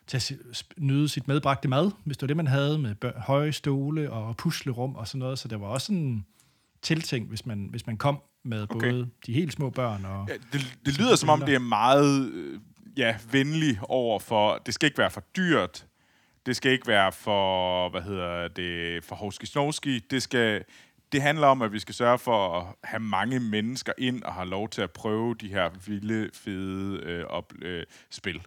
tage, 0.08 0.38
nyde 0.78 1.10
sit 1.10 1.28
medbragte 1.28 1.68
mad, 1.68 1.92
hvis 2.04 2.18
det 2.18 2.22
var 2.22 2.28
det, 2.28 2.38
man 2.38 2.48
havde 2.48 2.80
med 2.80 2.96
bør- 2.96 3.20
høje 3.20 3.52
stole 3.52 4.12
og 4.12 4.38
puslerum 4.38 4.96
og 4.96 5.08
sådan 5.08 5.20
noget. 5.20 5.40
Så 5.40 5.48
der 5.48 5.58
var 5.58 5.68
også 5.68 5.86
sådan 5.86 6.26
tiltænkt, 6.82 7.30
hvis 7.30 7.46
man, 7.46 7.68
hvis 7.70 7.88
man 7.88 7.98
kom 7.98 8.22
med 8.44 8.68
Okay. 8.70 8.92
både 8.92 9.10
de 9.26 9.34
helt 9.34 9.54
små 9.54 9.70
børn 9.70 10.06
og... 10.06 10.26
Ja, 10.30 10.34
det, 10.54 10.78
det 10.86 11.00
lyder 11.00 11.16
som 11.16 11.30
om, 11.30 11.42
det 11.42 11.56
er 11.56 11.60
meget 11.60 12.30
øh, 12.30 12.60
ja, 12.98 13.18
venlig 13.32 13.80
over 13.82 14.20
for, 14.20 14.58
det 14.66 14.74
skal 14.74 14.88
ikke 14.88 14.98
være 14.98 15.12
for 15.12 15.24
dyrt, 15.38 15.86
det 16.46 16.56
skal 16.56 16.72
ikke 16.72 16.88
være 16.88 17.12
for, 17.12 17.90
hvad 17.90 18.02
hedder 18.02 18.48
det, 18.48 19.04
for 19.04 19.16
hovski. 19.16 20.00
Det, 20.12 20.24
skal, 20.24 20.64
det 21.12 21.22
handler 21.22 21.48
om, 21.48 21.62
at 21.62 21.72
vi 21.72 21.80
skal 21.80 21.96
sørge 21.96 22.18
for 22.20 22.60
at 22.60 22.76
have 22.84 23.00
mange 23.00 23.40
mennesker 23.40 23.94
ind 23.98 24.24
og 24.24 24.34
have 24.34 24.48
lov 24.48 24.70
til 24.70 24.82
at 24.82 24.92
prøve 24.92 25.36
de 25.36 25.48
her 25.48 25.70
vilde, 25.86 26.30
fede 26.34 27.00
øh, 27.04 27.24
op, 27.24 27.54
øh, 27.62 27.84
spil. 28.10 28.42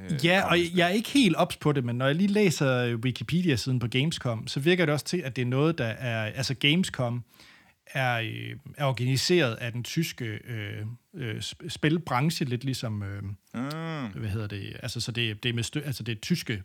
Øh, 0.00 0.24
Ja, 0.24 0.42
og 0.50 0.58
jeg 0.76 0.84
er 0.86 0.92
ikke 0.92 1.10
helt 1.10 1.36
ops 1.36 1.56
på 1.56 1.72
det, 1.72 1.84
men 1.84 1.96
når 1.96 2.06
jeg 2.06 2.14
lige 2.14 2.26
læser 2.28 2.94
Wikipedia-siden 2.96 3.78
på 3.78 3.88
Gamescom, 3.88 4.46
så 4.46 4.60
virker 4.60 4.86
det 4.86 4.92
også 4.92 5.04
til, 5.06 5.18
at 5.18 5.36
det 5.36 5.42
er 5.42 5.46
noget, 5.46 5.78
der 5.78 5.84
er... 5.86 6.24
Altså 6.24 6.54
Gamescom 6.54 7.24
er, 7.86 8.14
øh, 8.20 8.56
er 8.76 8.84
organiseret 8.84 9.54
af 9.54 9.72
den 9.72 9.82
tyske 9.84 10.24
øh, 10.24 10.86
øh, 11.14 11.36
sp- 11.36 11.68
spilbranche, 11.68 12.44
lidt 12.46 12.64
ligesom... 12.64 13.02
Øh, 13.02 13.22
Mm. 13.54 14.08
hvad 14.20 14.28
hedder 14.30 14.46
det? 14.46 14.76
Altså, 14.82 15.00
så 15.00 15.12
det, 15.12 15.42
det 15.42 15.48
er 15.48 15.52
med 15.52 15.62
stø, 15.62 15.80
altså 15.80 16.02
det 16.02 16.12
er 16.16 16.20
tyske 16.20 16.62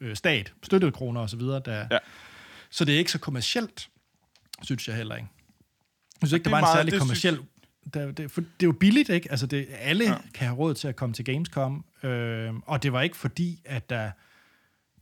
øh, 0.00 0.16
stat, 0.16 0.52
støttede 0.62 0.92
kroner 0.92 1.20
og 1.20 1.30
så 1.30 1.36
videre, 1.36 1.62
der, 1.64 1.86
Ja. 1.90 1.98
Så 2.70 2.84
det 2.84 2.94
er 2.94 2.98
ikke 2.98 3.10
så 3.12 3.18
kommercielt, 3.18 3.88
synes 4.62 4.88
jeg 4.88 4.96
heller 4.96 5.14
ikke. 5.16 5.28
Jeg 6.20 6.28
synes 6.28 6.32
ikke, 6.32 6.44
det 6.44 6.50
er 6.50 6.50
var 6.50 6.58
en 6.58 6.62
meget- 6.62 6.76
særlig 6.76 6.92
det 6.92 7.00
kommerciel... 7.00 7.38
Det, 7.94 8.18
det, 8.18 8.30
for 8.30 8.40
det 8.40 8.62
er 8.62 8.66
jo 8.66 8.72
billigt, 8.72 9.08
ikke? 9.08 9.30
Altså, 9.30 9.46
det, 9.46 9.66
alle 9.78 10.04
ja. 10.04 10.16
kan 10.34 10.46
have 10.46 10.58
råd 10.58 10.74
til 10.74 10.88
at 10.88 10.96
komme 10.96 11.12
til 11.12 11.24
Gamescom, 11.24 11.84
øh, 12.02 12.54
og 12.66 12.82
det 12.82 12.92
var 12.92 13.02
ikke 13.02 13.16
fordi, 13.16 13.60
at 13.64 13.90
der... 13.90 14.10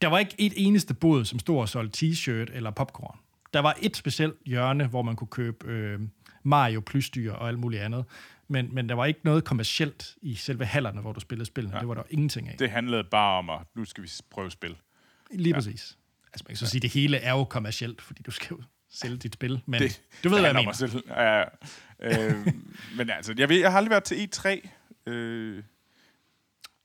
Der 0.01 0.09
var 0.09 0.19
ikke 0.19 0.35
et 0.39 0.53
eneste 0.57 0.95
bod, 0.95 1.25
som 1.25 1.39
stod 1.39 1.59
og 1.59 1.69
solgte 1.69 2.07
t-shirt 2.07 2.57
eller 2.57 2.71
popcorn. 2.71 3.19
Der 3.53 3.61
var 3.61 3.77
et 3.83 3.97
specielt 3.97 4.37
hjørne, 4.47 4.87
hvor 4.87 5.03
man 5.03 5.17
kunne 5.17 5.29
købe 5.29 5.67
øh, 5.67 6.01
Mario 6.43 6.81
plysdyr 6.81 7.33
og 7.33 7.49
alt 7.49 7.59
muligt 7.59 7.83
andet. 7.83 8.05
Men, 8.49 8.75
men 8.75 8.89
der 8.89 8.95
var 8.95 9.05
ikke 9.05 9.21
noget 9.25 9.45
kommercielt 9.45 10.17
i 10.23 10.35
selve 10.35 10.65
hallerne, 10.65 11.01
hvor 11.01 11.13
du 11.13 11.21
spillede 11.21 11.47
spillene. 11.47 11.75
Ja. 11.75 11.81
Det 11.81 11.89
var 11.89 11.95
der 11.95 12.03
ingenting 12.11 12.49
af. 12.49 12.57
Det 12.59 12.71
handlede 12.71 13.05
bare 13.11 13.39
om, 13.39 13.51
at 13.51 13.61
nu 13.77 13.85
skal 13.85 14.05
vi 14.05 14.11
prøve 14.31 14.51
spil. 14.51 14.77
Lige 15.31 15.49
ja. 15.49 15.55
præcis. 15.55 15.99
Altså, 16.33 16.45
man 16.45 16.47
kan 16.47 16.57
så 16.57 16.67
sige, 16.67 16.79
at 16.79 16.83
det 16.83 16.91
hele 16.91 17.17
er 17.17 17.33
jo 17.33 17.45
kommercielt, 17.45 18.03
fordi 18.03 18.23
du 18.23 18.31
skal 18.31 18.49
jo 18.51 18.63
sælge 18.97 19.17
dit 19.17 19.35
spil. 19.35 19.63
Men 19.67 19.81
det, 19.81 20.03
du 20.25 20.29
ved, 20.29 20.41
hvad 20.41 20.49
jeg 20.49 20.55
mener. 20.55 20.73
Selv. 20.73 21.03
Ja, 21.09 21.39
ja. 21.39 21.45
øh, 22.01 22.47
men 22.97 23.11
altså, 23.11 23.35
jeg, 23.39 23.49
ved, 23.49 23.61
jeg 23.61 23.71
har 23.71 23.79
aldrig 23.79 23.91
været 23.91 24.05
til 24.05 24.29
E3. 24.35 24.69
Øh, 25.11 25.63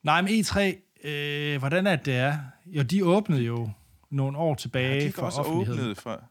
Nej, 0.03 0.22
men 0.22 0.39
E3, 0.39 0.59
øh, 1.07 1.59
hvordan 1.59 1.88
er 1.88 1.95
det, 1.95 2.16
er? 2.16 2.38
Jo, 2.66 2.84
de 2.84 3.05
åbnede 3.05 3.41
jo 3.41 3.70
nogle 4.09 4.38
år 4.38 4.55
tilbage 4.55 5.01
de 5.01 5.07
er 5.07 5.12
for 5.12 5.22
også 5.22 5.41
offentligheden. 5.41 5.95
for... 5.95 6.24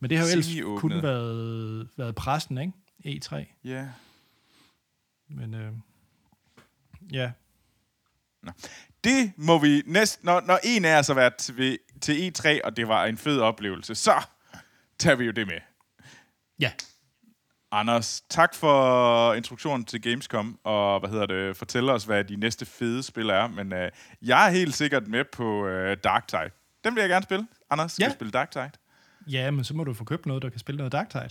Men 0.00 0.10
det 0.10 0.18
har 0.18 0.24
jo 0.24 0.30
ellers 0.30 0.80
kun 0.80 1.02
været, 1.02 1.88
været 1.96 2.14
pressen, 2.14 2.58
ikke? 2.58 2.72
E3. 3.24 3.44
Ja. 3.64 3.88
Men 5.28 5.54
øh, 5.54 5.72
ja, 7.12 7.30
Det 9.04 9.32
må 9.36 9.58
vi 9.58 9.82
næsten... 9.86 10.26
Når, 10.26 10.40
når 10.40 10.58
en 10.64 10.84
af 10.84 10.98
os 10.98 11.06
har 11.06 11.14
været 11.14 11.34
til, 11.36 11.78
til 12.00 12.32
E3, 12.38 12.60
og 12.64 12.76
det 12.76 12.88
var 12.88 13.04
en 13.04 13.18
fed 13.18 13.40
oplevelse, 13.40 13.94
så 13.94 14.26
tager 14.98 15.16
vi 15.16 15.24
jo 15.24 15.32
det 15.32 15.46
med. 15.46 15.58
ja. 16.60 16.72
Anders, 17.70 18.20
tak 18.30 18.54
for 18.54 19.34
introduktionen 19.34 19.84
til 19.84 20.02
Gamescom, 20.02 20.58
og 20.64 21.00
hvad 21.00 21.10
hedder 21.10 21.26
det, 21.26 21.56
fortæl 21.56 21.88
os, 21.90 22.04
hvad 22.04 22.24
de 22.24 22.36
næste 22.36 22.66
fede 22.66 23.02
spil 23.02 23.28
er. 23.30 23.46
Men 23.46 23.72
øh, 23.72 23.90
jeg 24.22 24.46
er 24.46 24.50
helt 24.50 24.74
sikkert 24.74 25.06
med 25.08 25.24
på 25.32 25.66
øh, 25.66 25.96
Darktide. 26.04 26.50
Den 26.84 26.94
vil 26.94 27.00
jeg 27.00 27.08
gerne 27.10 27.22
spille. 27.22 27.46
Anders, 27.70 27.92
skal 27.92 28.04
Ja. 28.04 28.12
spille 28.12 28.30
Darktide? 28.30 28.70
Ja, 29.26 29.50
men 29.50 29.64
så 29.64 29.74
må 29.74 29.84
du 29.84 29.94
få 29.94 30.04
købt 30.04 30.26
noget, 30.26 30.42
der 30.42 30.50
kan 30.50 30.58
spille 30.60 30.76
noget 30.76 30.92
Darktide. 30.92 31.28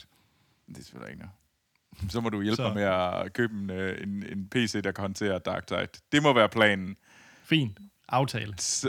Det 0.67 0.77
er 0.77 0.83
selvfølgelig 0.83 1.11
ikke 1.13 1.23
noget. 1.23 2.11
Så 2.11 2.21
må 2.21 2.29
du 2.29 2.41
hjælpe 2.41 2.55
Så- 2.55 2.63
mig 2.63 2.73
med 2.75 2.83
at 2.83 3.33
købe 3.33 3.53
en, 3.53 3.69
øh, 3.69 4.03
en, 4.03 4.23
en 4.31 4.47
PC, 4.49 4.81
der 4.83 4.91
kan 4.91 5.01
håndtere 5.01 5.39
Darktide. 5.39 5.87
Det 6.11 6.23
må 6.23 6.33
være 6.33 6.49
planen. 6.49 6.95
Fint. 7.43 7.77
Aftale. 8.09 8.55
S- 8.61 8.85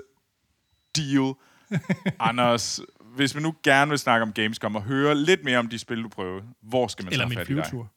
Deal. 0.96 1.34
Anders, 2.20 2.80
hvis 3.16 3.34
man 3.34 3.42
nu 3.42 3.54
gerne 3.62 3.88
vil 3.88 3.98
snakke 3.98 4.22
om 4.22 4.32
Gamescom 4.32 4.76
og 4.76 4.82
høre 4.82 5.14
lidt 5.14 5.44
mere 5.44 5.58
om 5.58 5.68
de 5.68 5.78
spil, 5.78 6.02
du 6.02 6.08
prøvede, 6.08 6.44
hvor 6.62 6.86
skal 6.88 7.04
man 7.04 7.12
Eller 7.12 7.24
så 7.24 7.28
min 7.28 7.38
fat 7.38 7.50
i 7.50 7.54
dig? 7.54 7.64
flyvetur. 7.66 7.92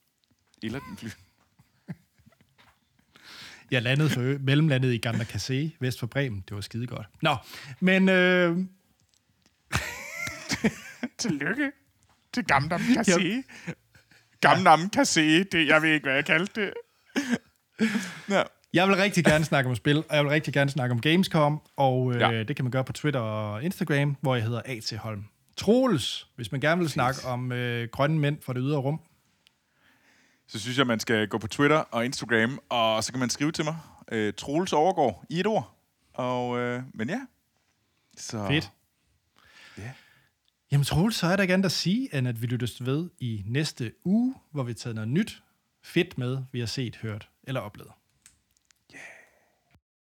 Eller 0.64 0.80
din 0.90 0.98
fly. 0.98 1.08
Jeg 3.72 3.82
landede 3.82 4.10
for 4.10 4.40
mellemlandet 4.40 4.94
i 4.94 4.98
Gamla 4.98 5.24
Cassé, 5.24 5.70
vest 5.80 6.00
for 6.00 6.08
Bremen. 6.08 6.44
Det 6.50 6.56
var 6.56 6.62
skide 6.62 6.88
godt. 6.88 7.08
Nå, 7.22 7.36
men 7.80 8.10
øh, 8.10 8.58
Tillykke 11.18 11.72
til 12.34 12.46
Gamdam 12.46 12.82
Cassé. 12.82 13.42
Gamdam 14.42 14.80
Cassé, 14.96 15.22
det, 15.52 15.68
jeg 15.68 15.82
ved 15.82 15.90
ikke, 15.94 16.04
hvad 16.04 16.14
jeg 16.16 16.26
kaldte 16.26 16.62
det. 16.62 16.74
ja. 18.36 18.44
Jeg 18.74 18.88
vil 18.88 18.96
rigtig 18.96 19.26
gerne 19.26 19.46
snakke 19.46 19.70
om 19.70 19.76
spil, 19.76 19.98
og 20.10 20.16
jeg 20.16 20.24
vil 20.24 20.30
rigtig 20.30 20.54
gerne 20.54 20.70
snakke 20.70 20.94
om 20.94 21.02
Gamescom, 21.02 21.62
og 21.76 22.14
øh, 22.16 22.20
Ja. 22.22 22.44
det 22.44 22.56
kan 22.56 22.66
man 22.66 22.72
gøre 22.72 22.84
på 22.84 22.94
Twitter 22.94 23.20
og 23.20 23.64
Instagram, 23.64 24.18
hvor 24.22 24.36
jeg 24.36 24.44
hedder 24.44 24.62
A.T. 24.66 24.94
Holm. 24.98 25.26
Troels, 25.58 26.28
hvis 26.36 26.52
man 26.52 26.62
gerne 26.62 26.82
vil 26.82 26.90
snakke 26.90 27.20
om 27.26 27.52
øh, 27.52 27.88
grønne 27.92 28.20
mænd 28.20 28.42
fra 28.42 28.54
det 28.54 28.62
ydre 28.66 28.78
rum. 28.78 29.00
Så 30.48 30.60
synes 30.60 30.78
jeg, 30.78 30.88
man 30.88 31.00
skal 31.00 31.28
gå 31.28 31.38
på 31.38 31.48
Twitter 31.48 31.78
og 31.78 32.06
Instagram, 32.06 32.60
og 32.70 33.04
så 33.04 33.12
kan 33.12 33.20
man 33.20 33.30
skrive 33.30 33.52
til 33.52 33.66
mig. 33.66 33.78
Øh, 34.12 34.34
Troels 34.38 34.74
overgår 34.74 35.26
i 35.30 35.40
et 35.40 35.48
ord. 35.48 35.76
Og, 36.14 36.60
øh, 36.60 36.84
men 36.94 37.10
ja. 37.10 37.20
Så, 38.18 38.48
Fedt. 38.48 38.72
Ja. 39.78 39.92
Jamen 40.72 40.84
Troels, 40.86 41.16
så 41.16 41.28
er 41.28 41.36
der 41.36 41.42
ikke 41.44 41.54
andet 41.54 41.66
at 41.66 41.72
sige, 41.72 42.16
end 42.16 42.28
at 42.28 42.42
vi 42.42 42.48
lyttes 42.48 42.86
ved 42.86 43.10
i 43.20 43.44
næste 43.46 43.92
uge, 44.06 44.36
hvor 44.52 44.64
vi 44.64 44.74
tager 44.74 44.94
noget 44.94 45.10
nyt 45.10 45.44
fedt 45.84 46.18
med, 46.18 46.38
vi 46.52 46.60
har 46.60 46.68
set, 46.68 46.96
hørt 46.96 47.30
eller 47.44 47.62
oplevet. 47.62 47.92